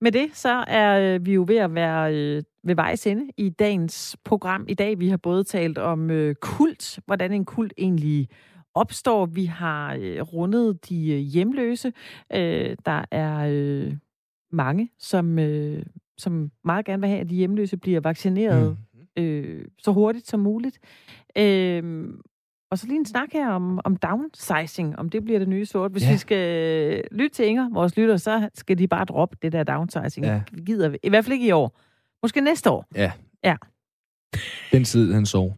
Med 0.01 0.11
det, 0.11 0.29
så 0.33 0.63
er 0.67 1.15
øh, 1.15 1.25
vi 1.25 1.33
jo 1.33 1.45
ved 1.47 1.57
at 1.57 1.75
være 1.75 2.15
øh, 2.15 2.43
ved 2.63 2.75
vejs 2.75 3.07
ende 3.07 3.29
i 3.37 3.49
dagens 3.49 4.17
program. 4.23 4.65
I 4.69 4.73
dag 4.73 4.99
vi 4.99 5.09
har 5.09 5.17
både 5.17 5.43
talt 5.43 5.77
om 5.77 6.11
øh, 6.11 6.35
kult, 6.35 6.99
hvordan 7.05 7.31
en 7.31 7.45
kult 7.45 7.73
egentlig 7.77 8.27
opstår. 8.73 9.25
Vi 9.25 9.45
har 9.45 9.97
øh, 9.99 10.21
rundet 10.21 10.89
de 10.89 11.11
øh, 11.13 11.19
hjemløse. 11.19 11.93
Øh, 12.33 12.75
der 12.85 13.05
er 13.11 13.47
øh, 13.51 13.93
mange, 14.51 14.89
som, 14.99 15.39
øh, 15.39 15.83
som 16.17 16.51
meget 16.63 16.85
gerne 16.85 17.01
vil 17.01 17.09
have, 17.09 17.21
at 17.21 17.29
de 17.29 17.35
hjemløse 17.35 17.77
bliver 17.77 17.99
vaccineret 17.99 18.77
mm. 19.17 19.23
øh, 19.23 19.65
så 19.79 19.91
hurtigt 19.91 20.27
som 20.27 20.39
muligt. 20.39 20.79
Øh, 21.37 22.05
og 22.71 22.77
så 22.79 22.87
lige 22.87 22.99
en 22.99 23.05
snak 23.05 23.29
her 23.33 23.49
om, 23.49 23.79
om 23.85 23.95
downsizing, 23.95 24.99
om 24.99 25.09
det 25.09 25.23
bliver 25.23 25.39
det 25.39 25.47
nye 25.47 25.65
sort. 25.65 25.91
Hvis 25.91 26.03
Ja. 26.03 26.11
vi 26.11 26.17
skal 26.17 26.63
øh, 26.93 27.03
lytte 27.11 27.35
til 27.35 27.45
Inger, 27.47 27.69
vores 27.73 27.97
lytter, 27.97 28.17
så 28.17 28.49
skal 28.53 28.77
de 28.77 28.87
bare 28.87 29.05
droppe 29.05 29.37
det 29.41 29.51
der 29.51 29.63
downsizing. 29.63 30.25
Ja. 30.25 30.41
Vi 30.51 30.61
gider. 30.61 30.95
I 31.03 31.09
hvert 31.09 31.25
fald 31.25 31.33
ikke 31.33 31.47
i 31.47 31.51
år. 31.51 31.79
Måske 32.23 32.41
næste 32.41 32.69
år. 32.69 32.85
Den 34.71 34.83
tid, 34.83 35.13
han 35.13 35.25
sov. 35.25 35.57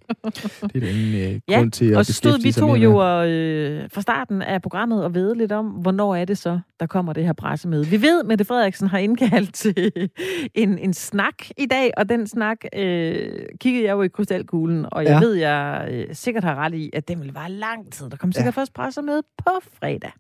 Det 0.74 0.84
er 0.84 0.89
ingen 0.89 1.34
øh, 1.34 1.39
Ja, 1.49 1.57
grund 1.57 1.72
til 1.72 1.91
at 1.91 1.97
Og 1.97 2.05
så 2.05 2.13
stod 2.13 2.41
vi 2.43 2.51
to 2.51 2.76
jo 2.76 2.95
og, 2.97 3.30
øh, 3.30 3.89
fra 3.93 4.01
starten 4.01 4.41
af 4.41 4.61
programmet 4.61 5.03
og 5.03 5.13
ved 5.13 5.36
lidt 5.36 5.51
om, 5.51 5.66
hvornår 5.68 6.16
er 6.16 6.26
det 6.26 6.38
så, 6.38 6.59
der 6.80 6.86
kommer 6.86 7.13
det 7.13 7.26
her 7.26 7.34
pressemøde. 7.34 7.86
Vi 7.86 8.01
ved, 8.01 8.24
Mette 8.24 8.45
Frederiksen 8.45 8.88
har 8.88 8.97
indkaldt 8.97 9.53
til 9.53 9.91
en, 10.55 10.78
en 10.78 10.93
snak 10.93 11.36
i 11.57 11.66
dag, 11.66 11.91
og 11.97 12.09
den 12.09 12.28
snak 12.28 12.57
øh, 12.76 13.32
kiggede 13.61 13.86
jeg 13.86 13.91
jo 13.91 14.01
i 14.01 14.07
krystalkuglen, 14.07 14.86
og 14.91 15.03
jeg 15.03 15.09
Ja. 15.09 15.13
ja. 15.13 15.20
ved, 15.20 15.34
jeg 15.34 15.88
øh, 15.91 16.07
sikkert 16.16 16.43
har 16.43 16.55
ret 16.55 16.74
i, 16.74 16.89
at 16.93 17.07
den 17.07 17.22
vil 17.22 17.34
vare 17.34 17.51
lang 17.51 17.91
tid. 17.93 18.09
Der 18.09 18.18
kommer 18.18 18.34
sikkert 18.34 18.55
ja. 18.55 18.61
først 18.61 18.74
pressemøde 18.74 19.24
på 19.38 19.51
fredag. 19.80 20.11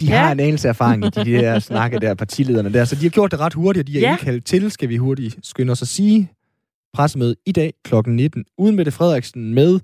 De 0.00 0.08
har 0.10 0.26
Ja. 0.26 0.32
en 0.32 0.40
anelse 0.40 0.68
erfaring 0.68 1.04
i 1.04 1.08
de 1.10 1.24
der 1.24 1.58
snakke 1.70 1.98
der, 1.98 2.14
partilederne 2.14 2.72
der, 2.72 2.84
så 2.84 2.94
de 2.96 3.02
har 3.02 3.10
gjort 3.10 3.30
det 3.30 3.40
ret 3.40 3.54
hurtigt, 3.54 3.82
og 3.82 3.86
de 3.86 3.92
har 3.94 4.00
Ja. 4.00 4.10
indkaldt 4.12 4.44
til, 4.44 4.70
skal 4.70 4.88
vi 4.88 4.96
hurtigt 4.96 5.36
skynde 5.42 5.70
os 5.70 5.82
at 5.82 5.88
sige, 5.88 6.30
pressemøde 6.94 7.36
i 7.46 7.52
dag 7.52 7.72
kl. 7.84 7.94
19, 8.06 8.44
uden 8.58 8.76
Mette 8.76 8.92
Frederiksen 8.92 9.54
med 9.54 9.80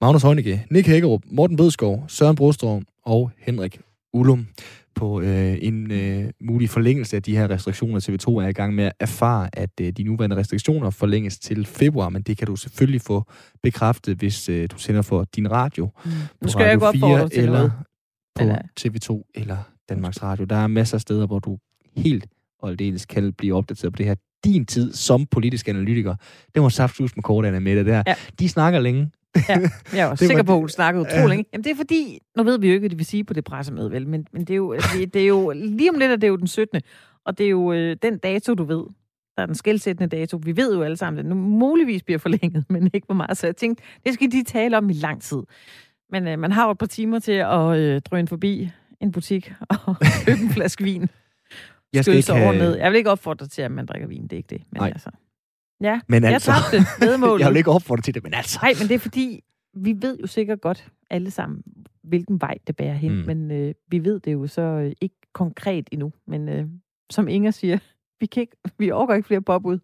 Magnus 0.00 0.22
Heunicke, 0.22 0.66
Nick 0.70 0.86
Hækkerup, 0.88 1.22
Morten 1.30 1.56
Bødskov, 1.56 2.04
Søren 2.08 2.36
Brostrøm 2.36 2.86
og 3.04 3.30
Henrik 3.38 3.80
Ullum 4.12 4.46
på 4.94 5.20
øh, 5.20 5.58
en 5.62 5.90
øh, 5.90 6.24
mulig 6.40 6.70
forlængelse 6.70 7.16
af 7.16 7.22
de 7.22 7.36
her 7.36 7.50
restriktioner. 7.50 8.00
TV2 8.00 8.44
er 8.44 8.48
i 8.48 8.52
gang 8.52 8.74
med 8.74 8.84
at 8.84 8.92
erfare, 9.00 9.48
at 9.52 9.70
øh, 9.80 9.92
de 9.92 10.02
nuværende 10.02 10.36
restriktioner 10.36 10.90
forlænges 10.90 11.38
til 11.38 11.66
februar, 11.66 12.08
men 12.08 12.22
det 12.22 12.38
kan 12.38 12.46
du 12.46 12.56
selvfølgelig 12.56 13.00
få 13.00 13.24
bekræftet, 13.62 14.16
hvis 14.16 14.48
øh, 14.48 14.68
du 14.70 14.78
sender 14.78 15.02
for 15.02 15.24
din 15.36 15.50
radio 15.50 15.84
Mm. 16.04 16.10
på 16.10 16.16
Nu 16.42 16.48
skal 16.48 16.62
jeg 16.64 16.72
ikke 16.72 16.86
Radio 16.86 17.22
dig 17.22 17.30
til 17.30 17.40
eller 17.40 17.52
noget. 17.58 17.72
På 18.38 18.44
øh, 18.44 18.56
TV2 18.80 19.30
eller 19.34 19.56
Danmarks 19.88 20.22
Radio. 20.22 20.44
Der 20.44 20.56
er 20.56 20.66
masser 20.66 20.96
af 20.96 21.00
steder, 21.00 21.26
hvor 21.26 21.38
du 21.38 21.58
helt 21.96 22.26
og 22.58 22.68
aldeles 22.70 23.06
kan 23.06 23.32
blive 23.32 23.54
opdateret 23.54 23.92
på 23.92 23.96
det 23.96 24.06
her. 24.06 24.14
Din 24.44 24.66
tid 24.66 24.92
som 24.92 25.26
politisk 25.26 25.68
analytiker, 25.68 26.14
det 26.54 26.62
var 26.62 26.68
saftsus 26.68 27.16
med 27.16 27.22
kortene 27.22 27.60
med 27.60 27.76
det 27.76 27.86
der. 27.86 28.02
Ja. 28.06 28.14
De 28.38 28.48
snakker 28.48 28.80
længe. 28.80 29.10
Jeg 29.48 29.70
er 29.92 30.06
også 30.10 30.26
sikker 30.26 30.42
på, 30.42 30.52
at 30.52 30.58
hun 30.58 30.68
snakkede 30.68 31.06
Ja. 31.10 31.16
utrolig 31.16 31.28
længe. 31.28 31.44
Jamen, 31.52 31.64
det 31.64 31.70
er 31.72 31.76
fordi, 31.76 32.18
nu 32.36 32.42
ved 32.42 32.58
vi 32.58 32.66
jo 32.66 32.72
ikke, 32.72 32.82
hvad 32.82 32.90
de 32.90 32.96
vil 32.96 33.06
sige 33.06 33.24
på 33.24 33.32
det 33.34 33.44
pressemøde, 33.44 33.90
vel? 33.90 34.08
Men, 34.08 34.26
men 34.32 34.40
det, 34.44 34.50
er 34.50 34.56
jo, 34.56 34.74
det, 34.74 35.14
det 35.14 35.22
er 35.22 35.26
jo, 35.26 35.52
lige 35.54 35.90
om 35.90 35.98
lidt 35.98 36.10
er 36.12 36.16
det 36.16 36.28
jo 36.28 36.36
den 36.36 36.46
17. 36.46 36.80
Og 37.26 37.38
det 37.38 37.46
er 37.46 37.50
jo 37.50 37.72
øh, 37.72 37.96
den 38.02 38.18
dato, 38.18 38.54
du 38.54 38.64
ved. 38.64 38.84
Der 39.36 39.42
er 39.42 39.46
den 39.46 39.54
skældsættende 39.54 40.16
dato. 40.16 40.40
Vi 40.44 40.56
ved 40.56 40.74
jo 40.76 40.82
alle 40.82 40.96
sammen, 40.96 41.18
at 41.18 41.24
den 41.24 41.30
nu 41.30 41.34
muligvis 41.48 42.02
bliver 42.02 42.18
forlænget, 42.18 42.64
men 42.70 42.90
ikke 42.94 43.06
hvor 43.06 43.14
meget. 43.14 43.36
Så 43.38 43.46
jeg 43.46 43.56
tænkte, 43.56 43.84
det 44.06 44.14
skal 44.14 44.32
de 44.32 44.44
tale 44.44 44.78
om 44.78 44.90
i 44.90 44.92
lang 44.92 45.22
tid. 45.22 45.38
Men 46.10 46.28
øh, 46.28 46.38
man 46.38 46.52
har 46.52 46.64
jo 46.64 46.70
et 46.70 46.78
par 46.78 46.86
timer 46.86 47.18
til 47.18 47.32
at 47.32 47.78
øh, 47.78 48.00
drøne 48.00 48.28
forbi 48.28 48.70
en 49.00 49.12
butik 49.12 49.52
og 49.86 49.96
købe 50.26 50.40
en 50.40 50.50
flaske 50.50 50.84
vin. 50.84 51.08
Jeg 51.92 52.04
skal 52.04 52.16
ikke 52.16 52.32
have... 52.32 52.58
ned. 52.58 52.76
Jeg 52.76 52.90
vil 52.90 52.98
ikke 52.98 53.10
opfordre 53.10 53.46
til, 53.46 53.62
at 53.62 53.70
man 53.70 53.86
drikker 53.86 54.08
vin. 54.08 54.22
Det 54.22 54.32
er 54.32 54.36
ikke 54.36 54.50
det. 54.50 54.62
Men 54.70 54.80
Nej. 54.80 54.88
altså. 54.88 55.10
Ja, 55.80 56.00
Men 56.08 56.22
jeg 56.22 56.32
altså, 56.32 56.52
tabte 56.52 57.06
vedmålet. 57.06 57.40
jeg 57.44 57.50
vil 57.50 57.56
ikke 57.56 57.70
opfordre 57.70 58.02
til 58.02 58.14
det, 58.14 58.22
men 58.22 58.34
altså. 58.34 58.58
Nej, 58.62 58.72
men 58.80 58.88
det 58.88 58.94
er 58.94 58.98
fordi, 58.98 59.44
vi 59.74 59.96
ved 60.00 60.18
jo 60.20 60.26
sikkert 60.26 60.60
godt 60.60 60.88
alle 61.10 61.30
sammen, 61.30 61.62
hvilken 62.02 62.40
vej 62.40 62.54
det 62.66 62.76
bærer 62.76 62.94
hen. 62.94 63.12
Mm. 63.12 63.26
Men 63.26 63.50
øh, 63.50 63.74
vi 63.88 64.04
ved 64.04 64.20
det 64.20 64.32
jo 64.32 64.46
så 64.46 64.62
øh, 64.62 64.92
ikke 65.00 65.16
konkret 65.32 65.88
endnu. 65.92 66.12
Men 66.26 66.48
øh, 66.48 66.66
som 67.10 67.28
Inger 67.28 67.50
siger, 67.50 67.78
vi, 68.20 68.26
kan 68.26 68.40
ikke, 68.40 68.56
vi 68.78 68.90
overgår 68.90 69.14
ikke 69.14 69.26
flere 69.26 69.42
påbud. 69.42 69.78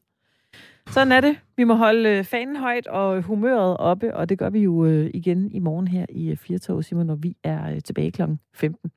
Sådan 0.90 1.12
er 1.12 1.20
det. 1.20 1.36
Vi 1.56 1.64
må 1.64 1.74
holde 1.74 2.08
øh, 2.08 2.24
fanen 2.24 2.56
højt 2.56 2.86
og 2.86 3.22
humøret 3.22 3.76
oppe, 3.76 4.16
og 4.16 4.28
det 4.28 4.38
gør 4.38 4.50
vi 4.50 4.60
jo 4.60 4.84
øh, 4.84 5.10
igen 5.14 5.50
i 5.50 5.58
morgen 5.58 5.88
her 5.88 6.06
i 6.08 6.30
øh, 6.30 6.36
Firtog, 6.36 6.84
Simon, 6.84 7.06
når 7.06 7.14
vi 7.14 7.36
er 7.44 7.70
øh, 7.74 7.80
tilbage 7.82 8.10
kl. 8.10 8.22
15. 8.54 8.90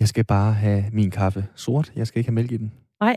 Jeg 0.00 0.08
skal 0.08 0.24
bare 0.24 0.52
have 0.52 0.84
min 0.92 1.10
kaffe 1.10 1.46
sort. 1.54 1.92
Jeg 1.96 2.06
skal 2.06 2.18
ikke 2.18 2.28
have 2.30 2.34
mælk 2.34 2.52
i 2.52 2.56
den. 2.56 2.72
Nej, 3.00 3.16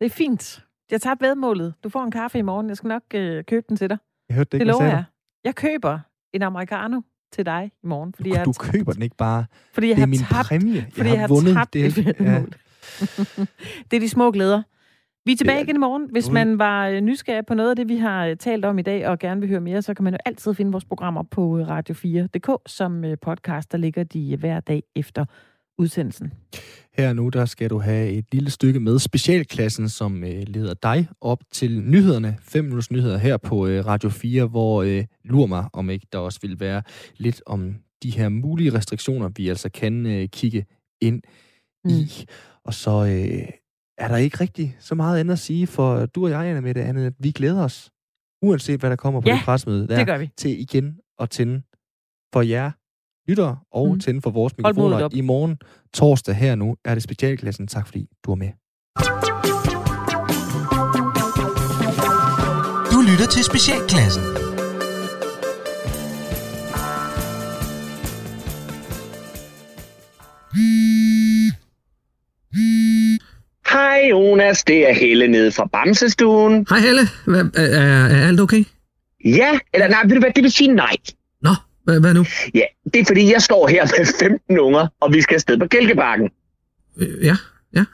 det 0.00 0.06
er 0.06 0.10
fint. 0.10 0.64
Jeg 0.90 1.00
tager 1.00 1.16
vedmålet. 1.20 1.74
Du 1.84 1.88
får 1.88 2.02
en 2.04 2.10
kaffe 2.10 2.38
i 2.38 2.42
morgen. 2.42 2.68
Jeg 2.68 2.76
skal 2.76 2.88
nok 2.88 3.02
øh, 3.14 3.44
købe 3.44 3.66
den 3.68 3.76
til 3.76 3.90
dig. 3.90 3.98
Jeg 4.28 4.34
hørte 4.36 4.48
det 4.48 4.54
ikke, 4.54 4.64
det 4.64 4.72
lover 4.72 4.84
jeg. 4.84 5.04
Jeg 5.44 5.54
køber 5.54 5.98
en 6.34 6.42
americano 6.42 7.00
til 7.32 7.46
dig 7.46 7.70
i 7.84 7.86
morgen, 7.86 8.12
fordi 8.14 8.28
du? 8.30 8.34
jeg 8.36 8.44
Du 8.44 8.52
har 8.60 8.72
køber 8.72 8.92
den 8.92 9.02
ikke 9.02 9.16
bare. 9.16 9.44
Fordi 9.72 9.88
jeg 9.88 9.96
Det 9.96 10.02
er 10.02 10.06
har 10.06 10.10
min 10.10 10.18
tabt, 10.18 10.48
præmie. 10.48 10.86
fordi 10.92 11.08
jeg 11.08 11.20
har 11.20 11.28
vundet. 11.28 11.54
tabt 11.54 11.72
det. 11.74 11.98
et 11.98 12.20
Ja. 12.20 12.42
det 13.90 13.96
er 13.96 14.00
de 14.00 14.08
små 14.08 14.30
glæder. 14.30 14.62
Vi 15.26 15.32
er 15.32 15.36
tilbage 15.36 15.58
er- 15.58 15.62
igen 15.62 15.76
i 15.76 15.78
morgen. 15.78 16.08
Hvis 16.12 16.24
Uden- 16.24 16.34
man 16.34 16.58
var 16.58 16.88
øh, 16.88 17.00
nysgerrig 17.00 17.46
på 17.46 17.54
noget 17.54 17.70
af 17.70 17.76
det, 17.76 17.88
vi 17.88 17.96
har 17.96 18.26
øh, 18.26 18.36
talt 18.36 18.64
om 18.64 18.78
i 18.78 18.82
dag, 18.82 19.08
og 19.08 19.18
gerne 19.18 19.40
vil 19.40 19.48
høre 19.48 19.60
mere, 19.60 19.82
så 19.82 19.94
kan 19.94 20.04
man 20.04 20.12
jo 20.12 20.18
altid 20.24 20.54
finde 20.54 20.72
vores 20.72 20.84
programmer 20.84 21.22
på 21.22 21.58
øh, 21.58 21.66
radio4.dk 21.78 22.50
som 22.66 23.04
podcast, 23.22 23.72
der 23.72 23.78
ligger 23.78 24.04
de 24.04 24.36
hver 24.36 24.60
dag 24.60 24.82
efter 24.96 25.24
udsendelsen. 25.78 26.32
Her 26.92 27.12
nu, 27.12 27.28
der 27.28 27.44
skal 27.44 27.70
du 27.70 27.78
have 27.78 28.10
et 28.10 28.24
lille 28.32 28.50
stykke 28.50 28.80
med 28.80 28.98
specialklassen, 28.98 29.88
som 29.88 30.24
øh, 30.24 30.42
leder 30.46 30.74
dig 30.74 31.08
op 31.20 31.38
til 31.52 31.80
nyhederne. 31.80 32.36
5 32.40 32.64
minutters 32.64 32.90
nyheder 32.90 33.18
her 33.18 33.36
på 33.36 33.66
øh, 33.66 33.86
Radio 33.86 34.08
4, 34.10 34.46
hvor 34.46 34.82
øh, 34.82 35.04
lurer 35.24 35.46
mig, 35.46 35.64
om 35.72 35.90
ikke 35.90 36.06
der 36.12 36.18
også 36.18 36.38
vil 36.42 36.60
være 36.60 36.82
lidt 37.16 37.42
om 37.46 37.74
de 38.02 38.10
her 38.10 38.28
mulige 38.28 38.72
restriktioner, 38.74 39.28
vi 39.36 39.48
altså 39.48 39.68
kan 39.70 40.06
øh, 40.06 40.28
kigge 40.28 40.64
ind 41.00 41.22
mm. 41.84 41.90
i. 41.90 42.24
Og 42.64 42.74
så 42.74 42.90
øh, 43.06 43.48
er 44.02 44.08
der 44.08 44.16
ikke 44.16 44.40
rigtig 44.40 44.76
så 44.80 44.94
meget 44.94 45.20
andet 45.20 45.32
at 45.32 45.38
sige, 45.38 45.66
for 45.66 46.06
du 46.06 46.24
og 46.24 46.30
jeg, 46.30 46.40
Anna, 46.46 46.60
med 46.60 46.74
det 46.74 46.80
andet, 46.80 47.06
at 47.06 47.12
vi 47.18 47.30
glæder 47.30 47.64
os, 47.64 47.90
uanset 48.42 48.80
hvad 48.80 48.90
der 48.90 48.96
kommer 48.96 49.20
på 49.20 49.28
Ja, 49.28 49.34
det 49.34 49.42
pressemøde, 49.44 49.88
der, 49.88 49.96
Det 49.96 50.06
gør 50.06 50.18
vi. 50.18 50.30
til 50.36 50.60
igen 50.60 50.96
at 51.18 51.30
tænde 51.30 51.62
for 52.32 52.42
jer 52.42 52.70
lyttere 53.28 53.58
og 53.72 53.92
mm. 53.92 54.00
Tænde 54.00 54.20
for 54.22 54.30
vores 54.30 54.56
mikrofoner. 54.58 55.08
I 55.12 55.20
morgen 55.20 55.56
torsdag 55.94 56.34
her 56.34 56.54
nu 56.54 56.76
er 56.84 56.94
det 56.94 57.02
specialklassen. 57.02 57.66
Tak 57.66 57.86
fordi 57.86 58.06
du 58.24 58.30
er 58.32 58.36
med. 58.36 58.48
Du 62.92 63.00
lytter 63.10 63.26
til 63.32 63.44
Specialklassen. 63.44 64.41
Hej 73.72 74.06
Jonas, 74.10 74.64
det 74.64 74.88
er 74.90 74.94
Helle 74.94 75.28
nede 75.28 75.52
fra 75.52 75.66
Bamsestuen. 75.72 76.66
Hej 76.70 76.78
Helle, 76.78 77.00
Hvad, 77.24 77.44
er, 77.54 77.80
er, 77.80 78.06
er 78.06 78.26
alt 78.28 78.40
okay? 78.40 78.64
Ja, 79.24 79.58
eller 79.74 79.88
nej, 79.88 80.02
ved 80.04 80.14
du 80.14 80.20
hvad, 80.20 80.30
det 80.36 80.42
vil 80.42 80.52
sige 80.52 80.72
nej. 80.74 80.96
Nå, 81.42 81.50
hvad, 81.84 82.00
hvad 82.00 82.14
nu? 82.14 82.24
Ja, 82.54 82.64
det 82.94 83.00
er 83.00 83.04
fordi, 83.04 83.32
jeg 83.32 83.42
står 83.42 83.68
her 83.68 83.84
med 83.98 84.06
15 84.20 84.58
unger, 84.58 84.86
og 85.00 85.12
vi 85.12 85.20
skal 85.20 85.34
afsted 85.34 85.58
på 85.58 85.66
Kælkebakken. 85.66 86.30
Øh, 87.00 87.24
Ja, 87.24 87.36
ja. 87.76 87.84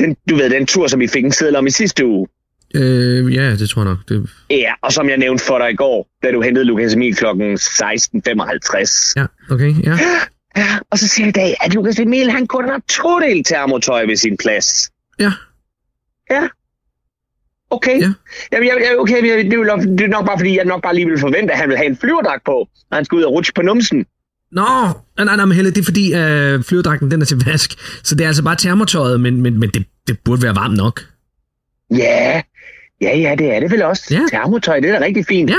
Den, 0.00 0.16
du 0.30 0.36
ved, 0.36 0.50
den 0.50 0.66
tur, 0.66 0.86
som 0.86 1.00
vi 1.00 1.08
fik 1.08 1.24
en 1.24 1.32
seddel 1.32 1.56
om 1.56 1.66
i 1.66 1.70
sidste 1.70 2.06
uge. 2.06 2.26
Øh, 2.74 3.34
ja, 3.34 3.50
det 3.50 3.68
tror 3.68 3.82
jeg 3.82 3.88
nok. 3.88 3.98
Det, 4.08 4.30
Ja, 4.50 4.72
og 4.82 4.92
som 4.92 5.08
jeg 5.08 5.16
nævnte 5.16 5.44
for 5.44 5.58
dig 5.58 5.70
i 5.70 5.76
går, 5.76 6.08
da 6.22 6.30
du 6.32 6.42
hentede 6.42 6.64
Lukas 6.64 6.94
Emil 6.94 7.16
kl. 7.16 7.24
16.55. 7.24 9.12
ja, 9.16 9.26
okay, 9.50 9.74
ja. 9.84 9.98
Ja, 10.56 10.78
og 10.90 10.98
så 10.98 11.08
siger 11.08 11.26
jeg 11.26 11.28
i 11.28 11.40
dag, 11.40 11.54
at 11.60 11.74
Lukas 11.74 11.98
Emil, 11.98 12.30
han 12.30 12.46
kun 12.46 12.64
har 12.64 12.82
to 12.88 13.20
del 13.20 13.44
termotøj 13.44 14.04
ved 14.06 14.16
sin 14.16 14.36
plads. 14.36 14.90
Ja, 15.20 16.48
Okay. 17.70 18.00
Ja. 18.00 18.12
Jamen, 18.52 18.68
jeg, 18.68 18.96
okay, 18.98 19.14
jeg, 19.14 19.44
det, 19.44 19.52
er 19.52 19.64
nok, 19.64 19.80
det 19.80 20.00
er 20.00 20.08
nok 20.08 20.26
bare, 20.26 20.38
fordi 20.38 20.56
jeg 20.56 20.64
nok 20.64 20.82
bare 20.82 20.94
lige 20.94 21.06
vil 21.06 21.18
forvente, 21.18 21.52
at 21.52 21.58
han 21.58 21.68
vil 21.68 21.76
have 21.76 21.86
en 21.86 21.96
flyverdragt 21.96 22.44
på, 22.44 22.68
når 22.90 22.94
han 22.94 23.04
skal 23.04 23.16
ud 23.16 23.22
og 23.22 23.32
rutsche 23.32 23.52
på 23.54 23.62
numsen. 23.62 24.06
Nå, 24.52 24.62
nej, 25.16 25.24
nej, 25.24 25.36
nej, 25.36 25.44
men 25.44 25.52
Helle, 25.52 25.70
det 25.70 25.78
er 25.78 25.84
fordi, 25.84 26.14
øh, 26.14 26.64
flyverdragten 26.64 27.10
den 27.10 27.20
er 27.20 27.24
til 27.24 27.42
vask. 27.46 27.70
Så 28.04 28.14
det 28.14 28.24
er 28.24 28.28
altså 28.28 28.44
bare 28.44 28.56
termotøjet, 28.56 29.20
men, 29.20 29.42
men, 29.42 29.60
men 29.60 29.70
det, 29.70 29.84
det 30.06 30.18
burde 30.24 30.42
være 30.42 30.56
varmt 30.56 30.76
nok. 30.76 31.00
Ja, 31.90 32.42
ja, 33.00 33.16
ja, 33.18 33.34
det 33.38 33.54
er 33.54 33.60
det 33.60 33.70
vel 33.70 33.82
også. 33.82 34.04
Ja. 34.10 34.20
Termotøj, 34.30 34.80
det 34.80 34.90
er 34.90 34.98
da 34.98 35.04
rigtig 35.04 35.26
fint. 35.26 35.50
Ja. 35.50 35.56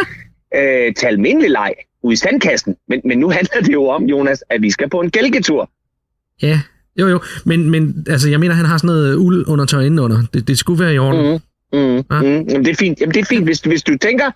Øh, 0.61 0.93
til 0.95 1.05
almindelig 1.05 1.49
leg 1.49 1.73
ude 2.03 2.13
i 2.13 2.15
sandkassen. 2.15 2.75
Men, 2.87 3.01
men 3.05 3.19
nu 3.19 3.29
handler 3.29 3.61
det 3.61 3.73
jo 3.73 3.87
om, 3.87 4.03
Jonas, 4.03 4.43
at 4.49 4.61
vi 4.61 4.71
skal 4.71 4.89
på 4.89 5.01
en 5.01 5.11
gælketur. 5.11 5.69
Ja, 6.41 6.61
jo 6.99 7.07
jo, 7.07 7.21
men, 7.45 7.69
men 7.69 8.05
altså, 8.07 8.29
jeg 8.29 8.39
mener, 8.39 8.55
han 8.55 8.65
har 8.65 8.77
sådan 8.77 8.87
noget 8.87 9.15
uld 9.15 9.47
under 9.47 9.65
tøj 9.65 9.81
indenunder. 9.81 10.21
Det, 10.33 10.47
det 10.47 10.59
skulle 10.59 10.83
være 10.83 10.93
i 10.93 10.97
orden. 10.97 11.31
Mm. 11.31 11.39
Mm. 11.79 11.95
Ja. 11.95 12.21
mm. 12.21 12.47
Jamen, 12.49 12.65
det 12.65 12.67
er 12.67 12.75
fint. 12.75 13.01
Jamen, 13.01 13.13
det 13.13 13.21
er 13.21 13.25
fint, 13.25 13.43
hvis, 13.43 13.59
hvis 13.59 13.83
du 13.83 13.97
tænker, 13.97 14.31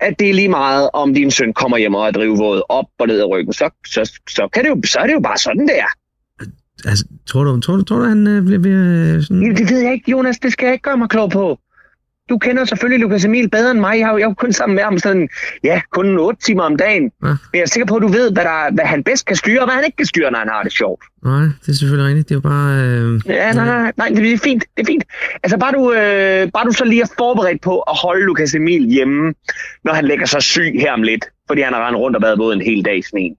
at 0.00 0.14
det 0.18 0.30
er 0.30 0.34
lige 0.34 0.48
meget, 0.48 0.90
om 0.92 1.14
din 1.14 1.30
søn 1.30 1.52
kommer 1.52 1.76
hjem 1.76 1.94
og 1.94 2.06
er 2.06 2.10
drivvåd 2.10 2.62
op 2.68 2.84
og 2.98 3.06
ned 3.06 3.20
ad 3.20 3.24
ryggen, 3.24 3.52
så, 3.52 3.70
så, 3.86 4.20
så, 4.28 4.48
kan 4.52 4.64
det 4.64 4.70
jo, 4.70 4.80
så 4.84 4.98
er 4.98 5.06
det 5.06 5.14
jo 5.14 5.20
bare 5.20 5.38
sådan, 5.38 5.68
der. 5.68 5.86
Altså, 6.84 7.04
tror 7.26 7.44
du, 7.44 7.60
tror 7.60 7.76
du, 7.76 7.82
tror 7.82 7.98
du 7.98 8.04
han 8.04 8.26
øh, 8.26 8.44
bliver, 8.44 8.58
bliver 8.58 9.14
øh, 9.16 9.22
sådan... 9.22 9.42
Jamen, 9.42 9.56
det 9.56 9.70
ved 9.70 9.78
jeg 9.78 9.92
ikke, 9.92 10.10
Jonas. 10.10 10.38
Det 10.38 10.52
skal 10.52 10.66
jeg 10.66 10.72
ikke 10.72 10.82
gøre 10.82 10.96
mig 10.96 11.08
klog 11.08 11.30
på. 11.30 11.58
Du 12.28 12.38
kender 12.38 12.64
selvfølgelig 12.64 13.00
Lukas 13.00 13.24
Emil 13.24 13.50
bedre 13.50 13.70
end 13.70 13.80
mig. 13.80 13.98
Jeg 13.98 14.06
har 14.06 14.18
jo, 14.18 14.30
er 14.30 14.34
kun 14.34 14.52
sammen 14.52 14.76
med 14.76 14.84
ham 14.84 14.98
sådan, 14.98 15.28
ja, 15.64 15.80
kun 15.90 16.18
8 16.18 16.42
timer 16.42 16.62
om 16.62 16.76
dagen. 16.76 17.02
Ja. 17.02 17.28
Men 17.28 17.54
jeg 17.54 17.60
er 17.60 17.66
sikker 17.66 17.86
på, 17.86 17.96
at 17.96 18.02
du 18.02 18.08
ved, 18.08 18.32
hvad, 18.32 18.44
der, 18.44 18.74
hvad 18.74 18.84
han 18.84 19.04
bedst 19.04 19.26
kan 19.26 19.36
styre, 19.36 19.60
og 19.60 19.66
hvad 19.66 19.74
han 19.74 19.84
ikke 19.84 19.96
kan 19.96 20.06
styre, 20.06 20.30
når 20.30 20.38
han 20.38 20.48
har 20.48 20.62
det 20.62 20.72
sjovt. 20.72 21.04
Nej, 21.24 21.42
det 21.42 21.68
er 21.68 21.72
selvfølgelig 21.72 22.08
rigtigt. 22.08 22.28
Det 22.28 22.34
er 22.34 22.36
jo 22.36 22.40
bare... 22.40 22.70
Øh... 22.84 23.20
Ja, 23.26 23.52
nej, 23.52 23.64
nej, 23.66 23.92
nej, 23.96 24.08
det 24.08 24.32
er 24.32 24.38
fint, 24.38 24.64
det 24.76 24.82
er 24.82 24.86
fint. 24.86 25.04
Altså 25.42 25.58
bare 25.58 25.72
du, 25.72 25.92
øh, 25.92 26.52
bare 26.52 26.64
du 26.64 26.72
så 26.72 26.84
lige 26.84 27.02
er 27.02 27.12
forberedt 27.18 27.62
på 27.62 27.80
at 27.80 27.96
holde 28.02 28.24
Lukas 28.24 28.54
Emil 28.54 28.84
hjemme, 28.84 29.34
når 29.84 29.92
han 29.92 30.04
lægger 30.04 30.26
sig 30.26 30.42
syg 30.42 30.72
her 30.80 30.92
om 30.92 31.02
lidt, 31.02 31.24
fordi 31.46 31.60
han 31.60 31.72
har 31.72 31.86
rendt 31.86 31.98
rundt 31.98 32.16
og 32.16 32.22
været 32.22 32.38
både 32.38 32.56
en 32.56 32.62
hel 32.62 32.84
dag 32.84 32.98
i 32.98 33.02
sneen. 33.02 33.36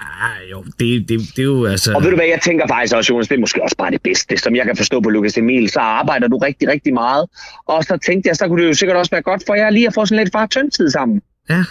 Ah, 0.00 0.50
jo, 0.50 0.64
det, 0.78 1.08
det, 1.08 1.20
det 1.36 1.38
er 1.38 1.42
jo 1.42 1.66
altså... 1.66 1.92
Og 1.92 2.02
ved 2.02 2.10
du 2.10 2.16
hvad, 2.16 2.26
jeg 2.26 2.40
tænker 2.42 2.66
faktisk 2.68 2.94
også, 2.96 3.12
Jonas, 3.12 3.28
det 3.28 3.36
er 3.36 3.40
måske 3.40 3.62
også 3.62 3.76
bare 3.78 3.90
det 3.90 4.02
bedste. 4.02 4.36
Som 4.36 4.56
jeg 4.56 4.64
kan 4.66 4.76
forstå 4.76 5.00
på 5.00 5.10
Lukas 5.10 5.38
Emil, 5.38 5.70
så 5.70 5.80
arbejder 5.80 6.28
du 6.28 6.38
rigtig, 6.38 6.68
rigtig 6.68 6.94
meget. 6.94 7.26
Og 7.66 7.84
så 7.84 7.98
tænkte 8.06 8.28
jeg, 8.28 8.36
så 8.36 8.48
kunne 8.48 8.62
det 8.62 8.68
jo 8.68 8.74
sikkert 8.74 8.96
også 8.96 9.10
være 9.10 9.22
godt 9.22 9.42
for 9.46 9.54
jer 9.54 9.70
lige 9.70 9.86
at 9.86 9.94
få 9.94 10.06
sådan 10.06 10.24
lidt 10.24 10.32
far 10.32 10.46
tid 10.46 10.90
sammen. 10.90 11.20
Ja. 11.50 11.64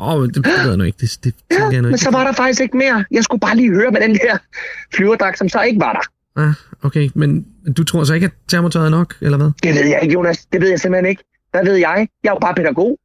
Åh, 0.00 0.14
oh, 0.14 0.26
det, 0.26 0.34
det 0.34 0.46
ved 0.46 0.68
jeg 0.68 0.76
nu 0.76 0.84
ikke. 0.84 0.98
Det, 1.00 1.18
det 1.24 1.34
Ja, 1.50 1.64
jeg 1.64 1.72
nu 1.72 1.82
men 1.82 1.86
ikke. 1.90 1.98
så 1.98 2.10
var 2.10 2.24
der 2.24 2.32
faktisk 2.32 2.60
ikke 2.60 2.76
mere. 2.76 3.04
Jeg 3.10 3.24
skulle 3.24 3.40
bare 3.40 3.56
lige 3.56 3.70
høre 3.70 3.90
med 3.90 4.00
den 4.00 4.14
der 4.14 4.38
flyverdragt, 4.94 5.38
som 5.38 5.48
så 5.48 5.62
ikke 5.62 5.80
var 5.80 5.92
der. 5.92 6.42
Ah, 6.42 6.54
okay, 6.82 7.10
men 7.14 7.46
du 7.76 7.84
tror 7.84 8.04
så 8.04 8.14
ikke, 8.14 8.24
at 8.24 8.32
termotøjet 8.48 8.86
er 8.86 8.90
nok, 8.90 9.14
eller 9.20 9.38
hvad? 9.38 9.50
Det 9.62 9.74
ved 9.74 9.86
jeg 9.86 9.98
ikke, 10.02 10.12
Jonas. 10.12 10.46
Det 10.52 10.60
ved 10.60 10.68
jeg 10.68 10.80
simpelthen 10.80 11.10
ikke. 11.10 11.22
Hvad 11.50 11.64
ved 11.64 11.74
jeg? 11.74 12.08
Jeg 12.24 12.30
er 12.30 12.34
jo 12.34 12.38
bare 12.40 12.54
pædagog. 12.54 12.98